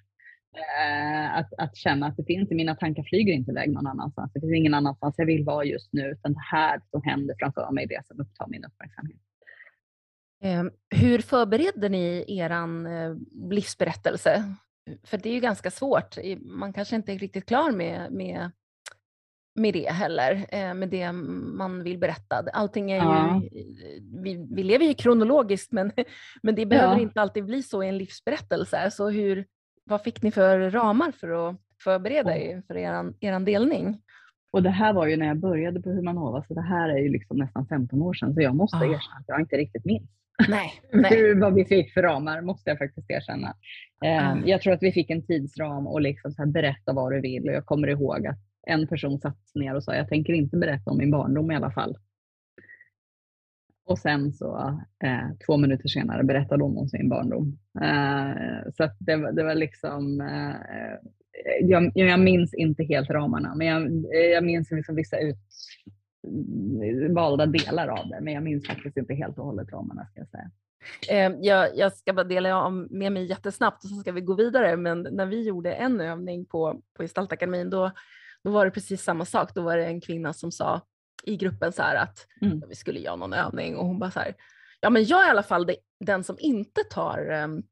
Eh, 0.56 1.38
att, 1.38 1.54
att 1.58 1.76
känna 1.76 2.08
att 2.08 2.18
det 2.18 2.24
finns, 2.24 2.50
mina 2.50 2.76
tankar 2.76 3.04
flyger 3.04 3.34
inte 3.34 3.52
iväg 3.52 3.72
någon 3.72 3.88
annanstans. 3.88 4.34
Det 4.34 4.40
finns 4.40 4.54
ingen 4.54 4.74
annanstans 4.74 5.16
jag 5.18 5.26
vill 5.26 5.44
vara 5.44 5.66
just 5.66 5.94
nu, 5.94 6.02
utan 6.12 6.34
det 6.34 6.44
här 6.52 6.82
som 6.92 7.02
händer 7.04 7.36
framför 7.40 7.72
mig, 7.72 7.88
det 7.88 8.02
som 8.08 8.20
upptar 8.20 8.48
min 8.48 8.66
uppmärksamhet. 8.66 9.22
Eh, 10.44 10.64
hur 11.02 11.20
förberedde 11.20 11.90
ni 11.90 12.26
er 12.28 12.52
eh, 12.52 13.16
livsberättelse? 13.50 14.56
För 15.04 15.18
det 15.18 15.30
är 15.30 15.34
ju 15.34 15.40
ganska 15.40 15.72
svårt. 15.72 16.18
Man 16.42 16.74
kanske 16.74 16.96
inte 16.96 17.14
är 17.14 17.18
riktigt 17.18 17.46
klar 17.46 17.72
med, 17.72 18.12
med, 18.12 18.52
med 19.56 19.74
det 19.74 19.92
heller, 19.92 20.46
eh, 20.50 20.74
med 20.74 20.90
det 20.90 21.12
man 21.12 21.84
vill 21.84 21.98
berätta. 21.98 22.36
Allting 22.54 22.92
är 22.92 22.98
ja. 22.98 23.42
ju, 23.44 23.50
vi, 24.24 24.48
vi 24.52 24.64
lever 24.64 24.86
ju 24.86 24.94
kronologiskt 24.94 25.72
men, 25.72 25.92
men 26.44 26.56
det 26.56 26.66
behöver 26.66 26.96
ja. 26.96 27.02
inte 27.02 27.22
alltid 27.22 27.46
bli 27.46 27.64
så 27.64 27.84
i 27.84 27.88
en 27.88 27.98
livsberättelse. 27.98 28.92
Så 28.92 29.10
hur, 29.10 29.46
vad 29.84 30.02
fick 30.02 30.22
ni 30.22 30.32
för 30.32 30.70
ramar 30.70 31.12
för 31.12 31.50
att 31.50 31.56
förbereda 31.84 32.38
er 32.38 32.64
för 32.68 32.78
er, 32.78 33.14
er 33.20 33.40
delning? 33.40 34.02
Och 34.52 34.64
det 34.64 34.70
här 34.70 34.94
var 34.94 35.08
ju 35.08 35.18
när 35.18 35.26
jag 35.26 35.38
började 35.38 35.82
på 35.82 35.90
Humanova, 35.90 36.44
så 36.48 36.54
det 36.54 36.62
här 36.62 36.90
är 36.90 36.98
ju 36.98 37.10
liksom 37.10 37.38
nästan 37.38 37.68
15 37.68 38.02
år 38.02 38.14
sedan, 38.14 38.34
så 38.34 38.42
jag 38.42 38.56
måste 38.56 38.78
ah. 38.78 38.84
erkänna 38.84 39.18
att 39.20 39.26
jag 39.28 39.40
inte 39.40 39.58
riktigt 39.58 39.86
minns. 39.86 40.10
Nej, 40.50 40.72
nej. 40.94 41.36
vad 41.36 41.54
vi 41.54 41.66
fick 41.66 41.94
för 41.94 42.02
ramar, 42.02 42.42
måste 42.42 42.70
jag 42.70 42.78
faktiskt 42.78 43.12
erkänna. 43.12 43.56
Mm. 44.06 44.48
Jag 44.48 44.62
tror 44.62 44.74
att 44.74 44.84
vi 44.84 44.92
fick 44.92 45.10
en 45.10 45.26
tidsram 45.26 45.88
och 45.88 46.02
liksom 46.02 46.32
så 46.32 46.42
här, 46.42 46.52
berätta 46.52 46.94
vad 46.94 47.12
du 47.12 47.22
vill. 47.22 47.50
Och 47.50 47.56
jag 47.56 47.66
kommer 47.66 47.88
ihåg 47.88 48.28
att 48.28 48.40
en 48.68 48.88
person 48.88 49.20
satt 49.20 49.40
ner 49.56 49.76
och 49.76 49.84
sa, 49.84 49.96
jag 49.96 50.10
tänker 50.10 50.34
inte 50.34 50.58
berätta 50.58 50.92
om 50.92 50.98
min 50.98 51.12
barndom 51.12 51.52
i 51.52 51.56
alla 51.56 51.72
fall. 51.72 51.98
Och 53.86 54.00
sen 54.00 54.34
så 54.34 54.80
eh, 55.04 55.30
två 55.46 55.58
minuter 55.58 55.88
senare 55.88 56.24
berättade 56.24 56.64
hon 56.64 56.78
om 56.78 56.90
sin 56.90 57.10
barndom. 57.10 57.60
Eh, 57.82 58.72
så 58.78 58.90
det, 59.00 59.32
det, 59.32 59.44
var 59.44 59.56
liksom, 59.56 60.22
eh, 60.22 60.56
jag, 61.62 61.92
jag, 61.96 62.20
minns 62.20 62.54
inte 62.54 62.84
helt 62.84 63.10
ramarna, 63.10 63.56
men 63.56 63.68
jag, 63.68 64.06
jag 64.34 64.44
minns 64.44 64.72
liksom 64.72 64.96
vissa 64.96 65.18
ut, 65.20 65.38
valda 67.14 67.46
delar 67.46 67.88
av 67.88 68.08
det, 68.08 68.22
men 68.22 68.34
jag 68.34 68.44
minns 68.44 68.68
faktiskt 68.68 68.98
inte 68.98 69.14
helt 69.14 69.38
och 69.38 69.46
hållet 69.46 69.72
ramarna 69.72 70.06
ska 70.06 70.20
jag 70.20 70.30
säga. 70.30 70.52
Eh, 71.10 71.38
jag, 71.42 71.78
jag, 71.78 71.94
ska 71.94 72.14
bara 72.14 72.24
dela 72.24 72.70
med 72.70 73.12
mig 73.12 73.26
jättesnabbt 73.26 73.84
och 73.84 73.90
så 73.90 73.96
ska 73.96 74.12
vi 74.12 74.22
gå 74.22 74.34
vidare. 74.34 74.78
Men 74.78 75.08
när 75.12 75.26
vi 75.26 75.44
gjorde 75.44 75.74
en 75.74 76.02
övning 76.02 76.46
på, 76.46 76.82
på 76.98 77.04
Gestaltakademin 77.04 77.70
då, 77.70 77.92
då 78.44 78.52
var 78.52 78.66
det 78.66 78.72
precis 78.72 79.04
samma 79.04 79.26
sak. 79.26 79.56
Då 79.56 79.62
var 79.62 79.78
det 79.78 79.86
en 79.86 80.02
kvinna 80.02 80.34
som 80.34 80.52
sa 80.52 80.82
i 81.24 81.38
gruppen 81.38 81.72
så 81.72 81.82
här 81.82 81.96
att 81.96 82.28
mm. 82.42 82.64
vi 82.70 82.76
skulle 82.76 83.00
göra 83.00 83.16
någon 83.16 83.34
övning 83.34 83.76
och 83.76 83.86
hon 83.86 84.00
bara 84.00 84.12
så 84.12 84.20
här, 84.20 84.36
ja 84.80 84.90
men 84.90 85.04
jag 85.04 85.24
är 85.24 85.28
i 85.28 85.30
alla 85.30 85.44
fall 85.44 85.66
det, 85.66 85.76
den 86.00 86.24
som 86.24 86.36
inte 86.40 86.84
tar 86.84 87.32
um, 87.32 87.64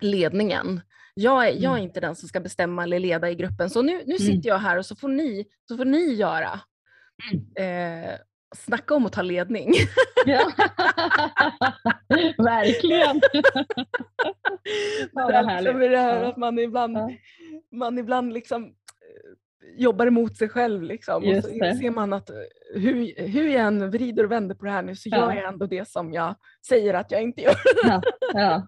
ledningen. 0.00 0.80
Jag 1.14 1.48
är, 1.48 1.52
jag 1.52 1.72
är 1.72 1.76
mm. 1.76 1.82
inte 1.82 2.00
den 2.00 2.16
som 2.16 2.28
ska 2.28 2.40
bestämma 2.40 2.82
eller 2.82 2.98
leda 2.98 3.30
i 3.30 3.34
gruppen 3.34 3.70
så 3.70 3.82
nu, 3.82 4.02
nu 4.06 4.18
sitter 4.18 4.32
mm. 4.32 4.42
jag 4.44 4.58
här 4.58 4.78
och 4.78 4.86
så 4.86 4.96
får 4.96 5.08
ni, 5.08 5.46
så 5.68 5.76
får 5.76 5.84
ni 5.84 6.14
göra. 6.14 6.60
Mm. 7.32 7.44
Eh, 7.56 8.18
snacka 8.56 8.94
om 8.94 9.06
att 9.06 9.12
ta 9.12 9.22
ledning. 9.22 9.72
Ja. 10.26 10.52
Verkligen. 12.38 13.20
det, 15.12 15.34
är 15.34 15.62
liksom 15.62 15.80
det 15.80 15.98
här 15.98 16.24
att 16.24 16.36
man 16.36 16.58
ibland, 16.58 16.96
ja. 16.96 17.10
man 17.72 17.98
ibland 17.98 18.32
liksom 18.32 18.64
eh, 18.64 18.70
jobbar 19.76 20.06
emot 20.06 20.36
sig 20.36 20.48
själv 20.48 20.82
liksom. 20.82 21.24
och 21.24 21.44
så 21.44 21.48
ser 21.50 21.90
man 21.90 22.12
att 22.12 22.30
eh, 22.30 22.36
hur, 22.74 23.26
hur 23.26 23.48
jag 23.48 23.66
än 23.66 23.90
vrider 23.90 24.24
och 24.24 24.32
vänder 24.32 24.54
på 24.54 24.64
det 24.64 24.70
här 24.70 24.82
nu 24.82 24.96
så 24.96 25.08
ja. 25.08 25.16
gör 25.16 25.32
jag 25.32 25.52
ändå 25.52 25.66
det 25.66 25.88
som 25.88 26.12
jag 26.12 26.34
säger 26.68 26.94
att 26.94 27.10
jag 27.10 27.22
inte 27.22 27.42
gör. 27.42 27.56
Ja. 28.34 28.66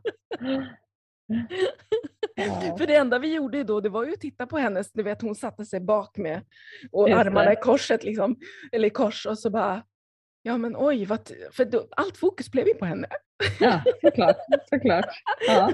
Ja. 2.34 2.76
För 2.78 2.86
det 2.86 2.96
enda 2.96 3.18
vi 3.18 3.34
gjorde 3.34 3.64
då 3.64 3.80
det 3.80 3.88
var 3.88 4.04
ju 4.04 4.12
att 4.12 4.20
titta 4.20 4.46
på 4.46 4.58
hennes, 4.58 4.92
du 4.92 5.02
vet 5.02 5.22
hon 5.22 5.34
satte 5.34 5.64
sig 5.64 5.80
bak 5.80 6.16
med 6.16 6.40
och 6.92 7.10
armarna 7.10 7.52
i 7.52 7.56
korset 7.56 8.04
liksom, 8.04 8.36
eller 8.72 8.88
i 8.88 8.90
kors 8.90 9.26
och 9.26 9.38
så 9.38 9.50
bara 9.50 9.82
Ja 10.46 10.58
men 10.58 10.76
oj, 10.78 11.04
vad, 11.04 11.30
för 11.52 11.64
då, 11.64 11.88
allt 11.90 12.16
fokus 12.16 12.50
blev 12.50 12.66
ju 12.66 12.74
på 12.74 12.84
henne. 12.84 13.08
Ja, 13.60 13.82
såklart. 14.00 14.36
såklart. 14.70 15.06
Ja. 15.48 15.72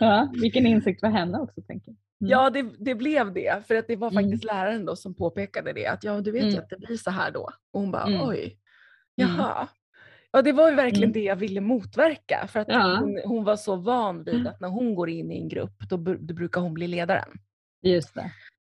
Ja, 0.00 0.32
vilken 0.40 0.66
insikt 0.66 1.00
för 1.00 1.06
henne 1.06 1.38
också 1.38 1.62
tänker 1.62 1.90
jag. 1.90 1.96
Mm. 2.20 2.30
Ja 2.30 2.50
det, 2.50 2.62
det 2.78 2.94
blev 2.94 3.32
det, 3.32 3.66
för 3.66 3.74
att 3.74 3.86
det 3.86 3.96
var 3.96 4.10
mm. 4.10 4.24
faktiskt 4.24 4.44
mm. 4.44 4.56
läraren 4.56 4.84
då 4.84 4.96
som 4.96 5.14
påpekade 5.14 5.72
det 5.72 5.86
att 5.86 6.04
ja 6.04 6.20
du 6.20 6.30
vet 6.30 6.42
mm. 6.42 6.54
ju 6.54 6.60
att 6.60 6.68
det 6.70 6.78
blir 6.78 6.96
så 6.96 7.10
här 7.10 7.30
då. 7.30 7.50
Och 7.72 7.80
hon 7.80 7.90
bara 7.90 8.06
mm. 8.06 8.28
oj, 8.28 8.38
mm. 8.38 8.56
jaha. 9.36 9.68
Ja 10.32 10.42
det 10.42 10.52
var 10.52 10.70
ju 10.70 10.76
verkligen 10.76 11.12
det 11.12 11.22
jag 11.22 11.36
ville 11.36 11.60
motverka 11.60 12.46
för 12.48 12.60
att 12.60 12.68
ja. 12.68 12.96
hon, 13.00 13.20
hon, 13.24 13.44
var 13.44 13.56
så 13.56 13.76
van 13.76 14.24
vid 14.24 14.46
att 14.46 14.60
när 14.60 14.68
hon 14.68 14.94
går 14.94 15.08
in 15.08 15.32
i 15.32 15.38
en 15.38 15.48
grupp 15.48 15.78
då, 15.90 15.96
då 15.96 16.34
brukar 16.34 16.60
hon 16.60 16.74
bli 16.74 16.86
ledaren. 16.86 17.28
Just 17.82 18.14
det. 18.14 18.30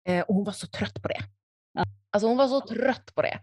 Eh, 0.09 0.20
och 0.20 0.35
hon 0.35 0.44
var 0.44 0.53
så 0.53 0.66
trött 0.66 1.03
på 1.03 1.09
det. 1.09 1.20
Ja. 1.73 1.85
Alltså 2.11 2.29
hon 2.29 2.37
var 2.37 2.49
så 2.49 2.61
trött 2.61 3.14
på 3.14 3.23
det. 3.23 3.38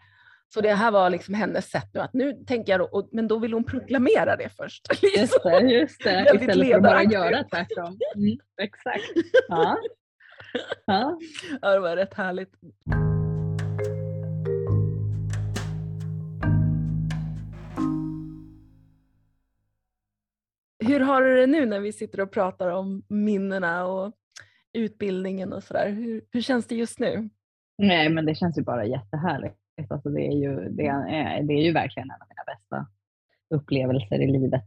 Så 0.53 0.62
det 0.62 0.73
här 0.73 0.91
var 0.91 1.10
liksom 1.10 1.34
hennes 1.34 1.69
sätt 1.69 1.89
nu 1.93 1.99
att 1.99 2.13
nu 2.13 2.34
tänker 2.34 2.71
jag, 2.71 2.80
då, 2.80 3.10
men 3.12 3.27
då 3.27 3.38
vill 3.38 3.53
hon 3.53 3.63
proklamera 3.63 4.36
det 4.36 4.49
först. 4.49 4.88
Just 5.17 5.43
det, 5.43 5.60
just 5.60 6.03
det. 6.03 6.32
istället 6.36 6.67
för 6.67 6.75
att 6.75 6.84
bara 6.84 7.03
göra 7.03 7.43
tvärtom. 7.43 7.99
Mm, 8.15 8.38
exakt. 8.62 9.03
Ja. 9.47 9.77
Ja. 10.86 11.19
ja, 11.62 11.73
det 11.73 11.80
var 11.80 11.95
rätt 11.95 12.13
härligt. 12.13 12.53
Hur 20.97 21.05
har 21.05 21.21
du 21.21 21.36
det 21.36 21.47
nu 21.47 21.65
när 21.65 21.79
vi 21.79 21.93
sitter 21.93 22.19
och 22.19 22.31
pratar 22.31 22.69
om 22.69 23.03
minnena 23.07 23.86
och 23.86 24.13
utbildningen 24.73 25.53
och 25.53 25.63
sådär? 25.63 25.89
Hur, 25.89 26.21
hur 26.31 26.41
känns 26.41 26.67
det 26.67 26.75
just 26.75 26.99
nu? 26.99 27.29
Nej, 27.77 28.10
men 28.10 28.25
det 28.25 28.36
känns 28.36 28.57
ju 28.57 28.62
bara 28.63 28.86
jättehärligt. 28.86 29.55
Alltså 29.89 30.10
det, 30.10 30.27
är 30.27 30.31
ju, 30.31 30.69
det, 30.69 30.88
är, 30.88 31.43
det 31.43 31.53
är 31.53 31.63
ju 31.63 31.71
verkligen 31.71 32.10
en 32.10 32.21
av 32.21 32.27
mina 32.29 32.43
bästa 32.55 32.88
upplevelser 33.55 34.21
i 34.21 34.27
livet. 34.27 34.65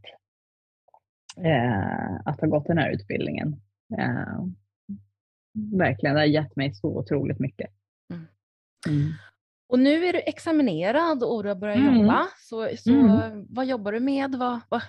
Eh, 1.36 2.14
att 2.24 2.40
ha 2.40 2.48
gått 2.48 2.66
den 2.66 2.78
här 2.78 2.90
utbildningen. 2.90 3.60
Eh, 3.98 4.44
verkligen, 5.78 6.14
det 6.14 6.20
har 6.20 6.26
gett 6.26 6.56
mig 6.56 6.74
så 6.74 6.98
otroligt 6.98 7.38
mycket. 7.38 7.70
Mm. 8.12 8.26
Mm. 8.88 9.12
Och 9.68 9.78
nu 9.78 10.04
är 10.04 10.12
du 10.12 10.18
examinerad 10.18 11.22
och 11.22 11.42
du 11.42 11.48
har 11.48 11.56
börjat 11.56 11.78
mm. 11.78 12.00
jobba. 12.00 12.26
Så, 12.38 12.68
så 12.76 12.90
mm. 12.90 13.46
vad 13.48 13.66
jobbar 13.66 13.92
du 13.92 14.00
med? 14.00 14.34
Vad, 14.34 14.60
vad, 14.68 14.82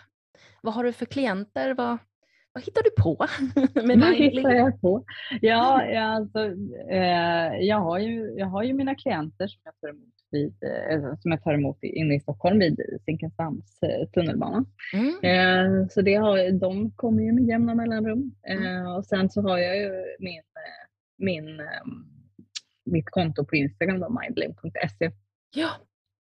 vad 0.61 0.73
har 0.73 0.83
du 0.83 0.93
för 0.93 1.05
klienter? 1.05 1.73
Vad, 1.73 1.97
vad 2.53 2.63
hittar 2.63 2.83
du 2.83 2.89
på? 3.03 3.27
med 3.87 3.99
vad 3.99 4.15
hittar 4.15 4.51
jag 4.51 4.81
på? 4.81 5.05
Ja, 5.41 5.85
jag, 5.85 6.03
alltså, 6.03 6.39
eh, 6.89 7.57
jag, 7.59 7.79
har 7.79 7.99
ju, 7.99 8.33
jag 8.37 8.45
har 8.45 8.63
ju 8.63 8.73
mina 8.73 8.95
klienter 8.95 9.47
som 9.47 9.61
jag 9.63 9.73
tar 9.81 9.89
emot, 9.89 10.13
vid, 10.31 10.63
eh, 10.63 11.19
som 11.19 11.31
jag 11.31 11.43
tar 11.43 11.53
emot 11.53 11.83
inne 11.83 12.15
i 12.15 12.19
Stockholm 12.19 12.59
vid 12.59 12.81
Zinkensdamms 13.05 13.83
eh, 13.83 14.09
tunnelbana. 14.09 14.65
Mm. 14.93 15.19
Eh, 15.23 15.87
så 15.87 16.01
det 16.01 16.15
har, 16.15 16.51
de 16.51 16.91
kommer 16.91 17.23
ju 17.23 17.31
med 17.31 17.43
jämna 17.43 17.75
mellanrum. 17.75 18.35
Mm. 18.43 18.63
Eh, 18.63 18.95
och 18.95 19.05
sen 19.05 19.29
så 19.29 19.41
har 19.41 19.57
jag 19.57 19.77
ju 19.77 19.91
min, 20.19 20.41
min, 21.17 21.61
mitt 22.85 23.09
konto 23.09 23.45
på 23.45 23.55
Instagram, 23.55 23.99
då, 23.99 24.19
mindlim.se. 24.21 25.11
Ja, 25.55 25.69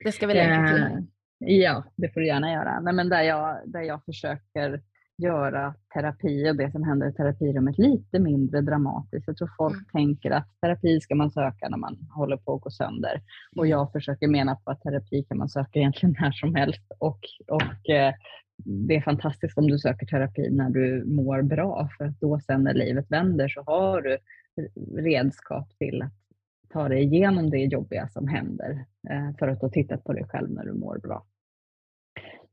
det 0.03 0.11
ska 0.11 0.27
vi 0.27 0.33
lägga 0.33 0.67
till. 0.67 1.07
Ja, 1.45 1.83
det 1.95 2.13
får 2.13 2.19
du 2.19 2.27
gärna 2.27 2.51
göra. 2.51 2.79
Nej, 2.79 2.93
men 2.93 3.09
där, 3.09 3.21
jag, 3.21 3.57
där 3.65 3.81
jag 3.81 4.05
försöker 4.05 4.81
göra 5.17 5.75
terapi 5.93 6.51
och 6.51 6.55
det 6.55 6.71
som 6.71 6.83
händer 6.83 7.09
i 7.09 7.13
terapirummet 7.13 7.77
lite 7.77 8.19
mindre 8.19 8.61
dramatiskt. 8.61 9.27
Jag 9.27 9.37
tror 9.37 9.49
folk 9.57 9.73
mm. 9.73 9.85
tänker 9.91 10.31
att 10.31 10.47
terapi 10.61 10.99
ska 10.99 11.15
man 11.15 11.31
söka 11.31 11.69
när 11.69 11.77
man 11.77 11.97
håller 12.15 12.37
på 12.37 12.55
att 12.55 12.61
gå 12.61 12.69
sönder. 12.69 13.21
Och 13.55 13.67
jag 13.67 13.91
försöker 13.91 14.27
mena 14.27 14.55
på 14.55 14.71
att 14.71 14.81
terapi 14.81 15.23
kan 15.23 15.37
man 15.37 15.49
söka 15.49 15.79
egentligen 15.79 16.15
när 16.21 16.31
som 16.31 16.55
helst. 16.55 16.91
Och, 16.97 17.19
och 17.47 17.89
eh, 17.89 18.13
det 18.65 18.95
är 18.95 19.01
fantastiskt 19.01 19.57
om 19.57 19.67
du 19.67 19.79
söker 19.79 20.05
terapi 20.05 20.49
när 20.51 20.69
du 20.69 21.03
mår 21.05 21.41
bra, 21.41 21.89
för 21.97 22.05
att 22.05 22.19
då 22.19 22.39
sen 22.39 22.63
när 22.63 22.73
livet 22.73 23.05
vänder 23.11 23.47
så 23.47 23.63
har 23.65 24.01
du 24.01 24.17
redskap 25.01 25.69
till 25.77 26.01
att 26.01 26.13
ta 26.73 26.89
dig 26.89 27.03
igenom 27.03 27.49
det 27.49 27.57
jobbiga 27.57 28.07
som 28.07 28.27
händer, 28.27 28.85
eh, 29.09 29.37
för 29.39 29.47
att 29.47 29.59
du 29.59 29.65
har 29.65 29.71
tittat 29.71 30.03
på 30.03 30.13
dig 30.13 30.23
själv 30.27 30.49
när 30.49 30.65
du 30.65 30.73
mår 30.73 30.97
bra. 30.97 31.25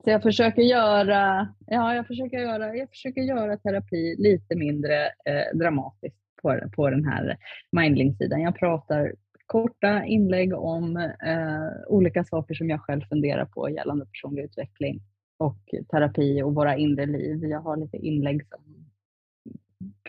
Så 0.08 0.12
jag 0.12 0.22
försöker 0.22 0.62
göra, 0.62 1.48
ja, 1.66 1.94
jag 1.94 2.06
försöker 2.06 2.38
göra, 2.38 2.76
jag 2.76 2.88
försöker 2.88 3.20
göra 3.20 3.56
terapi 3.56 4.16
lite 4.18 4.56
mindre 4.56 5.04
eh, 5.06 5.58
dramatiskt 5.58 6.16
på, 6.42 6.60
på 6.76 6.90
den 6.90 7.04
här 7.04 7.36
mindling-sidan. 7.72 8.40
Jag 8.40 8.56
pratar 8.56 9.14
korta 9.46 10.04
inlägg 10.04 10.54
om 10.54 10.96
eh, 10.96 11.88
olika 11.88 12.24
saker 12.24 12.54
som 12.54 12.70
jag 12.70 12.80
själv 12.80 13.00
funderar 13.00 13.44
på 13.44 13.70
gällande 13.70 14.06
personlig 14.06 14.42
utveckling 14.42 15.00
och 15.38 15.58
terapi 15.90 16.42
och 16.42 16.54
våra 16.54 16.76
inre 16.76 17.06
liv. 17.06 17.44
Jag 17.44 17.60
har 17.60 17.76
lite 17.76 17.96
inlägg 17.96 18.46
som 18.48 18.60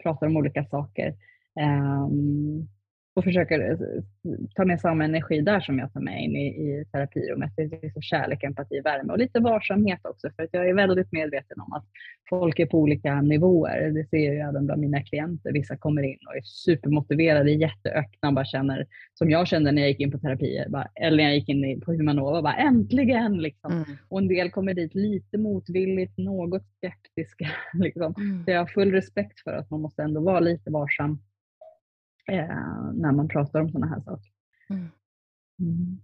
pratar 0.04 0.28
om 0.28 0.38
olika 0.38 0.66
saker. 0.66 1.16
Um, 2.06 2.70
och 3.20 3.26
försöker 3.26 3.72
eh, 3.72 3.78
ta 4.56 4.66
med 4.66 4.82
samma 4.82 5.04
energi 5.04 5.42
där 5.42 5.60
som 5.60 5.80
jag 5.80 5.94
tar 5.94 6.02
med 6.02 6.24
in 6.24 6.36
i, 6.36 6.48
i 6.48 6.86
terapirummet. 6.92 7.52
Det 7.56 7.62
är 7.64 7.94
så 7.94 8.02
kärlek, 8.02 8.44
empati, 8.44 8.82
värme 8.82 9.14
och 9.14 9.20
lite 9.20 9.40
varsamhet 9.40 10.00
också 10.04 10.30
för 10.36 10.44
att 10.44 10.50
jag 10.52 10.70
är 10.70 10.74
väldigt 10.74 11.12
medveten 11.12 11.60
om 11.60 11.74
att 11.74 11.86
folk 12.30 12.60
är 12.60 12.66
på 12.66 12.78
olika 12.80 13.22
nivåer. 13.22 13.92
Det 13.92 14.10
ser 14.10 14.34
jag 14.34 14.50
även 14.50 14.66
bland 14.66 14.82
mina 14.82 15.02
klienter. 15.04 15.52
Vissa 15.52 15.78
kommer 15.78 16.04
in 16.04 16.18
och 16.28 16.36
är 16.36 16.42
supermotiverade, 16.44 17.52
jätteöppna, 17.52 18.32
bara 18.32 18.46
känner 18.46 18.88
som 19.14 19.30
jag 19.30 19.48
kände 19.48 19.72
när 19.72 19.82
jag 19.82 19.90
gick 19.90 20.00
in 20.00 20.12
på 20.12 20.20
terapi, 20.20 20.66
bara, 20.70 20.88
eller 20.96 21.18
när 21.18 21.24
jag 21.24 21.36
gick 21.36 21.50
in 21.50 21.82
på 21.82 21.92
Humanova, 21.92 22.42
bara 22.42 22.56
äntligen 22.56 23.38
liksom. 23.38 23.72
Mm. 23.72 23.98
Och 24.08 24.20
en 24.20 24.28
del 24.28 24.52
kommer 24.52 24.74
dit 24.74 24.96
lite 24.96 25.38
motvilligt, 25.38 26.18
något 26.18 26.64
skeptiska. 26.78 27.50
Liksom. 27.74 28.14
Mm. 28.18 28.44
Så 28.46 28.52
jag 28.52 28.60
har 28.60 28.66
full 28.66 28.92
respekt 28.92 29.40
för 29.40 29.52
att 29.54 29.70
man 29.70 29.82
måste 29.82 30.04
ändå 30.04 30.22
vara 30.22 30.40
lite 30.40 30.72
varsam 30.72 31.20
eh, 32.30 32.92
när 32.94 33.12
man 33.12 33.28
pratar 33.28 33.62
om 33.62 33.70
sådana 33.70 33.88
här 33.88 34.02
saker. 34.02 34.32
Mm. 34.70 34.89
Mm. 35.60 36.02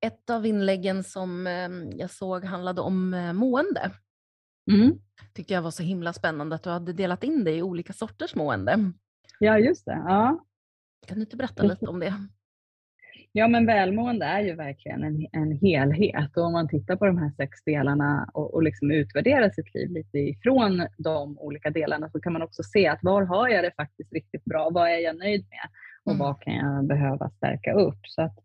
Ett 0.00 0.30
av 0.30 0.46
inläggen 0.46 1.04
som 1.04 1.46
eh, 1.46 1.68
jag 1.98 2.10
såg 2.10 2.44
handlade 2.44 2.80
om 2.80 3.14
eh, 3.14 3.32
mående. 3.32 3.90
Mm. 4.72 4.98
tyckte 5.32 5.54
jag 5.54 5.62
var 5.62 5.70
så 5.70 5.82
himla 5.82 6.12
spännande 6.12 6.54
att 6.56 6.62
du 6.62 6.70
hade 6.70 6.92
delat 6.92 7.24
in 7.24 7.44
det 7.44 7.54
i 7.56 7.62
olika 7.62 7.92
sorters 7.92 8.34
mående. 8.34 8.92
Ja, 9.38 9.58
just 9.58 9.84
det. 9.84 9.92
Ja. 9.92 10.44
Kan 11.06 11.14
du 11.16 11.20
inte 11.20 11.36
berätta 11.36 11.62
lite 11.62 11.86
om 11.86 12.00
det? 12.00 12.28
Ja, 13.36 13.48
men 13.48 13.66
välmående 13.66 14.26
är 14.26 14.40
ju 14.40 14.54
verkligen 14.54 15.04
en, 15.04 15.26
en 15.32 15.52
helhet 15.52 16.36
och 16.36 16.44
om 16.44 16.52
man 16.52 16.68
tittar 16.68 16.96
på 16.96 17.06
de 17.06 17.18
här 17.18 17.30
sex 17.36 17.64
delarna 17.64 18.30
och, 18.34 18.54
och 18.54 18.62
liksom 18.62 18.90
utvärderar 18.90 19.50
sitt 19.50 19.74
liv 19.74 19.90
lite 19.90 20.18
ifrån 20.18 20.86
de 20.98 21.38
olika 21.38 21.70
delarna 21.70 22.10
så 22.10 22.20
kan 22.20 22.32
man 22.32 22.42
också 22.42 22.62
se 22.62 22.88
att 22.88 22.98
var 23.02 23.22
har 23.22 23.48
jag 23.48 23.64
det 23.64 23.72
faktiskt 23.76 24.12
riktigt 24.12 24.44
bra? 24.44 24.70
Vad 24.70 24.88
är 24.88 24.98
jag 24.98 25.18
nöjd 25.18 25.46
med? 25.50 25.68
Och 26.04 26.12
mm. 26.12 26.18
vad 26.18 26.40
kan 26.40 26.54
jag 26.54 26.86
behöva 26.86 27.30
stärka 27.30 27.72
upp? 27.72 27.98
Så 28.02 28.22
att 28.22 28.38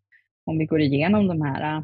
om 0.46 0.58
vi 0.58 0.66
går 0.66 0.82
igenom 0.82 1.28
de 1.28 1.42
här 1.42 1.84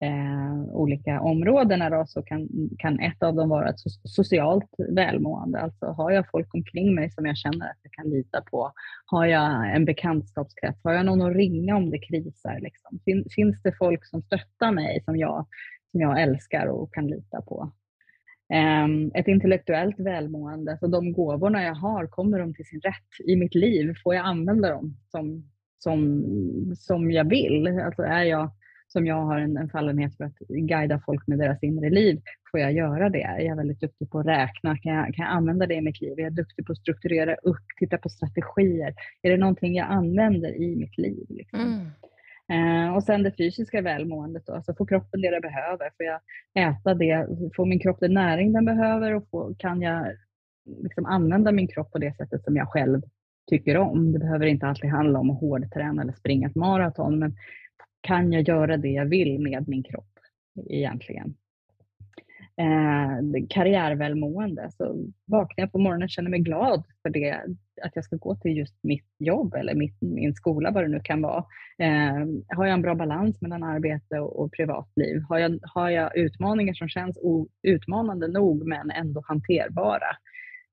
eh, 0.00 0.74
olika 0.74 1.20
områdena 1.20 1.90
då, 1.90 2.06
så 2.06 2.22
kan, 2.22 2.48
kan 2.78 3.00
ett 3.00 3.22
av 3.22 3.34
dem 3.34 3.48
vara 3.48 3.68
ett 3.68 3.80
socialt 4.04 4.70
välmående. 4.88 5.60
Alltså 5.60 5.86
har 5.86 6.10
jag 6.10 6.30
folk 6.30 6.54
omkring 6.54 6.94
mig 6.94 7.10
som 7.10 7.26
jag 7.26 7.36
känner 7.36 7.66
att 7.66 7.78
jag 7.82 7.92
kan 7.92 8.10
lita 8.10 8.40
på? 8.40 8.72
Har 9.06 9.26
jag 9.26 9.74
en 9.74 9.84
bekantskapskrets? 9.84 10.80
Har 10.84 10.92
jag 10.92 11.06
någon 11.06 11.22
att 11.22 11.36
ringa 11.36 11.76
om 11.76 11.90
det 11.90 11.98
krisar? 11.98 12.60
Liksom? 12.60 12.98
Fin, 13.04 13.24
finns 13.30 13.62
det 13.62 13.72
folk 13.78 14.06
som 14.06 14.22
stöttar 14.22 14.72
mig 14.72 15.02
som 15.04 15.16
jag, 15.16 15.46
som 15.90 16.00
jag 16.00 16.22
älskar 16.22 16.66
och 16.66 16.94
kan 16.94 17.06
lita 17.06 17.42
på? 17.42 17.72
Ehm, 18.52 19.10
ett 19.14 19.28
intellektuellt 19.28 20.00
välmående, 20.00 20.78
så 20.80 20.86
de 20.86 21.12
gåvorna 21.12 21.62
jag 21.62 21.74
har, 21.74 22.06
kommer 22.06 22.38
de 22.38 22.54
till 22.54 22.64
sin 22.64 22.80
rätt 22.80 23.28
i 23.28 23.36
mitt 23.36 23.54
liv? 23.54 23.94
Får 24.04 24.14
jag 24.14 24.26
använda 24.26 24.70
dem 24.70 24.96
som, 25.10 25.50
som, 25.78 26.24
som 26.76 27.10
jag 27.10 27.28
vill? 27.28 27.66
Alltså 27.66 28.02
är 28.02 28.22
jag 28.22 28.50
som 28.88 29.06
jag 29.06 29.22
har 29.22 29.38
en, 29.38 29.56
en 29.56 29.68
fallenhet 29.68 30.16
för 30.16 30.24
att 30.24 30.38
guida 30.48 31.00
folk 31.06 31.26
med 31.26 31.38
deras 31.38 31.62
inre 31.62 31.90
liv, 31.90 32.20
får 32.50 32.60
jag 32.60 32.72
göra 32.72 33.08
det? 33.10 33.22
Är 33.22 33.40
jag 33.40 33.56
väldigt 33.56 33.80
duktig 33.80 34.10
på 34.10 34.18
att 34.18 34.26
räkna? 34.26 34.78
Kan 34.78 34.94
jag, 34.94 35.14
kan 35.14 35.24
jag 35.24 35.32
använda 35.32 35.66
det 35.66 35.74
i 35.74 35.80
mitt 35.80 36.00
liv? 36.00 36.18
Är 36.18 36.22
jag 36.22 36.32
duktig 36.32 36.66
på 36.66 36.72
att 36.72 36.78
strukturera 36.78 37.34
upp, 37.34 37.64
titta 37.78 37.98
på 37.98 38.08
strategier? 38.08 38.94
Är 39.22 39.30
det 39.30 39.36
någonting 39.36 39.74
jag 39.74 39.86
använder 39.90 40.62
i 40.62 40.76
mitt 40.76 40.98
liv? 40.98 41.26
Liksom? 41.28 41.60
Mm. 41.60 41.86
Eh, 42.48 42.94
och 42.94 43.02
sen 43.02 43.22
det 43.22 43.36
fysiska 43.36 43.80
välmåendet 43.80 44.46
då, 44.46 44.52
alltså 44.52 44.74
får 44.74 44.86
kroppen 44.86 45.20
det 45.20 45.30
den 45.30 45.40
behöver? 45.40 45.90
Får 45.96 46.06
jag 46.06 46.20
äta 46.54 46.94
det? 46.94 47.26
Får 47.56 47.66
min 47.66 47.80
kropp 47.80 48.00
den 48.00 48.14
näring 48.14 48.52
den 48.52 48.64
behöver? 48.64 49.14
Och 49.14 49.28
får, 49.30 49.54
kan 49.58 49.82
jag 49.82 50.06
liksom 50.82 51.06
använda 51.06 51.52
min 51.52 51.68
kropp 51.68 51.92
på 51.92 51.98
det 51.98 52.16
sättet 52.16 52.44
som 52.44 52.56
jag 52.56 52.68
själv 52.68 53.02
tycker 53.50 53.76
om? 53.76 54.12
Det 54.12 54.18
behöver 54.18 54.46
inte 54.46 54.66
alltid 54.66 54.90
handla 54.90 55.18
om 55.18 55.30
att 55.30 55.40
hårdträna 55.40 56.02
eller 56.02 56.12
springa 56.12 56.48
ett 56.48 56.54
maraton, 56.54 57.18
men 57.18 57.36
kan 58.04 58.32
jag 58.32 58.48
göra 58.48 58.76
det 58.76 58.88
jag 58.88 59.06
vill 59.06 59.38
med 59.38 59.68
min 59.68 59.82
kropp 59.82 60.18
egentligen? 60.70 61.34
Eh, 62.56 63.46
karriärvälmående, 63.48 64.70
så 64.70 64.84
vaknar 65.26 65.62
jag 65.62 65.72
på 65.72 65.78
morgonen 65.78 66.02
och 66.02 66.10
känner 66.10 66.30
mig 66.30 66.40
glad 66.40 66.84
för 67.02 67.10
det, 67.10 67.32
att 67.82 67.92
jag 67.94 68.04
ska 68.04 68.16
gå 68.16 68.36
till 68.36 68.56
just 68.56 68.74
mitt 68.82 69.06
jobb 69.18 69.54
eller 69.54 69.74
mitt, 69.74 69.96
min 70.00 70.34
skola, 70.34 70.70
vad 70.70 70.84
det 70.84 70.88
nu 70.88 71.00
kan 71.04 71.22
vara. 71.22 71.44
Eh, 71.78 72.26
har 72.48 72.66
jag 72.66 72.74
en 72.74 72.82
bra 72.82 72.94
balans 72.94 73.40
mellan 73.40 73.62
arbete 73.62 74.18
och, 74.18 74.40
och 74.40 74.52
privatliv? 74.52 75.22
Har 75.28 75.38
jag, 75.38 75.58
har 75.62 75.90
jag 75.90 76.16
utmaningar 76.16 76.74
som 76.74 76.88
känns 76.88 77.18
o, 77.22 77.48
utmanande 77.62 78.28
nog 78.28 78.66
men 78.66 78.90
ändå 78.90 79.22
hanterbara? 79.26 80.16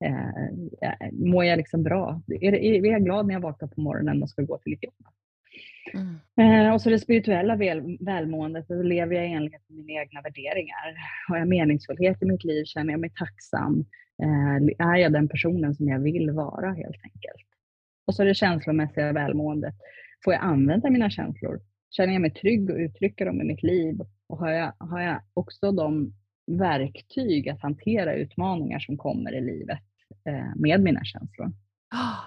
Eh, 0.05 0.45
eh 0.89 1.11
mår 1.11 1.45
jag 1.45 1.57
liksom 1.57 1.83
bra? 1.83 2.21
Är, 2.41 2.53
är 2.53 2.91
jag 2.91 3.05
glad 3.05 3.27
när 3.27 3.33
jag 3.33 3.41
vaknar 3.41 3.67
på 3.67 3.81
morgonen 3.81 4.23
och 4.23 4.29
ska 4.29 4.41
gå 4.41 4.57
till 4.57 4.73
ett 4.73 4.83
jobb? 4.83 5.05
Mm. 5.93 6.67
Eh, 6.67 6.73
och 6.73 6.81
så 6.81 6.89
det 6.89 6.99
spirituella 6.99 7.55
väl, 7.55 7.97
välmåendet, 7.99 8.67
då 8.67 8.81
lever 8.81 9.15
jag 9.15 9.27
i 9.27 9.33
enlighet 9.33 9.61
med 9.69 9.85
mina 9.85 10.01
egna 10.01 10.21
värderingar. 10.21 10.95
Har 11.27 11.37
jag 11.37 11.47
meningsfullhet 11.47 12.23
i 12.23 12.25
mitt 12.25 12.43
liv? 12.43 12.63
Känner 12.65 12.93
jag 12.93 12.99
mig 12.99 13.11
tacksam? 13.15 13.85
Eh, 14.23 14.87
är 14.87 14.95
jag 14.95 15.13
den 15.13 15.27
personen 15.27 15.75
som 15.75 15.87
jag 15.87 15.99
vill 15.99 16.31
vara 16.31 16.73
helt 16.73 17.03
enkelt? 17.03 17.47
Och 18.07 18.15
så 18.15 18.23
det 18.23 18.33
känslomässiga 18.33 19.13
välmåendet. 19.13 19.75
Får 20.23 20.33
jag 20.33 20.43
använda 20.43 20.89
mina 20.89 21.09
känslor? 21.09 21.59
Känner 21.89 22.13
jag 22.13 22.21
mig 22.21 22.31
trygg 22.31 22.69
och 22.69 22.77
uttrycka 22.77 23.25
dem 23.25 23.41
i 23.41 23.43
mitt 23.43 23.63
liv? 23.63 23.99
Och 24.27 24.37
har 24.37 24.49
jag, 24.51 24.73
har 24.77 25.01
jag 25.01 25.21
också 25.33 25.71
de 25.71 26.13
verktyg 26.47 27.49
att 27.49 27.61
hantera 27.61 28.13
utmaningar 28.13 28.79
som 28.79 28.97
kommer 28.97 29.35
i 29.35 29.41
livet 29.41 29.79
eh, 30.25 30.55
med 30.55 30.81
mina 30.81 31.03
känslor? 31.03 31.47
Oh, 31.93 32.23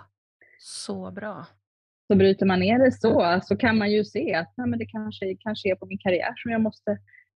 så 0.59 1.11
bra. 1.11 1.47
Så 2.15 2.19
bryter 2.19 2.47
man 2.47 2.61
ner 2.61 2.79
det 2.79 2.93
så, 2.93 3.41
så 3.43 3.57
kan 3.57 3.79
man 3.79 3.93
ju 3.93 4.05
se 4.05 4.35
att 4.35 4.53
nej, 4.57 4.67
men 4.67 4.79
det 4.79 4.87
kanske, 4.87 5.37
kanske 5.41 5.71
är 5.71 5.75
på 5.75 5.87
min 5.87 5.99
karriär 5.99 6.33
som 6.37 6.51
jag 6.51 6.61
måste 6.61 6.91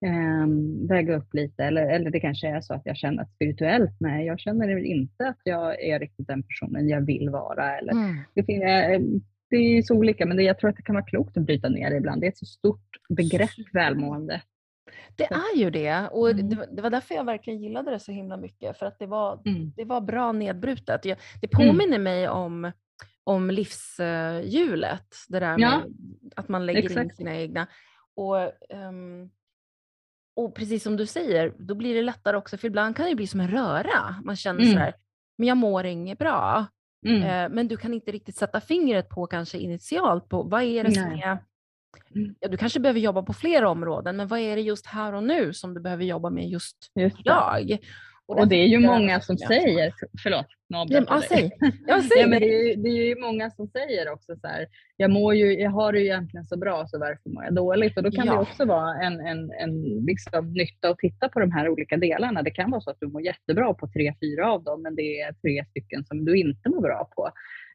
eh, 0.07 0.47
väga 0.89 1.17
upp 1.17 1.35
lite. 1.35 1.65
Eller, 1.65 1.87
eller 1.87 2.11
det 2.11 2.21
kanske 2.21 2.49
är 2.49 2.61
så 2.61 2.75
att 2.75 2.83
jag 2.85 2.97
känner 2.97 3.23
att 3.23 3.35
spirituellt, 3.35 3.97
nej, 4.01 4.27
jag 4.27 4.41
känner 4.41 4.85
inte 4.85 5.29
att 5.29 5.41
jag 5.45 5.83
är 5.83 5.99
riktigt 5.99 6.27
den 6.27 6.43
personen 6.43 6.89
jag 6.89 7.07
vill 7.07 7.31
vara. 7.31 7.79
Eller, 7.79 7.93
mm. 7.93 8.17
det, 8.35 8.63
eh, 8.63 9.01
det 9.51 9.57
är 9.57 9.83
så 9.83 9.95
olika, 9.95 10.27
men 10.27 10.37
det, 10.37 10.43
jag 10.43 10.59
tror 10.59 10.71
att 10.71 10.77
det 10.77 10.83
kan 10.83 10.95
vara 10.95 11.05
klokt 11.05 11.37
att 11.37 11.47
bryta 11.47 11.69
ner 11.69 11.91
det 11.91 11.97
ibland. 11.97 12.21
Det 12.21 12.27
är 12.27 12.31
ett 12.31 12.39
så 12.39 12.47
stort 12.47 12.89
begrepp, 13.09 13.51
välmående. 13.73 14.43
Det 15.17 15.25
är 15.25 15.57
ju 15.57 15.71
det 15.71 16.09
och 16.13 16.31
mm. 16.31 16.49
det, 16.49 16.83
var 16.83 16.91
därför 16.91 17.15
jag 17.15 17.25
verkligen 17.25 17.63
gillade 17.63 17.91
det 17.91 18.01
så 18.01 18.13
himla 18.13 18.37
mycket 18.37 18.79
för 18.79 18.87
att 18.87 18.99
det 18.99 19.07
var, 19.07 19.43
mm. 19.47 19.73
det 19.77 19.85
var 19.85 20.01
bra 20.01 20.33
nedbrutet. 20.33 21.03
Det 21.03 21.55
mm. 21.55 21.69
påminner 21.69 21.99
mig 21.99 22.29
om 22.29 22.73
om 23.29 23.51
livshjulet. 23.51 25.17
Det 25.29 25.41
där 25.41 25.59
med 25.59 25.61
ja, 25.61 25.85
att 26.37 26.49
man 26.49 26.67
lägger 26.67 26.83
exakt. 26.83 27.05
in 27.05 27.17
sina 27.17 27.37
egna. 27.37 27.67
Och, 28.17 28.37
um, 28.89 29.31
och 30.37 30.55
precis 30.55 30.83
som 30.83 30.97
du 30.97 31.07
säger, 31.07 31.55
då 31.59 31.75
blir 31.75 31.95
det 31.95 32.03
lättare 32.03 32.37
också, 32.37 32.59
för 32.59 32.69
ibland 32.69 32.97
kan 32.97 33.07
det 33.07 33.15
bli 33.15 33.27
som 33.27 33.41
en 33.41 33.51
röra. 33.51 34.23
Man 34.25 34.37
känner 34.37 34.61
mm. 34.61 34.73
sådär, 34.73 34.95
men 35.39 35.49
jag 35.49 35.57
mår 35.57 35.87
inget 35.87 36.19
bra. 36.19 36.67
Mm. 37.07 37.23
Uh, 37.23 37.55
men 37.55 37.69
du 37.69 37.77
kan 37.77 37.95
inte 37.95 38.13
riktigt 38.13 38.37
sätta 38.37 38.61
fingret 38.61 39.09
på 39.09 39.27
kanske 39.27 39.59
initialt 39.59 40.29
på 40.29 40.43
vad 40.43 40.63
är 40.63 40.85
det 40.85 40.93
som 40.93 41.03
är 41.03 41.39
mm. 42.15 42.35
Ja, 42.41 42.49
du 42.49 42.57
kanske 42.57 42.81
behöver 42.81 43.01
jobba 43.01 43.23
på 43.23 43.33
flera 43.33 43.69
områden, 43.69 44.17
men 44.17 44.29
vad 44.29 44.39
är 44.41 44.57
det 44.57 44.63
just 44.63 44.87
här 44.87 45.13
och 45.13 45.23
nu 45.23 45.53
som 45.53 45.75
du 45.75 45.81
behöver 45.81 46.05
jobba 46.05 46.31
med 46.31 46.49
just, 46.49 46.77
just 46.95 47.21
idag? 47.21 47.79
Och, 48.27 48.39
och 48.39 48.49
det 48.49 48.57
är 48.57 48.67
ju 48.67 48.79
många 48.79 49.21
som 49.21 49.39
säger, 49.39 49.93
förlåt, 50.23 50.47
ja, 50.69 50.87
ja, 50.91 51.23
säg. 51.29 51.51
Ja, 51.87 52.03
säg. 52.13 52.21
ja, 52.21 52.27
men 52.27 52.41
det, 52.41 52.73
är, 52.73 52.77
det 52.77 52.89
är 52.89 53.07
ju 53.07 53.21
många 53.21 53.51
som 53.51 53.69
säger 53.69 54.13
också 54.13 54.37
så 54.37 54.47
här, 54.47 54.67
jag, 54.97 55.11
mår 55.11 55.35
ju, 55.35 55.61
jag 55.61 55.71
har 55.71 55.93
det 55.93 55.99
ju 55.99 56.05
egentligen 56.05 56.45
så 56.45 56.57
bra 56.57 56.87
så 56.87 56.99
varför 56.99 57.31
mår 57.31 57.45
jag 57.45 57.55
dåligt? 57.55 57.97
Och 57.97 58.03
då 58.03 58.11
kan 58.11 58.27
ja. 58.27 58.33
det 58.33 58.39
också 58.39 58.65
vara 58.65 59.03
en, 59.03 59.21
en, 59.21 59.51
en 59.51 59.83
liksom 60.07 60.53
nytta 60.53 60.89
att 60.89 60.99
titta 60.99 61.29
på 61.29 61.41
de 61.41 61.53
här 61.53 61.69
olika 61.69 61.97
delarna. 61.97 62.43
Det 62.43 62.51
kan 62.51 62.71
vara 62.71 62.81
så 62.81 62.91
att 62.91 63.01
du 63.01 63.07
mår 63.07 63.23
jättebra 63.23 63.75
på 63.75 63.89
tre, 63.89 64.15
fyra 64.21 64.53
av 64.53 64.65
dem, 64.65 64.83
men 64.83 64.95
det 64.95 65.21
är 65.21 65.33
tre 65.33 65.65
stycken 65.71 66.05
som 66.05 66.25
du 66.25 66.37
inte 66.39 66.69
mår 66.69 66.81
bra 66.81 67.11
på. 67.17 67.31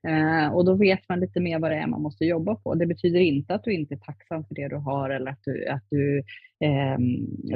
Eh, 0.08 0.54
och 0.54 0.66
då 0.66 0.76
vet 0.76 1.10
man 1.10 1.20
lite 1.20 1.40
mer 1.40 1.60
vad 1.60 1.72
det 1.72 1.78
är 1.78 1.88
man 1.88 2.02
måste 2.02 2.26
jobba 2.26 2.56
på. 2.56 2.76
Det 2.76 2.86
betyder 2.86 3.20
inte 3.20 3.56
att 3.56 3.64
du 3.64 3.74
inte 3.74 3.94
är 3.94 3.98
tacksam 3.98 4.46
för 4.46 4.56
det 4.56 4.68
du 4.68 4.76
har 4.76 5.10
eller 5.10 5.32
att 5.32 5.44
du, 5.44 5.68
att 5.68 5.84
du, 5.90 6.18
eh, 6.60 6.98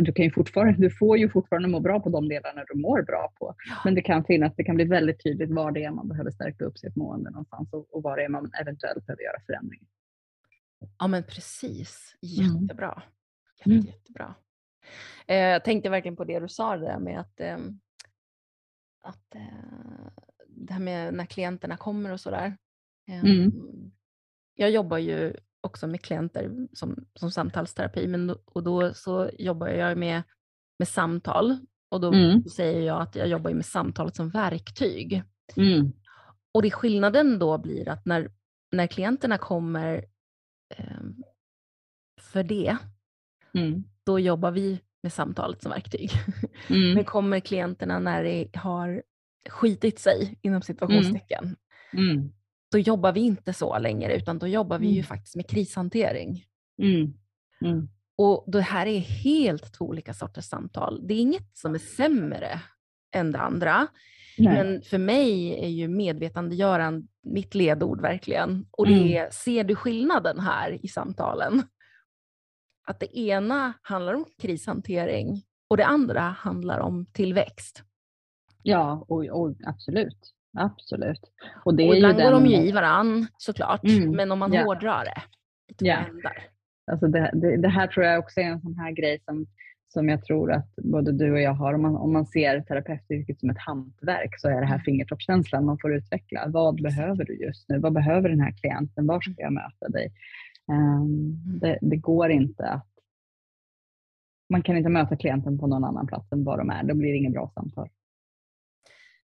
du, 0.01 0.13
kan 0.13 0.25
ju 0.25 0.31
fortfarande, 0.31 0.81
du 0.81 0.91
får 0.91 1.17
ju 1.17 1.29
fortfarande 1.29 1.67
må 1.67 1.79
bra 1.79 1.99
på 1.99 2.09
de 2.09 2.27
delarna 2.27 2.63
du 2.73 2.79
mår 2.79 3.01
bra 3.01 3.33
på. 3.39 3.55
Men 3.85 3.95
det 3.95 4.01
kan 4.01 4.23
finnas, 4.23 4.53
det 4.55 4.63
kan 4.63 4.75
bli 4.75 4.85
väldigt 4.85 5.23
tydligt 5.23 5.51
var 5.51 5.71
det 5.71 5.83
är 5.83 5.91
man 5.91 6.07
behöver 6.07 6.31
stärka 6.31 6.65
upp 6.65 6.77
sitt 6.77 6.95
mående 6.95 7.29
någonstans 7.29 7.73
och, 7.73 7.95
och 7.95 8.03
var 8.03 8.17
det 8.17 8.23
är 8.23 8.29
man 8.29 8.51
eventuellt 8.61 9.05
behöver 9.05 9.23
göra 9.23 9.41
förändringar. 9.45 9.87
Ja 10.99 11.07
men 11.07 11.23
precis, 11.23 12.15
mm. 12.39 12.61
jättebra. 12.61 13.03
Mm. 13.65 13.77
Jätte, 13.77 13.89
jättebra. 13.89 14.35
Eh, 15.27 15.37
jag 15.37 15.63
tänkte 15.63 15.89
verkligen 15.89 16.15
på 16.15 16.23
det 16.23 16.39
du 16.39 16.49
sa 16.49 16.77
där 16.77 16.99
med 16.99 17.19
att, 17.19 17.39
eh, 17.39 17.57
att 19.03 19.35
eh, 19.35 20.07
det 20.65 20.73
här 20.73 20.79
med 20.79 21.13
när 21.13 21.25
klienterna 21.25 21.77
kommer 21.77 22.11
och 22.11 22.19
sådär. 22.19 22.57
Mm. 23.07 23.41
Ehm, 23.41 23.91
jag 24.55 24.71
jobbar 24.71 24.97
ju 24.97 25.33
också 25.61 25.87
med 25.87 26.01
klienter 26.01 26.67
som, 26.73 27.05
som 27.13 27.31
samtalsterapi, 27.31 28.07
men 28.07 28.27
då, 28.27 28.41
och 28.45 28.63
då 28.63 28.93
så 28.93 29.29
jobbar 29.39 29.67
jag 29.67 29.97
med, 29.97 30.23
med 30.79 30.87
samtal 30.87 31.57
och 31.89 32.01
då 32.01 32.13
mm. 32.13 32.43
säger 32.43 32.81
jag 32.81 33.01
att 33.01 33.15
jag 33.15 33.27
jobbar 33.27 33.51
med 33.51 33.65
samtalet 33.65 34.15
som 34.15 34.29
verktyg. 34.29 35.23
Mm. 35.55 35.91
Och 36.53 36.61
det 36.61 36.71
skillnaden 36.71 37.39
då 37.39 37.57
blir 37.57 37.89
att 37.89 38.05
när, 38.05 38.31
när 38.71 38.87
klienterna 38.87 39.37
kommer 39.37 40.05
eh, 40.75 41.01
för 42.21 42.43
det, 42.43 42.77
mm. 43.53 43.83
då 44.05 44.19
jobbar 44.19 44.51
vi 44.51 44.81
med 45.03 45.13
samtalet 45.13 45.61
som 45.61 45.71
verktyg. 45.71 46.11
Mm. 46.69 46.93
Men 46.93 47.05
kommer 47.05 47.39
klienterna 47.39 47.99
när 47.99 48.23
det 48.23 48.55
har 48.55 49.03
skitit 49.49 49.99
sig 49.99 50.39
inom 50.41 50.61
situationstecken, 50.61 51.55
mm. 51.93 52.09
mm. 52.09 52.31
då 52.71 52.77
jobbar 52.77 53.13
vi 53.13 53.19
inte 53.19 53.53
så 53.53 53.77
längre 53.77 54.15
utan 54.15 54.39
då 54.39 54.47
jobbar 54.47 54.79
vi 54.79 54.87
ju 54.87 54.99
mm. 54.99 55.03
faktiskt 55.03 55.35
med 55.35 55.49
krishantering. 55.49 56.45
Mm. 56.81 57.13
Mm. 57.61 57.89
Och 58.17 58.43
det 58.47 58.61
här 58.61 58.85
är 58.85 58.99
helt 58.99 59.73
två 59.73 59.85
olika 59.85 60.13
sorters 60.13 60.45
samtal. 60.45 61.07
Det 61.07 61.13
är 61.13 61.19
inget 61.19 61.57
som 61.57 61.75
är 61.75 61.79
sämre 61.79 62.61
än 63.15 63.31
det 63.31 63.39
andra. 63.39 63.87
Nej. 64.37 64.53
Men 64.53 64.81
för 64.81 64.97
mig 64.97 65.59
är 65.65 65.69
ju 65.69 65.87
medvetandegöran 65.87 67.07
mitt 67.23 67.55
ledord 67.55 68.01
verkligen. 68.01 68.65
Och 68.71 68.87
det 68.87 69.17
är, 69.17 69.31
ser 69.31 69.63
du 69.63 69.75
skillnaden 69.75 70.39
här 70.39 70.85
i 70.85 70.87
samtalen? 70.87 71.63
Att 72.87 72.99
det 72.99 73.19
ena 73.19 73.73
handlar 73.81 74.13
om 74.13 74.25
krishantering 74.41 75.43
och 75.67 75.77
det 75.77 75.85
andra 75.85 76.21
handlar 76.21 76.79
om 76.79 77.05
tillväxt. 77.05 77.83
Ja, 78.63 79.05
och, 79.07 79.25
och 79.25 79.55
absolut. 79.65 80.33
Absolut. 80.57 81.31
Och, 81.65 81.75
det 81.75 81.87
och 81.87 81.93
är 81.93 81.97
ibland 81.97 82.17
går 82.17 82.31
de 82.31 82.45
ju 82.45 82.55
i 82.55 82.71
varann 82.71 83.27
såklart, 83.37 83.83
mm, 83.83 84.11
men 84.11 84.31
om 84.31 84.39
man 84.39 84.53
ja. 84.53 84.63
hårdrar 84.63 85.05
det 85.05 85.21
ja. 85.79 86.05
Alltså 86.91 87.07
det, 87.07 87.31
det, 87.33 87.57
det, 87.57 87.67
här 87.67 87.87
tror 87.87 88.05
jag 88.05 88.19
också 88.19 88.39
är 88.39 88.45
en 88.45 88.61
sån 88.61 88.77
här 88.77 88.91
grej 88.91 89.19
som, 89.25 89.45
som 89.87 90.09
jag 90.09 90.25
tror 90.25 90.51
att 90.51 90.75
både 90.75 91.11
du 91.11 91.31
och 91.31 91.41
jag 91.41 91.53
har. 91.53 91.73
Om 91.73 91.81
man, 91.81 91.95
om 91.95 92.13
man 92.13 92.25
ser 92.25 92.61
terapeutyrket 92.61 93.39
som 93.39 93.49
ett 93.49 93.59
hantverk 93.59 94.39
så 94.39 94.47
är 94.47 94.61
det 94.61 94.65
här 94.65 94.73
mm. 94.73 94.83
fingertoppskänslan 94.83 95.65
man 95.65 95.77
får 95.81 95.95
utveckla. 95.95 96.45
Vad 96.47 96.81
behöver 96.81 97.25
du 97.25 97.33
just 97.33 97.69
nu? 97.69 97.79
Vad 97.79 97.93
behöver 97.93 98.29
den 98.29 98.39
här 98.39 98.51
klienten? 98.51 99.07
Var 99.07 99.21
ska 99.21 99.33
jag 99.37 99.53
möta 99.53 99.89
dig? 99.89 100.11
Um, 100.71 101.59
det, 101.59 101.77
det, 101.81 101.97
går 101.97 102.29
inte 102.29 102.67
att 102.67 102.89
man 104.49 104.61
kan 104.61 104.77
inte 104.77 104.89
möta 104.89 105.15
klienten 105.15 105.59
på 105.59 105.67
någon 105.67 105.83
annan 105.83 106.07
plats 106.07 106.31
än 106.31 106.43
var 106.43 106.57
de 106.57 106.69
är. 106.69 106.83
Då 106.83 106.95
blir 106.95 107.11
det 107.11 107.17
inget 107.17 107.33
bra 107.33 107.51
samtal. 107.53 107.89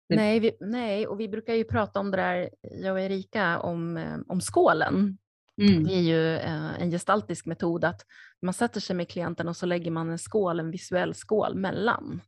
Nej, 0.09 0.39
vi, 0.39 0.57
nej, 0.59 1.07
och 1.07 1.19
vi 1.19 1.29
brukar 1.29 1.53
ju 1.53 1.63
prata 1.63 1.99
om 1.99 2.11
det 2.11 2.17
där, 2.17 2.49
jag 2.61 2.93
och 2.93 2.99
Erika, 2.99 3.59
om, 3.59 3.97
eh, 3.97 4.17
om 4.27 4.41
skålen. 4.41 5.17
Mm. 5.61 5.83
Det 5.83 5.93
är 5.93 6.01
ju 6.01 6.35
eh, 6.35 6.81
en 6.81 6.91
gestaltisk 6.91 7.45
metod 7.45 7.85
att 7.85 8.05
man 8.41 8.53
sätter 8.53 8.79
sig 8.79 8.95
med 8.95 9.09
klienten 9.09 9.47
och 9.47 9.57
så 9.57 9.65
lägger 9.65 9.91
man 9.91 10.09
en 10.09 10.19
skål, 10.19 10.59
en 10.59 10.71
visuell 10.71 11.13
skål 11.13 11.55
mellan 11.55 12.21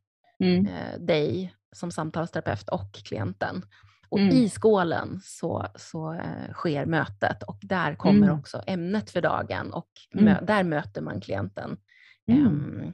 mm. 0.44 0.66
eh, 0.66 1.00
dig 1.00 1.56
som 1.72 1.92
samtalsterapeut 1.92 2.70
och 2.70 2.94
klienten. 2.94 3.66
Och 4.10 4.20
mm. 4.20 4.36
i 4.36 4.50
skålen 4.50 5.20
så, 5.24 5.68
så 5.76 6.22
sker 6.54 6.86
mötet 6.86 7.44
och 7.44 7.60
där 7.62 7.96
kommer 7.96 8.28
mm. 8.28 8.40
också 8.40 8.62
ämnet 8.68 9.10
för 9.10 9.22
dagen 9.22 9.74
och 9.74 9.90
mö 10.14 10.32
mm. 10.32 10.46
där 10.46 10.64
möter 10.64 11.02
man 11.02 11.22
klienten. 11.22 11.78
Um, 12.28 12.94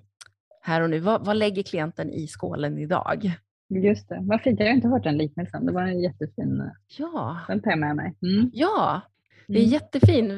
här 0.61 0.81
och 0.81 0.89
nu, 0.89 0.99
vad, 0.99 1.25
vad 1.25 1.37
lägger 1.37 1.63
klienten 1.63 2.09
i 2.09 2.27
skålen 2.27 2.77
idag? 2.77 3.37
Just 3.69 4.09
det, 4.09 4.19
vad 4.21 4.41
fint. 4.41 4.59
Jag 4.59 4.67
har 4.67 4.73
inte 4.73 4.87
hört 4.87 5.03
den 5.03 5.17
liknelsen. 5.17 5.65
Det 5.65 5.71
var 5.71 5.81
en 5.81 6.01
jättefin. 6.01 6.71
Ja. 6.97 7.39
Den 7.47 7.61
tar 7.61 7.71
jag 7.71 7.79
med 7.79 7.95
mig. 7.95 8.15
Mm. 8.21 8.49
Ja, 8.53 9.01
det 9.47 9.53
är 9.53 9.59
mm. 9.59 9.71
jättefint. 9.71 10.31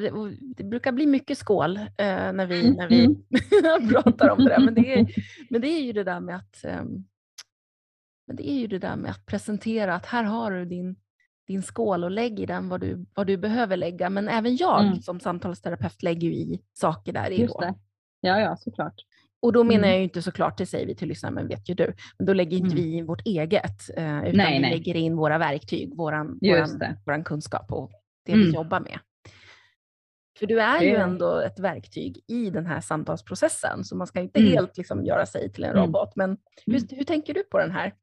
Det 0.57 0.63
brukar 0.63 0.91
bli 0.91 1.05
mycket 1.05 1.38
skål 1.38 1.78
eh, 1.78 1.86
när 2.34 2.45
vi, 2.45 2.71
när 2.71 2.88
vi 2.88 3.05
mm. 3.05 3.89
pratar 3.89 4.30
om 4.30 4.38
det 4.38 4.49
där. 4.49 4.65
Men 4.65 4.73
det, 4.73 4.93
är, 4.93 5.07
men 5.49 5.61
det 5.61 5.67
är 5.67 5.82
ju 5.82 5.93
det 5.93 6.03
där 6.03 6.19
med 6.19 6.36
att 6.36 6.65
um, 6.82 7.05
men 8.28 8.36
det 8.36 8.49
är 8.49 8.59
ju 8.59 8.67
det 8.67 8.80
där 8.80 8.95
med 8.95 9.11
att 9.11 9.25
presentera 9.25 9.95
att 9.95 10.05
här 10.05 10.23
har 10.23 10.51
du 10.51 10.65
din, 10.65 10.95
din 11.47 11.63
skål 11.63 12.03
och 12.03 12.11
lägg 12.11 12.39
i 12.39 12.45
den 12.45 12.69
vad 12.69 12.82
du, 12.82 13.05
vad 13.13 13.28
du 13.28 13.38
behöver 13.38 13.78
lägga. 13.78 14.09
Men 14.09 14.28
även 14.28 14.55
jag 14.55 14.86
mm. 14.86 15.01
som 15.01 15.19
samtalsterapeut 15.19 16.03
lägger 16.03 16.28
ju 16.28 16.34
i 16.34 16.61
saker 16.73 17.13
där 17.13 17.32
i. 17.32 17.41
Just 17.41 17.59
det. 17.59 17.75
Ja, 18.21 18.39
ja, 18.39 18.57
såklart. 18.57 18.95
Och 19.41 19.53
då 19.53 19.63
menar 19.63 19.77
mm. 19.77 19.89
jag 19.89 19.97
ju 19.97 20.03
inte 20.03 20.21
såklart, 20.21 20.57
det 20.57 20.65
säger 20.65 20.88
vi 20.88 20.95
till 20.95 21.07
lyssnarna, 21.07 21.35
men 21.35 21.47
vet 21.47 21.69
ju 21.69 21.73
du. 21.73 21.93
Men 22.17 22.25
då 22.25 22.33
lägger 22.33 22.57
inte 22.57 22.73
mm. 22.73 22.83
vi 22.83 22.93
in 22.93 23.05
vårt 23.05 23.27
eget, 23.27 23.89
eh, 23.97 24.19
utan 24.19 24.38
nej, 24.38 24.53
vi 24.53 24.59
nej. 24.59 24.71
lägger 24.71 24.95
in 24.95 25.15
våra 25.15 25.38
verktyg, 25.38 25.97
våran, 25.97 26.39
våran, 26.41 26.95
våran 27.05 27.23
kunskap 27.23 27.71
och 27.71 27.91
det 28.25 28.31
mm. 28.31 28.45
vi 28.45 28.53
jobbar 28.53 28.79
med. 28.79 28.99
För 30.39 30.45
du 30.45 30.61
är 30.61 30.81
ju 30.81 30.95
ändå 30.95 31.39
ett 31.39 31.59
verktyg 31.59 32.19
i 32.27 32.49
den 32.49 32.65
här 32.65 32.81
samtalsprocessen, 32.81 33.83
så 33.83 33.95
man 33.95 34.07
ska 34.07 34.19
inte 34.19 34.39
mm. 34.39 34.51
helt 34.51 34.77
liksom 34.77 35.05
göra 35.05 35.25
sig 35.25 35.51
till 35.51 35.63
en 35.63 35.69
mm. 35.69 35.83
robot. 35.83 36.15
Men 36.15 36.38
hur, 36.65 36.75
mm. 36.75 36.88
hur 36.91 37.03
tänker 37.03 37.33
du 37.33 37.43
på 37.43 37.57
den 37.57 37.71
här, 37.71 37.93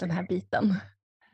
den 0.00 0.10
här 0.10 0.26
biten? 0.28 0.74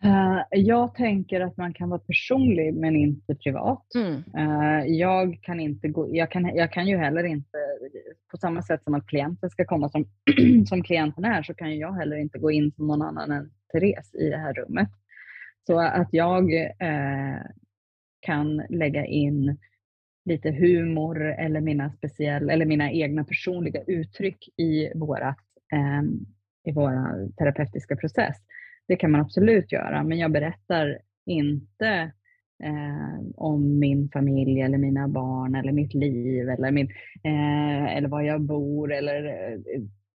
Uh, 0.04 0.42
jag 0.50 0.94
tänker 0.94 1.40
att 1.40 1.56
man 1.56 1.74
kan 1.74 1.88
vara 1.88 2.00
personlig 2.00 2.74
men 2.74 2.96
inte 2.96 3.34
privat. 3.34 3.86
Mm. 3.94 4.14
Uh, 4.14 4.86
jag, 4.86 5.38
kan 5.42 5.60
inte 5.60 5.88
gå, 5.88 6.16
jag, 6.16 6.30
kan, 6.30 6.56
jag 6.56 6.72
kan 6.72 6.86
ju 6.86 6.96
heller 6.96 7.24
inte, 7.24 7.58
på 8.30 8.36
samma 8.36 8.62
sätt 8.62 8.84
som 8.84 8.94
att 8.94 9.06
klienten 9.06 9.50
ska 9.50 9.64
komma 9.64 9.88
som, 9.88 10.04
som 10.66 10.82
klienten 10.82 11.24
är, 11.24 11.42
så 11.42 11.54
kan 11.54 11.78
jag 11.78 11.92
heller 11.92 12.16
inte 12.16 12.38
gå 12.38 12.50
in 12.50 12.72
som 12.72 12.86
någon 12.86 13.02
annan 13.02 13.30
än 13.30 13.50
Therese 13.72 14.14
i 14.14 14.30
det 14.30 14.36
här 14.36 14.54
rummet. 14.54 14.88
Så 15.66 15.80
att 15.80 16.08
jag 16.10 16.52
uh, 16.52 17.42
kan 18.20 18.56
lägga 18.68 19.04
in 19.06 19.58
lite 20.24 20.50
humor 20.50 21.22
eller 21.22 21.60
mina, 21.60 21.90
speciella, 21.90 22.52
eller 22.52 22.66
mina 22.66 22.90
egna 22.90 23.24
personliga 23.24 23.82
uttryck 23.86 24.48
i, 24.56 24.98
vårat, 24.98 25.38
i 26.64 26.72
våra 26.72 27.28
terapeutiska 27.38 27.96
process 27.96 28.36
det 28.92 28.96
kan 28.96 29.10
man 29.10 29.20
absolut 29.20 29.72
göra, 29.72 30.04
men 30.04 30.18
jag 30.18 30.32
berättar 30.32 30.98
inte 31.26 32.12
eh, 32.64 33.20
om 33.36 33.78
min 33.78 34.08
familj 34.12 34.60
eller 34.60 34.78
mina 34.78 35.08
barn 35.08 35.54
eller 35.54 35.72
mitt 35.72 35.94
liv 35.94 36.48
eller, 36.48 36.70
min, 36.70 36.90
eh, 37.24 37.96
eller 37.96 38.08
var 38.08 38.22
jag 38.22 38.40
bor. 38.40 38.92
Eller, 38.92 39.24
eh, 39.24 39.58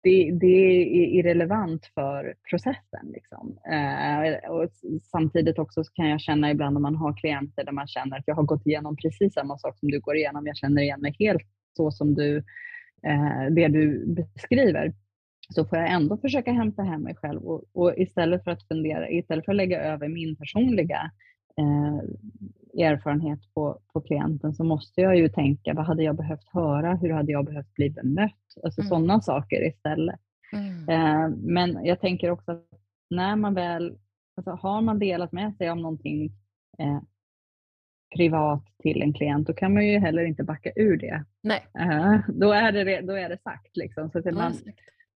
det, 0.03 0.31
det 0.41 0.47
är 0.47 0.87
irrelevant 1.19 1.87
för 1.95 2.35
processen. 2.51 3.13
Liksom. 3.13 3.59
Eh, 3.73 4.51
och 4.51 4.71
samtidigt 5.03 5.59
också 5.59 5.85
kan 5.95 6.09
jag 6.09 6.21
känna 6.21 6.51
ibland 6.51 6.75
när 6.75 6.81
man 6.81 6.97
har 6.97 7.17
klienter 7.17 7.65
där 7.65 7.73
man 7.73 7.87
känner 7.87 8.19
att 8.19 8.27
jag 8.27 8.35
har 8.35 8.43
gått 8.43 8.67
igenom 8.67 8.97
precis 8.97 9.35
samma 9.35 9.59
sak 9.59 9.79
som 9.79 9.91
du 9.91 10.01
går 10.01 10.17
igenom. 10.17 10.47
Jag 10.47 10.57
känner 10.57 10.83
igen 10.83 11.01
mig 11.01 11.17
helt 11.19 11.47
så 11.77 11.91
som 11.91 12.15
du, 12.15 12.37
eh, 13.07 13.45
det 13.51 13.69
du 13.69 14.07
beskriver 14.07 14.93
så 15.53 15.65
får 15.65 15.79
jag 15.79 15.91
ändå 15.91 16.17
försöka 16.17 16.53
hämta 16.53 16.83
hem 16.83 17.03
mig 17.03 17.15
själv 17.15 17.43
och, 17.43 17.65
och 17.73 17.95
istället 17.97 18.45
för 18.45 18.51
att 18.51 18.69
fundera, 18.69 19.11
istället 19.11 19.45
för 19.45 19.53
att 19.53 19.57
lägga 19.57 19.83
över 19.83 20.09
min 20.09 20.37
personliga 20.37 21.11
eh, 21.59 22.85
erfarenhet 22.87 23.41
på, 23.55 23.79
på 23.93 24.01
klienten 24.01 24.55
så 24.55 24.65
måste 24.65 25.01
jag 25.01 25.17
ju 25.17 25.29
tänka, 25.29 25.75
vad 25.75 25.87
hade 25.87 26.03
jag 26.03 26.17
behövt 26.17 26.49
höra? 26.53 26.95
Hur 26.95 27.13
hade 27.13 27.33
jag 27.33 27.45
behövt 27.45 27.75
bli 27.75 27.91
bemött? 27.91 28.33
Alltså 28.65 28.81
mm. 28.81 28.89
sådana 28.89 29.21
saker 29.21 29.69
istället. 29.69 30.21
Mm. 30.53 30.89
Eh, 30.89 31.37
men 31.37 31.85
jag 31.85 32.01
tänker 32.01 32.31
också 32.31 32.53
att 32.53 32.67
när 33.11 33.37
man 33.37 33.55
väl, 33.55 33.99
alltså 34.37 34.51
har 34.51 34.81
man 34.81 34.99
delat 34.99 35.33
med 35.33 35.57
sig 35.57 35.71
om 35.71 35.83
någonting 35.83 36.33
eh, 36.79 37.01
privat 38.17 38.65
till 38.83 39.03
en 39.03 39.13
klient, 39.13 39.47
då 39.47 39.53
kan 39.53 39.75
man 39.75 39.87
ju 39.87 39.99
heller 39.99 40.25
inte 40.25 40.45
backa 40.45 40.73
ur 40.77 40.97
det. 40.97 41.25
Nej. 41.43 41.67
Uh, 41.81 42.21
då, 42.29 42.53
är 42.53 42.73
det, 42.73 43.01
då 43.01 43.13
är 43.13 43.29
det 43.29 43.39
sagt. 43.43 43.77
Liksom. 43.77 44.11
Så 44.11 44.19
att 44.19 44.25
man, 44.25 44.53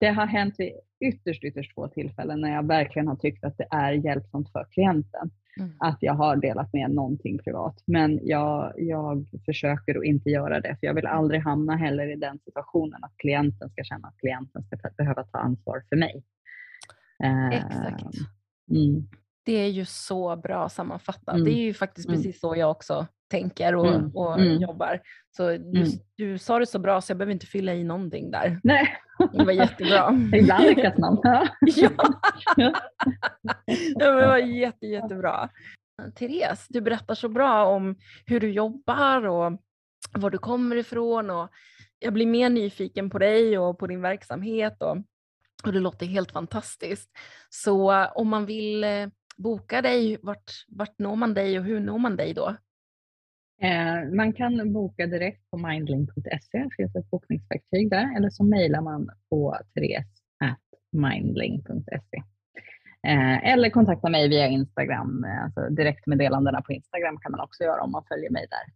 det 0.03 0.11
har 0.11 0.25
hänt 0.25 0.55
vid 0.57 0.71
ytterst, 0.99 1.43
ytterst 1.43 1.73
få 1.73 1.87
tillfällen 1.87 2.41
när 2.41 2.53
jag 2.53 2.67
verkligen 2.67 3.07
har 3.07 3.15
tyckt 3.15 3.43
att 3.43 3.57
det 3.57 3.67
är 3.69 3.91
hjälpsamt 3.91 4.51
för 4.51 4.67
klienten. 4.71 5.31
Mm. 5.59 5.71
Att 5.79 5.97
jag 5.99 6.13
har 6.13 6.35
delat 6.35 6.73
med 6.73 6.91
någonting 6.91 7.37
privat. 7.37 7.83
Men 7.85 8.19
jag, 8.23 8.73
jag 8.77 9.25
försöker 9.45 9.97
att 9.97 10.03
inte 10.03 10.29
göra 10.29 10.59
det, 10.59 10.77
för 10.79 10.87
jag 10.87 10.93
vill 10.93 11.05
aldrig 11.05 11.41
hamna 11.41 11.75
heller 11.75 12.11
i 12.11 12.15
den 12.15 12.39
situationen 12.39 13.03
att 13.03 13.17
klienten 13.17 13.69
ska 13.69 13.83
känna 13.83 14.07
att 14.07 14.17
klienten 14.17 14.63
ska 14.63 14.77
behöva 14.97 15.23
ta 15.23 15.37
ansvar 15.37 15.83
för 15.89 15.95
mig. 15.95 16.23
Exakt. 17.51 18.15
Mm. 18.69 19.07
Det 19.45 19.53
är 19.53 19.69
ju 19.69 19.85
så 19.85 20.35
bra 20.35 20.69
sammanfattat. 20.69 21.35
Mm. 21.35 21.45
Det 21.45 21.51
är 21.51 21.63
ju 21.63 21.73
faktiskt 21.73 22.07
mm. 22.07 22.17
precis 22.17 22.39
så 22.39 22.55
jag 22.55 22.71
också 22.71 23.07
tänker 23.33 23.75
och, 23.75 23.87
mm. 23.87 24.11
och 24.15 24.39
mm. 24.39 24.61
jobbar. 24.61 25.01
Så 25.37 25.49
du, 25.49 25.79
mm. 25.79 25.91
du, 26.15 26.37
sa 26.37 26.59
det 26.59 26.65
så 26.65 26.79
bra 26.79 27.01
så 27.01 27.11
jag 27.11 27.17
behöver 27.17 27.33
inte 27.33 27.45
fylla 27.45 27.73
i 27.73 27.83
någonting 27.83 28.31
där. 28.31 28.59
Nej. 28.63 28.97
Det 29.33 29.45
var 29.45 29.53
jättebra. 29.53 30.29
Ibland 30.33 30.63
lyckas 30.63 30.97
man. 30.97 31.21
ja. 31.61 31.89
ja, 32.57 32.73
det 33.95 34.11
var 34.11 34.37
jätte, 34.37 34.87
jättebra. 34.87 35.49
Therese, 36.15 36.67
du 36.69 36.81
berättar 36.81 37.15
så 37.15 37.29
bra 37.29 37.65
om 37.65 37.95
hur 38.25 38.39
du 38.39 38.51
jobbar 38.51 39.27
och 39.27 39.61
var 40.11 40.29
du 40.29 40.37
kommer 40.37 40.75
ifrån 40.75 41.29
och 41.29 41.49
jag 41.99 42.13
blir 42.13 42.25
mer 42.25 42.49
nyfiken 42.49 43.09
på 43.09 43.19
dig 43.19 43.57
och 43.57 43.79
på 43.79 43.87
din 43.87 44.01
verksamhet 44.01 44.81
och, 44.81 44.97
och 45.63 45.73
det 45.73 45.79
låter 45.79 46.05
helt 46.05 46.31
fantastiskt. 46.31 47.09
Så 47.49 48.05
om 48.05 48.29
man 48.29 48.45
vill 48.45 48.83
eh, 48.83 49.07
boka 49.37 49.81
dig, 49.81 50.17
vart, 50.21 50.51
vart 50.67 50.99
når 50.99 51.15
man 51.15 51.33
dig 51.33 51.59
och 51.59 51.65
hur 51.65 51.79
når 51.79 51.97
man 51.97 52.15
dig 52.15 52.33
då? 52.33 52.55
Eh, 53.63 54.03
man 54.13 54.33
kan 54.33 54.73
boka 54.73 55.07
direkt 55.07 55.51
på 55.51 55.57
mindling.se, 55.57 56.39
det 56.51 56.69
finns 56.77 56.95
ett 56.95 57.09
bokningsverktyg 57.09 57.89
där, 57.89 58.17
eller 58.17 58.29
så 58.29 58.43
mejlar 58.43 58.81
man 58.81 59.09
på 59.29 59.57
therese.mindling.se. 59.73 62.17
Eh, 63.07 63.53
eller 63.53 63.69
kontakta 63.69 64.09
mig 64.09 64.29
via 64.29 64.47
Instagram, 64.47 65.25
alltså 65.43 65.69
direktmeddelandena 65.69 66.61
på 66.61 66.73
Instagram 66.73 67.17
kan 67.17 67.31
man 67.31 67.41
också 67.41 67.63
göra 67.63 67.81
om 67.81 67.91
man 67.91 68.05
följer 68.07 68.29
mig 68.29 68.47
där 68.49 68.73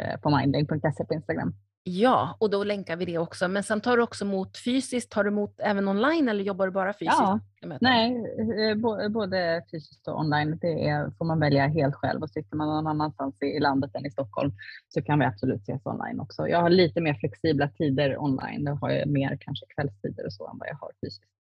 eh, 0.00 0.16
på 0.20 0.36
mindling.se 0.36 1.04
på 1.04 1.14
Instagram. 1.14 1.54
Ja, 1.88 2.36
och 2.40 2.50
då 2.50 2.64
länkar 2.64 2.96
vi 2.96 3.04
det 3.04 3.18
också. 3.18 3.48
Men 3.48 3.62
sen 3.62 3.80
tar 3.80 3.96
du 3.96 4.02
också 4.02 4.24
emot 4.24 4.58
fysiskt, 4.64 5.10
tar 5.10 5.24
du 5.24 5.30
emot 5.30 5.60
även 5.60 5.88
online 5.88 6.28
eller 6.28 6.44
jobbar 6.44 6.66
du 6.66 6.72
bara 6.72 6.92
fysiskt? 6.92 7.18
Ja, 7.18 7.40
nej, 7.80 8.24
eh, 8.70 9.08
både 9.10 9.64
fysiskt 9.70 10.08
och 10.08 10.20
online. 10.20 10.58
Det 10.58 10.88
är, 10.88 11.10
får 11.18 11.24
man 11.24 11.40
välja 11.40 11.66
helt 11.66 11.94
själv 11.94 12.22
och 12.22 12.30
sitter 12.30 12.56
man 12.56 12.68
någon 12.68 12.86
annanstans 12.86 13.42
i 13.42 13.60
landet 13.60 13.94
än 13.94 14.06
i 14.06 14.10
Stockholm 14.10 14.52
så 14.88 15.02
kan 15.02 15.18
vi 15.18 15.24
absolut 15.24 15.62
ses 15.62 15.86
online 15.86 16.20
också. 16.20 16.48
Jag 16.48 16.60
har 16.60 16.70
lite 16.70 17.00
mer 17.00 17.14
flexibla 17.14 17.68
tider 17.68 18.18
online. 18.18 18.64
Då 18.64 18.72
har 18.72 18.90
jag 18.90 19.08
mer 19.08 19.38
kanske 19.40 19.66
kvällstider 19.74 20.26
och 20.26 20.32
så 20.32 20.48
än 20.48 20.58
vad 20.58 20.68
jag 20.68 20.76
har 20.76 20.92
fysiskt. 21.04 21.32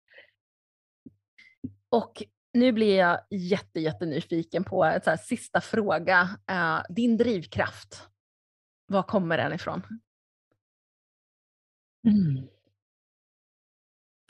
Och 1.89 2.23
nu 2.53 2.73
blir 2.73 2.99
jag 2.99 3.21
jätte, 3.31 3.81
jättenyfiken 3.81 4.65
på 4.65 4.85
en 4.85 5.19
sista 5.19 5.61
fråga. 5.61 6.23
Uh, 6.51 6.83
din 6.89 7.17
drivkraft, 7.17 8.09
var 8.87 9.03
kommer 9.03 9.39
den 9.39 9.53
ifrån? 9.53 9.83
Mm. 12.05 12.49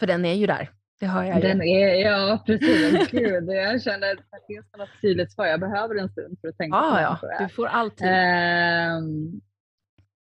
För 0.01 0.07
den 0.07 0.25
är 0.25 0.35
ju 0.35 0.47
där. 0.47 0.71
Det 1.01 1.07
har 1.07 1.25
jag 1.25 1.41
den 1.41 1.61
ju. 1.61 1.81
Är, 1.81 1.95
ja, 1.95 2.43
precis. 2.47 3.11
Gud, 3.11 3.49
jag 3.49 3.83
känner 3.83 4.13
att 4.13 4.47
det 4.49 4.67
ska 4.69 4.79
vara 4.79 4.89
tydligt 5.03 5.33
svar. 5.33 5.47
Jag 5.47 5.61
behöver 5.61 5.95
en 5.95 6.09
stund 6.09 6.39
för 6.41 6.49
att 6.49 6.57
tänka 6.57 6.77
ah, 6.77 7.17
på 7.21 7.27
ja. 7.27 7.39
Du 7.39 7.49
får 7.49 7.67
alltid. 7.67 8.07
Um, 8.07 9.41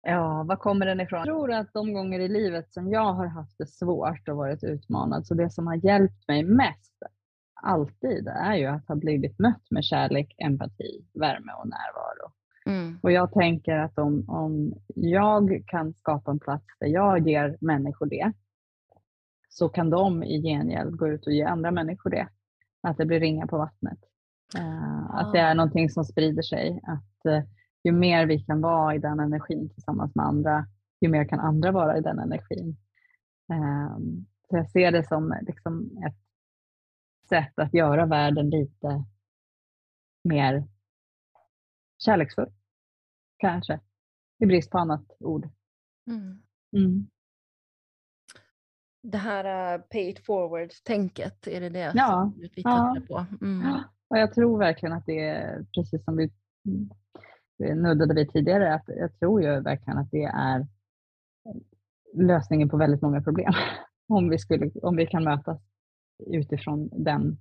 ja, 0.02 0.44
var 0.48 0.56
kommer 0.56 0.86
den 0.86 1.00
ifrån? 1.00 1.18
Jag 1.18 1.26
tror 1.26 1.52
att 1.52 1.72
de 1.72 1.92
gånger 1.92 2.20
i 2.20 2.28
livet 2.28 2.72
som 2.72 2.90
jag 2.90 3.12
har 3.12 3.26
haft 3.26 3.58
det 3.58 3.66
svårt 3.66 4.28
och 4.28 4.36
varit 4.36 4.64
utmanad, 4.64 5.26
så 5.26 5.34
det 5.34 5.50
som 5.50 5.66
har 5.66 5.74
hjälpt 5.74 6.28
mig 6.28 6.42
mest 6.42 7.02
alltid 7.62 8.28
är 8.28 8.54
ju 8.54 8.66
att 8.66 8.88
ha 8.88 8.94
blivit 8.94 9.38
mött 9.38 9.70
med 9.70 9.84
kärlek, 9.84 10.34
empati, 10.38 11.04
värme 11.14 11.52
och 11.52 11.68
närvaro. 11.68 12.32
Mm. 12.66 12.98
Och 13.02 13.12
jag 13.12 13.32
tänker 13.32 13.78
att 13.78 13.98
om, 13.98 14.24
om 14.28 14.74
jag 14.94 15.64
kan 15.66 15.94
skapa 15.94 16.30
en 16.30 16.38
plats 16.38 16.66
där 16.80 16.86
jag 16.86 17.28
ger 17.28 17.56
människor 17.60 18.06
det, 18.06 18.32
så 19.48 19.68
kan 19.68 19.90
de 19.90 20.22
i 20.22 20.42
gengäld 20.42 20.96
gå 20.96 21.08
ut 21.08 21.26
och 21.26 21.32
ge 21.32 21.42
andra 21.42 21.70
människor 21.70 22.10
det. 22.10 22.28
Att 22.82 22.96
det 22.96 23.06
blir 23.06 23.20
ringar 23.20 23.46
på 23.46 23.58
vattnet. 23.58 23.98
Uh, 24.58 25.14
Att 25.14 25.32
det 25.32 25.38
är 25.38 25.54
någonting 25.54 25.90
som 25.90 26.04
sprider 26.04 26.42
sig. 26.42 26.80
Att 26.82 27.32
uh, 27.32 27.42
ju 27.84 27.92
mer 27.92 28.26
vi 28.26 28.38
kan 28.38 28.60
vara 28.60 28.94
i 28.94 28.98
den 28.98 29.20
energin 29.20 29.68
tillsammans 29.68 30.14
med 30.14 30.26
andra, 30.26 30.66
ju 31.00 31.08
mer 31.08 31.24
kan 31.24 31.40
andra 31.40 31.72
vara 31.72 31.98
i 31.98 32.00
den 32.00 32.18
energin. 32.18 32.76
Uh, 33.52 33.98
så 34.50 34.56
jag 34.56 34.70
ser 34.70 34.92
det 34.92 35.08
som 35.08 35.34
liksom 35.42 35.90
ett 36.06 36.18
sätt 37.28 37.58
att 37.58 37.74
göra 37.74 38.06
världen 38.06 38.50
lite 38.50 39.04
mer 40.24 40.68
kärleksfull. 41.98 42.52
Kanske, 43.36 43.80
i 44.38 44.46
brist 44.46 44.70
på 44.70 44.78
annat 44.78 45.16
ord. 45.20 45.48
Mm. 46.10 46.42
Mm. 46.76 47.06
Det 49.02 49.18
här 49.18 49.74
uh, 49.74 49.82
pay 49.82 50.08
it 50.08 50.26
forward-tänket, 50.26 51.46
är 51.46 51.60
det 51.60 51.68
det 51.68 51.92
ja. 51.94 52.32
som 52.32 52.40
vi 52.40 52.50
ja. 52.54 52.96
på? 53.08 53.26
Mm. 53.40 53.66
Och 54.08 54.18
jag 54.18 54.34
tror 54.34 54.58
verkligen 54.58 54.92
att 54.92 55.06
det 55.06 55.18
är 55.28 55.66
precis 55.74 56.04
som 56.04 56.16
vi 56.16 56.30
nuddade 57.58 58.14
vid 58.14 58.32
tidigare, 58.32 58.74
att 58.74 58.84
jag 58.86 59.18
tror 59.18 59.42
ju 59.42 59.60
verkligen 59.60 59.98
att 59.98 60.10
det 60.10 60.24
är 60.24 60.66
lösningen 62.14 62.68
på 62.68 62.76
väldigt 62.76 63.02
många 63.02 63.22
problem. 63.22 63.52
Om 64.08 64.28
vi, 64.28 64.38
skulle, 64.38 64.70
om 64.82 64.96
vi 64.96 65.06
kan 65.06 65.24
mötas 65.24 65.60
utifrån 66.26 66.88
den 66.92 67.38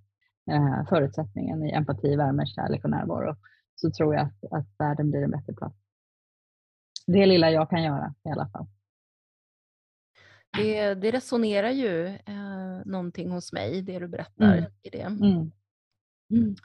eh, 0.52 0.88
förutsättningen 0.90 1.66
i 1.66 1.72
empati, 1.72 2.16
värme, 2.16 2.46
kärlek 2.46 2.84
och 2.84 2.90
närvaro 2.90 3.36
så 3.76 3.92
tror 3.92 4.16
jag 4.16 4.26
att, 4.26 4.52
att 4.52 4.68
världen 4.78 5.12
blir 5.12 5.24
en 5.24 5.32
bättre 5.32 5.54
plats. 5.54 5.76
Det 7.08 7.26
lilla 7.26 7.52
jag 7.52 7.70
kan 7.70 7.84
göra 7.84 8.16
i 8.24 8.30
alla 8.30 8.50
fall. 8.50 8.68
Det, 10.58 10.94
det 10.94 11.12
resonerar 11.12 11.70
ju 11.70 12.06
eh, 12.08 12.82
någonting 12.86 13.32
hos 13.32 13.54
mig, 13.54 13.82
det 13.82 14.00
du 14.00 14.08
berättar 14.08 14.58
mm. 14.58 14.72
i 14.82 14.90
det. 14.90 15.02
Mm. 15.02 15.52
Mm. 16.32 16.56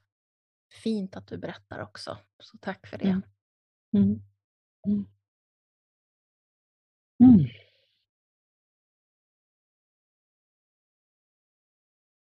Fint 0.82 1.16
att 1.16 1.26
du 1.26 1.38
berättar 1.38 1.80
också, 1.80 2.18
så 2.42 2.58
tack 2.58 2.86
för 2.86 2.98
det. 2.98 3.20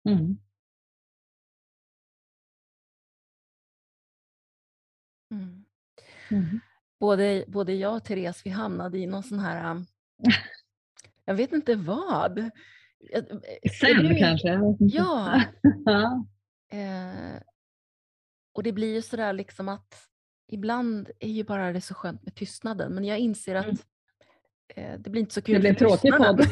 Mm. 0.04 0.38
Mm. 5.32 5.64
Mm. 6.30 6.60
Både, 7.00 7.44
både 7.48 7.72
jag 7.72 7.96
och 7.96 8.04
Therese 8.04 8.42
vi 8.44 8.50
hamnade 8.50 8.98
i 8.98 9.06
någon 9.06 9.22
sån 9.22 9.38
här, 9.38 9.70
um, 9.70 9.86
jag 11.24 11.34
vet 11.34 11.52
inte 11.52 11.74
vad. 11.74 12.50
Sen 13.80 13.96
du, 13.96 14.18
kanske? 14.18 14.60
Ja. 14.78 15.42
eh, 16.72 17.42
och 18.52 18.62
det 18.62 18.72
blir 18.72 18.94
ju 18.94 19.02
sådär 19.02 19.32
liksom 19.32 19.68
att 19.68 20.08
ibland 20.48 21.10
är 21.20 21.28
ju 21.28 21.44
bara 21.44 21.72
det 21.72 21.80
så 21.80 21.94
skönt 21.94 22.22
med 22.22 22.34
tystnaden 22.34 22.94
men 22.94 23.04
jag 23.04 23.18
inser 23.18 23.54
att 23.54 23.64
mm. 23.64 23.78
eh, 24.68 25.00
det 25.00 25.10
blir 25.10 25.20
inte 25.20 25.34
så 25.34 25.42
kul 25.42 25.54
Det 25.54 25.60
blir 25.60 25.74
tråkigt 25.74 26.16
podd. 26.16 26.40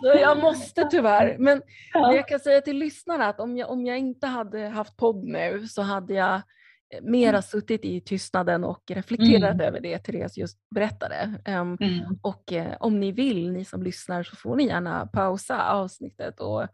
Så 0.00 0.06
jag 0.06 0.38
måste 0.38 0.84
tyvärr. 0.84 1.36
Men 1.38 1.62
ja. 1.94 2.14
jag 2.14 2.28
kan 2.28 2.40
säga 2.40 2.60
till 2.60 2.78
lyssnarna 2.78 3.26
att 3.26 3.40
om 3.40 3.56
jag, 3.56 3.70
om 3.70 3.86
jag 3.86 3.98
inte 3.98 4.26
hade 4.26 4.68
haft 4.68 4.96
podd 4.96 5.24
nu 5.24 5.66
så 5.68 5.82
hade 5.82 6.14
jag 6.14 6.34
eh, 6.34 7.02
mera 7.02 7.28
mm. 7.28 7.42
suttit 7.42 7.84
i 7.84 8.00
tystnaden 8.00 8.64
och 8.64 8.82
reflekterat 8.90 9.54
mm. 9.54 9.66
över 9.66 9.80
det 9.80 9.98
Therese 9.98 10.36
just 10.36 10.58
berättade. 10.74 11.40
Um, 11.48 11.76
mm. 11.80 12.18
Och 12.22 12.52
uh, 12.52 12.76
om 12.80 13.00
ni 13.00 13.12
vill, 13.12 13.52
ni 13.52 13.64
som 13.64 13.82
lyssnar, 13.82 14.22
så 14.22 14.36
får 14.36 14.56
ni 14.56 14.66
gärna 14.66 15.06
pausa 15.06 15.70
avsnittet 15.70 16.40
och, 16.40 16.66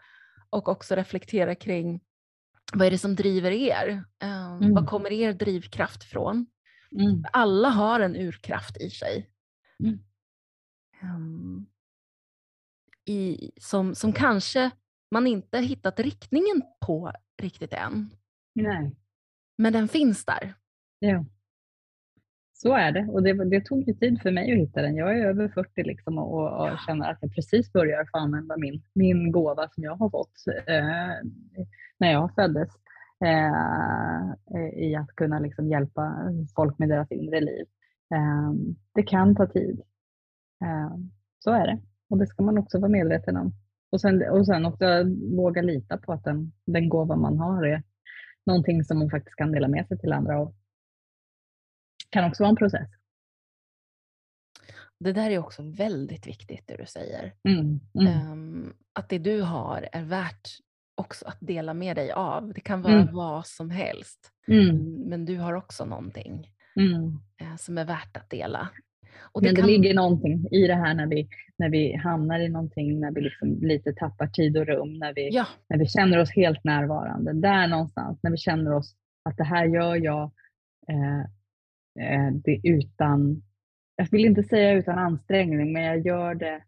och 0.50 0.68
också 0.68 0.94
reflektera 0.94 1.54
kring 1.54 2.00
vad 2.72 2.86
är 2.86 2.90
det 2.90 2.98
som 2.98 3.14
driver 3.14 3.50
er? 3.50 4.04
Um, 4.60 4.74
Var 4.74 4.86
kommer 4.86 5.12
er 5.12 5.32
drivkraft 5.32 6.04
ifrån? 6.04 6.46
Mm. 6.92 7.24
Alla 7.32 7.68
har 7.68 8.00
en 8.00 8.16
urkraft 8.16 8.76
i 8.76 8.90
sig. 8.90 9.30
Um, 11.02 11.66
i, 13.08 13.50
som, 13.60 13.94
som 13.94 14.12
kanske 14.12 14.70
man 15.10 15.26
inte 15.26 15.58
hittat 15.58 16.00
riktningen 16.00 16.62
på 16.86 17.12
riktigt 17.42 17.72
än. 17.72 18.10
Nej. 18.54 18.96
Men 19.58 19.72
den 19.72 19.88
finns 19.88 20.24
där. 20.24 20.54
Ja. 20.98 21.24
Så 22.52 22.74
är 22.74 22.92
det 22.92 23.06
och 23.10 23.22
det, 23.22 23.44
det, 23.44 23.64
tog 23.64 23.88
ju 23.88 23.94
tid 23.94 24.22
för 24.22 24.30
mig 24.30 24.52
att 24.52 24.58
hitta 24.58 24.82
den. 24.82 24.96
Jag 24.96 25.18
är 25.18 25.26
över 25.26 25.48
40 25.48 25.82
liksom 25.82 26.18
och, 26.18 26.60
och 26.60 26.68
ja. 26.68 26.78
känner 26.86 27.10
att 27.10 27.18
jag 27.20 27.34
precis 27.34 27.72
börjar 27.72 28.08
få 28.12 28.18
använda 28.18 28.56
min, 28.56 28.82
min 28.94 29.32
gåva 29.32 29.68
som 29.68 29.84
jag 29.84 29.96
har 29.96 30.10
fått 30.10 30.46
eh, 30.66 31.28
när 31.98 32.12
jag 32.12 32.34
föddes 32.34 32.68
eh, 33.24 34.82
i 34.84 34.96
att 34.96 35.08
kunna 35.08 35.38
liksom 35.38 35.68
hjälpa 35.68 36.32
folk 36.56 36.78
med 36.78 36.88
deras 36.88 37.12
inre 37.12 37.40
liv. 37.40 37.66
Eh, 38.14 38.52
det 38.94 39.02
kan 39.02 39.36
ta 39.36 39.46
tid. 39.46 39.82
Eh, 40.64 40.96
så 41.38 41.50
är 41.50 41.66
det. 41.66 41.78
Och 42.10 42.18
det 42.18 42.26
ska 42.26 42.42
man 42.42 42.58
också 42.58 42.78
vara 42.78 42.90
medveten 42.90 43.36
om. 43.36 43.52
Och 43.90 44.00
sen, 44.00 44.30
och 44.30 44.46
sen 44.46 44.66
också 44.66 44.86
våga 45.36 45.62
lita 45.62 45.98
på 45.98 46.12
att 46.12 46.24
den, 46.24 46.52
den 46.66 46.88
gåva 46.88 47.16
man 47.16 47.38
har 47.38 47.66
är 47.66 47.82
någonting 48.46 48.84
som 48.84 48.98
man 48.98 49.10
faktiskt 49.10 49.36
kan 49.36 49.52
dela 49.52 49.68
med 49.68 49.88
sig 49.88 49.98
till 49.98 50.12
andra 50.12 50.38
av. 50.38 50.46
Det 52.04 52.10
kan 52.10 52.30
också 52.30 52.42
vara 52.42 52.50
en 52.50 52.56
process. 52.56 52.88
Det 55.00 55.12
där 55.12 55.30
är 55.30 55.38
också 55.38 55.62
väldigt 55.62 56.26
viktigt 56.26 56.64
det 56.66 56.76
du 56.76 56.86
säger. 56.86 57.34
Mm, 57.48 57.80
mm. 58.00 58.32
Um, 58.32 58.74
att 58.92 59.08
det 59.08 59.18
du 59.18 59.42
har 59.42 59.88
är 59.92 60.04
värt 60.04 60.48
också 60.94 61.26
att 61.26 61.38
dela 61.40 61.74
med 61.74 61.96
dig 61.96 62.12
av. 62.12 62.52
Det 62.54 62.60
kan 62.60 62.82
vara 62.82 63.00
mm. 63.00 63.14
vad 63.14 63.46
som 63.46 63.70
helst. 63.70 64.32
Mm. 64.48 64.76
Men 65.08 65.24
du 65.24 65.38
har 65.38 65.52
också 65.52 65.84
någonting 65.84 66.52
uh, 66.80 67.56
som 67.56 67.78
är 67.78 67.84
värt 67.84 68.16
att 68.16 68.30
dela. 68.30 68.68
Det 69.34 69.40
Men 69.42 69.54
det 69.54 69.60
kan... 69.60 69.70
ligger 69.70 69.94
någonting 69.94 70.48
i 70.50 70.66
det 70.66 70.74
här 70.74 70.94
när 70.94 71.06
vi, 71.06 71.28
när 71.56 71.70
vi 71.70 71.96
hamnar 71.96 72.40
i 72.40 72.48
någonting, 72.48 73.00
när 73.00 73.12
vi 73.12 73.20
liksom 73.20 73.58
lite 73.60 73.92
tappar 73.92 74.26
tid 74.26 74.56
och 74.56 74.66
rum, 74.66 74.98
när 74.98 75.14
vi, 75.14 75.28
ja. 75.32 75.46
när 75.68 75.78
vi 75.78 75.86
känner 75.86 76.18
oss 76.18 76.30
helt 76.30 76.64
närvarande. 76.64 77.32
Där 77.32 77.68
någonstans, 77.68 78.18
när 78.22 78.30
vi 78.30 78.36
känner 78.36 78.74
oss 78.74 78.94
att 79.24 79.36
det 79.36 79.44
här 79.44 79.64
gör 79.64 79.96
jag 79.96 80.30
eh, 80.88 81.20
eh, 82.04 82.32
det 82.32 82.60
utan, 82.62 83.42
jag 83.96 84.10
vill 84.10 84.24
inte 84.24 84.42
säga 84.42 84.72
utan 84.72 84.98
ansträngning, 84.98 85.72
men 85.72 85.82
jag 85.82 86.06
gör 86.06 86.34
det 86.34 86.62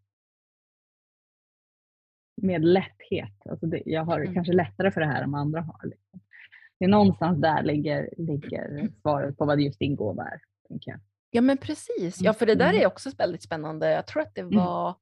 med 2.43 2.65
lätthet. 2.65 3.47
Alltså 3.51 3.67
det, 3.67 3.83
jag 3.85 4.05
har 4.05 4.21
mm. 4.21 4.35
kanske 4.35 4.53
lättare 4.53 4.91
för 4.91 5.01
det 5.01 5.07
här 5.07 5.23
än 5.23 5.31
vad 5.31 5.41
andra 5.41 5.61
har. 5.61 5.89
Liksom. 5.89 6.21
Det 6.79 6.85
är 6.85 6.89
någonstans 6.89 7.41
där 7.41 7.63
ligger, 7.63 8.11
ligger 8.17 8.89
svaret 9.01 9.37
på 9.37 9.45
vad 9.45 9.61
just 9.61 9.79
din 9.79 9.97
gåva 9.97 10.25
är. 10.25 10.41
Tänker 10.69 10.91
jag. 10.91 11.01
Ja 11.31 11.41
men 11.41 11.57
precis, 11.57 12.21
ja 12.21 12.33
för 12.33 12.47
det 12.47 12.55
där 12.55 12.71
mm. 12.71 12.83
är 12.83 12.87
också 12.87 13.11
väldigt 13.19 13.43
spännande. 13.43 13.91
Jag 13.91 14.07
tror 14.07 14.23
att 14.23 14.35
det 14.35 14.41
mm. 14.41 14.57
var, 14.57 14.97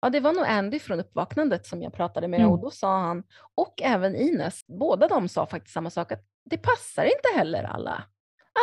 ja 0.00 0.10
det 0.10 0.20
var 0.20 0.32
nog 0.32 0.44
Andy 0.46 0.78
från 0.78 1.00
uppvaknandet 1.00 1.66
som 1.66 1.82
jag 1.82 1.92
pratade 1.92 2.28
med 2.28 2.40
mm. 2.40 2.52
och 2.52 2.60
då 2.60 2.70
sa 2.70 3.00
han, 3.00 3.22
och 3.54 3.82
även 3.82 4.16
Ines, 4.16 4.66
båda 4.66 5.08
de 5.08 5.28
sa 5.28 5.46
faktiskt 5.46 5.74
samma 5.74 5.90
sak, 5.90 6.12
att 6.12 6.24
det 6.44 6.58
passar 6.58 7.04
inte 7.04 7.38
heller 7.38 7.64
alla. 7.64 8.04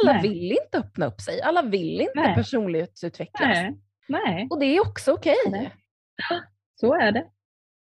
Alla 0.01 0.13
Nej. 0.13 0.21
vill 0.21 0.51
inte 0.51 0.77
öppna 0.77 1.05
upp 1.05 1.21
sig, 1.21 1.41
alla 1.41 1.61
vill 1.61 2.01
inte 2.01 2.13
Nej. 2.15 2.35
personlighetsutvecklas. 2.35 3.49
Nej. 3.49 3.79
Nej. 4.07 4.47
Och 4.49 4.59
det 4.59 4.65
är 4.65 4.81
också 4.81 5.13
okej. 5.13 5.35
Okay. 5.47 5.69
Så 6.75 6.93
är 6.93 7.11
det, 7.11 7.25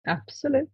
absolut. 0.08 0.70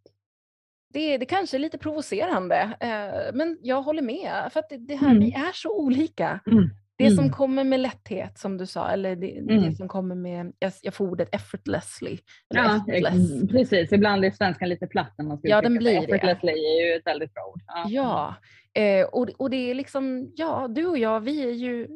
Det, 0.92 1.18
det 1.18 1.26
kanske 1.26 1.56
är 1.56 1.58
lite 1.58 1.78
provocerande, 1.78 2.76
eh, 2.80 3.34
men 3.34 3.58
jag 3.62 3.82
håller 3.82 4.02
med. 4.02 4.52
För 4.52 4.60
att 4.60 4.68
det, 4.68 4.76
det 4.76 4.96
här, 4.96 5.10
mm. 5.10 5.20
vi 5.20 5.32
är 5.32 5.52
så 5.52 5.78
olika. 5.78 6.40
Mm. 6.46 6.70
Det 7.00 7.06
mm. 7.06 7.16
som 7.16 7.30
kommer 7.30 7.64
med 7.64 7.80
lätthet 7.80 8.38
som 8.38 8.58
du 8.58 8.66
sa, 8.66 8.88
eller 8.88 9.16
det, 9.16 9.38
mm. 9.38 9.62
det 9.62 9.76
som 9.76 9.88
kommer 9.88 10.14
med, 10.14 10.52
jag, 10.58 10.72
jag 10.82 10.94
får 10.94 11.04
ordet 11.08 11.28
effortlessly. 11.32 12.18
Ja, 12.48 12.84
effortless. 12.88 13.50
precis. 13.50 13.92
Ibland 13.92 14.24
är 14.24 14.30
svenskan 14.30 14.68
lite 14.68 14.86
platt 14.86 15.14
när 15.18 15.24
man 15.24 15.38
ska 15.38 15.48
Ja, 15.48 15.60
den 15.60 15.74
blir 15.74 15.90
det. 15.92 15.96
Effortlessly 15.96 16.52
är 16.52 16.86
ju 16.86 16.96
ett 16.96 17.06
väldigt 17.06 17.34
bra 17.34 17.42
ord. 17.52 17.62
Ja, 17.66 17.84
ja. 17.88 18.34
Eh, 18.82 19.06
och, 19.06 19.28
och 19.36 19.50
det 19.50 19.70
är 19.70 19.74
liksom, 19.74 20.32
ja, 20.36 20.68
du 20.68 20.86
och 20.86 20.98
jag, 20.98 21.20
vi 21.20 21.42
är 21.42 21.52
ju 21.52 21.88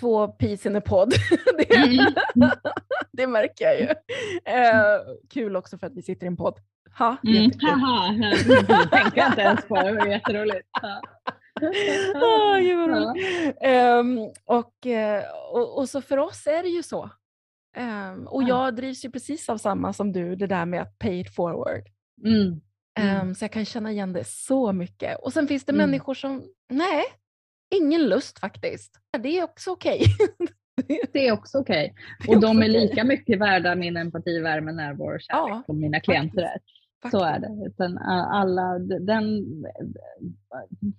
två 0.00 0.28
peas 0.28 0.66
in 0.66 0.76
a 0.76 0.80
pod. 0.80 1.12
det, 1.58 1.76
mm. 1.76 2.06
det 3.12 3.26
märker 3.26 3.64
jag 3.64 3.80
ju. 3.80 3.88
Eh, 4.44 5.00
kul 5.30 5.56
också 5.56 5.78
för 5.78 5.86
att 5.86 5.96
vi 5.96 6.02
sitter 6.02 6.24
i 6.24 6.28
en 6.28 6.36
podd. 6.36 6.58
Ha, 6.98 7.16
mm. 7.26 7.50
Haha, 7.60 8.12
det 8.46 8.90
tänkte 8.90 9.20
jag 9.20 9.28
inte 9.28 9.40
ens 9.40 9.64
på. 9.64 9.74
Det 9.74 9.92
var 9.92 10.06
jätteroligt. 10.06 10.68
Ja 10.82 11.02
oh, 12.14 12.58
gud 12.58 12.78
vad 12.78 12.90
roligt. 12.90 13.56
Um, 13.64 14.32
och, 14.44 14.86
eh, 14.86 15.24
och, 15.52 15.78
och, 15.78 15.88
så 15.88 16.02
för 16.02 16.16
oss 16.16 16.46
är 16.46 16.62
det 16.62 16.68
ju 16.68 16.82
så. 16.82 17.10
Um, 17.76 18.26
och 18.26 18.42
jag 18.42 18.76
drivs 18.76 19.04
ju 19.04 19.10
precis 19.10 19.48
av 19.48 19.58
samma 19.58 19.92
som 19.92 20.12
du, 20.12 20.36
det 20.36 20.46
där 20.46 20.66
med 20.66 20.82
att 20.82 20.98
pay 20.98 21.20
it 21.20 21.34
forward. 21.34 21.82
Mm. 22.24 22.60
Mm. 22.98 23.26
Um, 23.28 23.34
så 23.34 23.44
jag 23.44 23.52
kan 23.52 23.64
känna 23.64 23.92
igen 23.92 24.12
det 24.12 24.24
så 24.24 24.72
mycket. 24.72 25.18
Och 25.18 25.32
sen 25.32 25.48
finns 25.48 25.64
det 25.64 25.72
mm. 25.72 25.90
människor 25.90 26.14
som, 26.14 26.42
nej, 26.68 27.04
ingen 27.74 28.08
lust 28.08 28.38
faktiskt. 28.38 29.00
Det 29.18 29.38
är 29.38 29.44
också 29.44 29.70
okej. 29.70 30.00
Okay. 30.38 30.46
Det 31.12 31.28
är 31.28 31.32
också 31.32 31.58
okej. 31.58 31.94
Okay. 32.20 32.34
Och 32.34 32.40
de 32.40 32.62
är 32.62 32.68
lika 32.68 33.04
mycket 33.04 33.40
värda 33.40 33.74
min 33.74 33.96
empati, 33.96 34.40
värme, 34.40 34.72
närvaro 34.72 35.14
och 35.14 35.20
kärlek 35.20 35.50
ja, 35.50 35.62
som 35.66 35.80
mina 35.80 36.00
klienter 36.00 36.42
är. 36.42 36.58
Så 37.10 37.24
är 37.24 37.38
det. 37.38 37.66
Utan 37.66 37.98
alla, 37.98 38.78
den, 38.78 39.44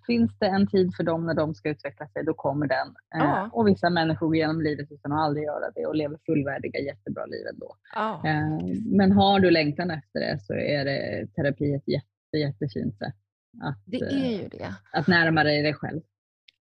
finns 0.07 0.39
det 0.39 0.45
en 0.45 0.67
tid 0.67 0.95
för 0.95 1.03
dem 1.03 1.25
när 1.25 1.33
de 1.33 1.55
ska 1.55 1.69
utveckla 1.69 2.07
sig, 2.07 2.23
då 2.25 2.33
kommer 2.33 2.67
den. 2.67 2.87
Eh, 2.87 3.29
ja. 3.29 3.49
Och 3.53 3.67
vissa 3.67 3.89
människor 3.89 4.27
går 4.27 4.35
genom 4.35 4.61
livet 4.61 4.91
utan 4.91 5.11
att 5.11 5.19
aldrig 5.19 5.45
göra 5.45 5.71
det 5.75 5.85
och 5.85 5.95
lever 5.95 6.17
fullvärdiga, 6.25 6.79
jättebra 6.79 7.25
liv 7.25 7.47
ändå. 7.53 7.75
Ja. 7.95 8.21
Eh, 8.25 8.77
men 8.85 9.11
har 9.11 9.39
du 9.39 9.51
längtan 9.51 9.91
efter 9.91 10.19
det 10.19 10.39
så 10.41 10.53
är 10.53 10.85
det 10.85 11.27
terapi 11.35 11.73
ett 11.73 11.87
jätte, 11.87 12.37
jättefint 12.37 12.97
sätt 12.97 13.15
att, 13.61 13.81
det 13.85 13.97
är 13.97 14.41
ju 14.41 14.47
det. 14.47 14.75
att 14.93 15.07
närma 15.07 15.43
dig 15.43 15.61
dig 15.61 15.73
själv. 15.73 16.01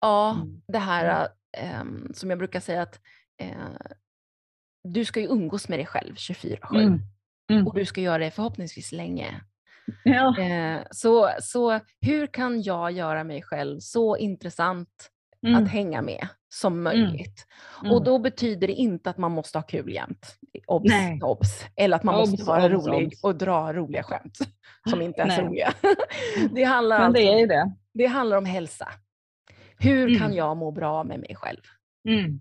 Ja, 0.01 0.35
mm. 0.35 0.61
det 0.67 0.77
här 0.77 1.27
um, 1.81 2.11
som 2.13 2.29
jag 2.29 2.39
brukar 2.39 2.59
säga 2.59 2.81
att 2.81 2.99
du 4.83 5.05
ska 5.05 5.19
ju 5.19 5.27
umgås 5.27 5.69
med 5.69 5.79
dig 5.79 5.85
själv 5.85 6.13
24-7. 6.15 6.75
Mm. 6.75 6.99
Mm. 7.53 7.67
Och 7.67 7.75
du 7.75 7.85
ska 7.85 8.01
göra 8.01 8.17
det 8.17 8.31
förhoppningsvis 8.31 8.91
länge. 8.91 9.41
Ja. 10.03 10.35
Uh, 10.39 10.83
så, 10.91 11.29
så 11.41 11.79
hur 12.01 12.27
kan 12.27 12.61
jag 12.61 12.91
göra 12.91 13.23
mig 13.23 13.41
själv 13.41 13.79
så 13.79 14.17
intressant 14.17 15.09
mm. 15.47 15.63
att 15.63 15.69
hänga 15.69 16.01
med 16.01 16.27
som 16.49 16.73
mm. 16.73 16.83
möjligt? 16.83 17.47
Och 17.75 17.85
mm. 17.85 18.03
då 18.03 18.19
betyder 18.19 18.67
det 18.67 18.73
inte 18.73 19.09
att 19.09 19.17
man 19.17 19.31
måste 19.31 19.57
ha 19.57 19.63
kul 19.63 19.93
jämt. 19.93 20.37
Obs, 20.67 20.91
obs. 21.23 21.65
Eller 21.75 21.95
att 21.95 22.03
man 22.03 22.15
obs, 22.15 22.31
måste 22.31 22.45
vara 22.45 22.77
obs, 22.77 22.87
rolig 22.87 23.13
och 23.23 23.35
dra 23.35 23.73
roliga 23.73 24.03
skämt 24.03 24.37
som 24.89 25.01
inte 25.01 25.21
är 25.21 25.29
så 25.29 25.41
roliga. 25.41 25.73
det, 26.51 26.63
handlar 26.63 26.99
Men 26.99 27.13
det, 27.13 27.19
alltså, 27.19 27.43
är 27.43 27.47
det. 27.47 27.75
det 27.93 28.05
handlar 28.05 28.37
om 28.37 28.45
hälsa. 28.45 28.87
Hur 29.77 30.07
mm. 30.07 30.19
kan 30.19 30.33
jag 30.33 30.57
må 30.57 30.71
bra 30.71 31.03
med 31.03 31.19
mig 31.19 31.35
själv? 31.35 31.61
Mm. 32.09 32.39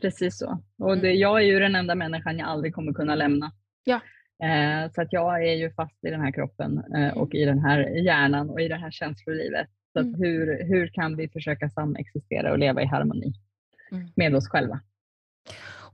Precis 0.00 0.38
så. 0.38 0.62
Och 0.78 0.98
det, 0.98 1.08
mm. 1.08 1.20
jag 1.20 1.40
är 1.40 1.44
ju 1.44 1.58
den 1.58 1.74
enda 1.74 1.94
människan 1.94 2.38
jag 2.38 2.48
aldrig 2.48 2.74
kommer 2.74 2.92
kunna 2.92 3.14
lämna. 3.14 3.52
Ja. 3.84 4.00
Eh, 4.42 4.92
så 4.94 5.02
att 5.02 5.12
jag 5.12 5.48
är 5.48 5.54
ju 5.54 5.70
fast 5.72 6.04
i 6.04 6.10
den 6.10 6.20
här 6.20 6.32
kroppen 6.32 6.94
eh, 6.96 7.16
och 7.16 7.34
i 7.34 7.44
den 7.44 7.58
här 7.58 7.80
hjärnan 7.80 8.50
och 8.50 8.60
i 8.60 8.68
det 8.68 8.76
här 8.76 8.90
känslolivet. 8.90 9.68
Så 9.92 10.00
mm. 10.00 10.14
hur, 10.14 10.64
hur 10.64 10.88
kan 10.88 11.16
vi 11.16 11.28
försöka 11.28 11.70
samexistera 11.70 12.52
och 12.52 12.58
leva 12.58 12.82
i 12.82 12.86
harmoni 12.86 13.32
mm. 13.92 14.08
med 14.16 14.34
oss 14.34 14.48
själva? 14.48 14.80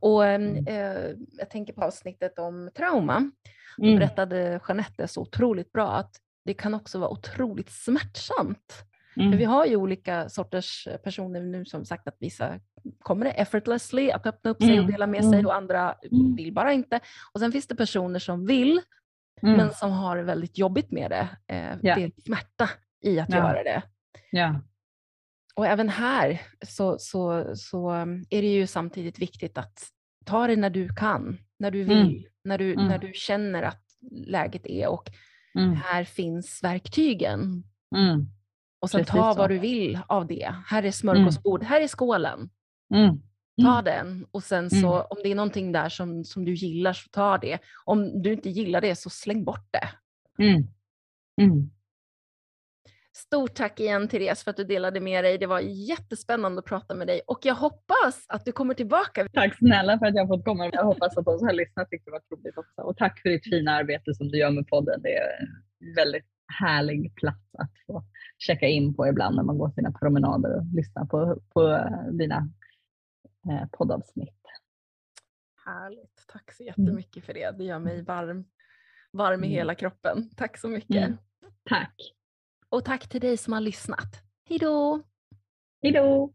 Och 0.01 0.27
mm. 0.27 0.67
eh, 0.67 1.17
Jag 1.39 1.51
tänker 1.51 1.73
på 1.73 1.83
avsnittet 1.83 2.39
om 2.39 2.71
trauma. 2.75 3.31
Då 3.77 3.85
mm. 3.87 3.99
berättade 3.99 4.61
Jeanette 4.69 5.09
så 5.09 5.23
otroligt 5.23 5.73
bra 5.73 5.93
att 5.93 6.17
det 6.45 6.55
kan 6.55 6.75
också 6.75 6.99
vara 6.99 7.11
otroligt 7.11 7.71
smärtsamt 7.71 8.85
Mm. 9.17 9.33
För 9.33 9.39
vi 9.39 9.45
har 9.45 9.67
ju 9.67 9.77
olika 9.77 10.29
sorters 10.29 10.89
personer 11.05 11.41
nu 11.41 11.65
som 11.65 11.85
sagt 11.85 12.09
att 12.09 12.17
vissa 12.21 12.61
kommer 12.99 13.25
det 13.25 13.31
effortlessly 13.31 14.11
att 14.11 14.27
öppna 14.27 14.51
upp 14.51 14.63
sig 14.63 14.73
mm. 14.73 14.85
och 14.85 14.91
dela 14.91 15.07
med 15.07 15.25
sig 15.25 15.35
mm. 15.35 15.47
och 15.47 15.55
andra 15.55 15.95
mm. 16.13 16.37
vill 16.37 16.53
bara 16.53 16.73
inte. 16.73 17.01
Och 17.33 17.41
sen 17.41 17.53
finns 17.53 17.67
det 17.67 17.75
personer 17.75 18.19
som 18.19 18.47
vill 18.47 18.81
mm. 19.43 19.57
men 19.57 19.71
som 19.71 19.93
har 19.93 20.17
det 20.17 20.23
väldigt 20.23 20.59
jobbigt 20.59 20.91
med 20.91 21.11
det. 21.11 21.29
Eh, 21.47 21.57
yeah. 21.57 21.81
Det 21.83 22.05
är 22.05 22.13
smärta 22.25 22.71
i 23.03 23.21
att 23.21 23.31
ja. 23.31 23.37
göra 23.37 23.63
det. 23.63 23.83
Ja. 24.31 24.61
Och 25.55 25.67
även 25.67 25.89
här 25.89 26.41
så, 26.67 26.97
så, 26.99 27.53
så 27.57 27.91
är 28.31 28.43
det 28.43 28.53
ju 28.53 28.67
samtidigt 28.67 29.19
viktigt 29.19 29.59
att 29.59 29.79
ta 30.25 30.47
det 30.47 30.57
när 30.57 30.71
du 30.71 30.89
kan, 30.89 31.39
när 31.59 31.71
du 31.71 31.85
vill, 31.85 32.11
mm. 32.11 32.23
när, 32.45 32.59
du, 32.59 32.77
när 32.77 32.99
du 32.99 33.13
känner 33.15 33.63
att 33.63 33.83
läget 34.27 34.67
är 34.67 34.89
och 34.89 35.11
här 35.85 36.05
finns 36.05 36.61
verktygen. 36.63 37.65
Och 38.81 38.91
sen 38.91 39.01
Precis 39.01 39.13
ta 39.13 39.35
vad 39.35 39.51
du 39.51 39.59
vill 39.59 39.99
av 40.07 40.27
det. 40.27 40.55
Här 40.67 40.83
är 40.83 40.91
smörgåsbord, 40.91 41.61
mm. 41.61 41.71
här 41.71 41.81
är 41.81 41.89
skålen. 41.89 42.51
Mm. 42.95 43.23
Ta 43.63 43.73
mm. 43.73 43.85
den 43.85 44.27
och 44.31 44.43
sen 44.43 44.71
så 44.71 44.95
mm. 44.95 45.07
om 45.11 45.17
det 45.23 45.31
är 45.31 45.35
någonting 45.35 45.73
där 45.73 45.89
som, 45.89 46.25
som 46.25 46.45
du 46.45 46.55
gillar 46.55 46.93
så 46.93 47.09
ta 47.09 47.39
det. 47.39 47.59
Om 47.85 48.23
du 48.23 48.33
inte 48.33 48.51
gillar 48.51 48.81
det 48.81 48.95
så 48.97 49.11
släng 49.11 49.45
bort 49.45 49.69
det. 49.71 49.89
Mm. 50.45 50.63
Mm. 51.41 51.71
Stort 53.17 53.55
tack 53.55 53.81
igen 53.81 54.09
Therese 54.09 54.45
för 54.45 54.51
att 54.51 54.57
du 54.57 54.65
delade 54.65 55.01
med 55.01 55.25
dig. 55.25 55.39
Det 55.39 55.47
var 55.47 55.61
jättespännande 55.61 56.59
att 56.59 56.65
prata 56.65 56.95
med 56.95 57.07
dig 57.07 57.21
och 57.27 57.39
jag 57.43 57.55
hoppas 57.55 58.25
att 58.29 58.45
du 58.45 58.53
kommer 58.53 58.75
tillbaka. 58.75 59.29
Tack 59.33 59.59
snälla 59.59 59.99
för 59.99 60.07
att 60.07 60.15
jag 60.15 60.29
fått 60.29 60.45
komma. 60.45 60.71
Jag 60.73 60.85
hoppas 60.85 61.17
att 61.17 61.25
de 61.25 61.39
som 61.39 61.47
har 61.47 61.55
lyssnat 61.55 61.91
tyckte 61.91 62.11
det 62.11 62.13
var 62.13 62.37
roligt 62.37 62.59
också. 62.59 62.81
Och 62.83 62.97
tack 62.97 63.21
för 63.23 63.29
ditt 63.29 63.45
fina 63.45 63.73
arbete 63.73 64.15
som 64.15 64.29
du 64.29 64.39
gör 64.39 64.51
med 64.51 64.69
podden. 64.69 65.03
Det 65.03 65.17
är 65.17 65.49
väldigt 65.97 66.27
härlig 66.59 67.15
plats 67.15 67.55
att 67.59 67.73
få 67.87 68.05
checka 68.39 68.67
in 68.67 68.95
på 68.95 69.09
ibland 69.09 69.37
när 69.37 69.43
man 69.43 69.59
går 69.59 69.71
sina 69.71 69.93
promenader 69.93 70.57
och 70.57 70.65
lyssnar 70.75 71.05
på, 71.05 71.41
på 71.55 71.89
dina 72.13 72.49
eh, 73.51 73.69
poddavsnitt. 73.73 74.41
Härligt, 75.67 76.25
tack 76.29 76.53
så 76.53 76.63
mm. 76.63 76.67
jättemycket 76.69 77.25
för 77.25 77.35
det. 77.35 77.59
Det 77.59 77.65
gör 77.65 77.79
mig 77.79 78.03
varm, 78.03 78.45
varm 79.13 79.45
i 79.45 79.47
mm. 79.47 79.57
hela 79.57 79.75
kroppen. 79.75 80.31
Tack 80.37 80.59
så 80.59 80.69
mycket. 80.69 81.07
Mm. 81.07 81.17
Tack. 81.65 81.95
Och 82.69 82.85
tack 82.85 83.09
till 83.09 83.21
dig 83.21 83.37
som 83.37 83.53
har 83.53 83.61
lyssnat. 83.61 84.23
Hej 84.45 84.59
då! 84.59 85.03
Hej 85.83 85.93
då! 85.93 86.35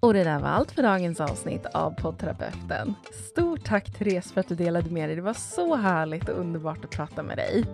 Och 0.00 0.14
det 0.14 0.24
där 0.24 0.38
var 0.38 0.48
allt 0.48 0.72
för 0.72 0.82
dagens 0.82 1.20
avsnitt 1.20 1.66
av 1.66 1.90
poddterapeuten. 1.90 2.94
Stort 3.30 3.64
tack 3.64 3.90
Therese 3.98 4.32
för 4.32 4.40
att 4.40 4.48
du 4.48 4.54
delade 4.54 4.90
med 4.90 5.08
dig. 5.08 5.16
Det 5.16 5.22
var 5.22 5.32
så 5.32 5.76
härligt 5.76 6.28
och 6.28 6.38
underbart 6.38 6.84
att 6.84 6.90
prata 6.90 7.22
med 7.22 7.36
dig. 7.36 7.64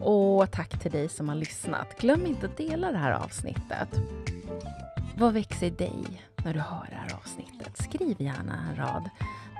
Och 0.00 0.50
tack 0.50 0.80
till 0.80 0.90
dig 0.90 1.08
som 1.08 1.28
har 1.28 1.36
lyssnat. 1.36 1.98
Glöm 1.98 2.26
inte 2.26 2.46
att 2.46 2.56
dela 2.56 2.92
det 2.92 2.98
här 2.98 3.12
avsnittet. 3.12 3.88
Vad 5.16 5.32
växer 5.32 5.66
i 5.66 5.70
dig 5.70 6.22
när 6.44 6.54
du 6.54 6.60
hör 6.60 6.86
det 6.90 6.96
här 6.96 7.14
avsnittet? 7.14 7.76
Skriv 7.76 8.22
gärna 8.22 8.54
en 8.70 8.76
rad. 8.76 9.10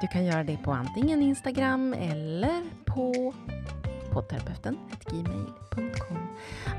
Du 0.00 0.06
kan 0.06 0.24
göra 0.24 0.44
det 0.44 0.56
på 0.56 0.72
antingen 0.72 1.22
Instagram 1.22 1.92
eller 1.92 2.62
på 2.84 3.34
poddterapeuten.gmail.com. 4.12 6.18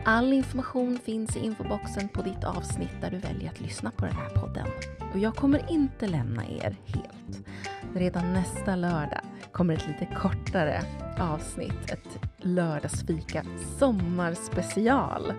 All 0.06 0.34
information 0.34 1.00
finns 1.04 1.38
i 1.38 1.40
infoboxen 1.40 2.10
på 2.10 2.22
ditt 2.22 2.44
avsnitt 2.44 3.02
där 3.02 3.12
du 3.12 3.18
väljer 3.18 3.50
att 3.50 3.62
lyssna 3.62 3.92
på 3.92 4.06
den 4.06 4.16
här 4.16 4.30
podden. 4.30 4.68
Och 5.14 5.20
jag 5.20 5.36
kommer 5.36 5.72
inte 5.72 6.08
lämna 6.08 6.46
er 6.46 6.76
helt. 6.86 7.48
Redan 7.96 8.34
nästa 8.34 8.76
lördag 8.76 9.22
kommer 9.52 9.74
ett 9.74 9.88
lite 9.88 10.16
kortare 10.16 10.82
avsnitt, 11.20 11.92
ett 11.92 12.20
lördagsfika 12.38 13.44
sommarspecial 13.80 15.34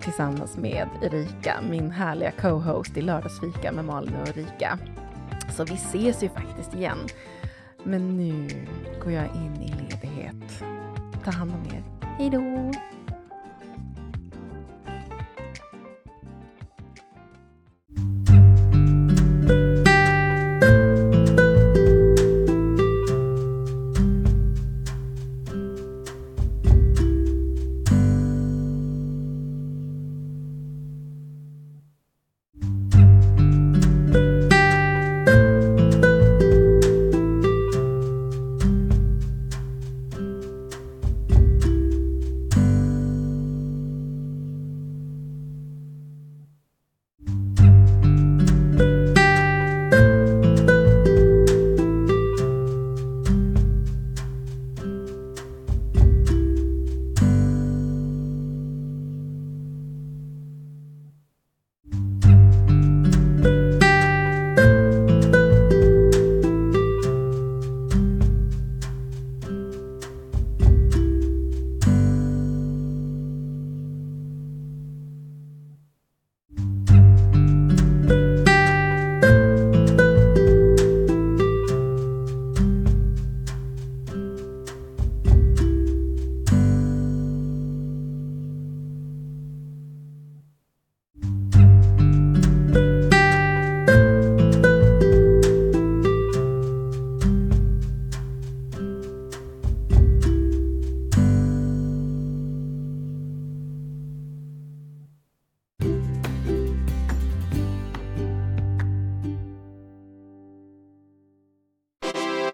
tillsammans 0.00 0.56
med 0.56 0.88
Erika, 1.02 1.60
min 1.70 1.90
härliga 1.90 2.30
co-host 2.30 2.96
i 2.96 3.02
Lördagsfika 3.02 3.72
med 3.72 3.84
Malin 3.84 4.16
och 4.16 4.28
Erika. 4.28 4.78
Så 5.56 5.64
vi 5.64 5.74
ses 5.74 6.22
ju 6.22 6.28
faktiskt 6.28 6.74
igen. 6.74 6.98
Men 7.84 8.16
nu 8.16 8.48
går 9.04 9.12
jag 9.12 9.36
in 9.36 9.62
i 9.62 9.68
ledighet. 9.68 10.49
Ta 11.24 11.30
hand 11.30 11.52
om 11.52 11.60
er. 11.76 11.82
Hej 12.18 12.30
då! 12.30 12.89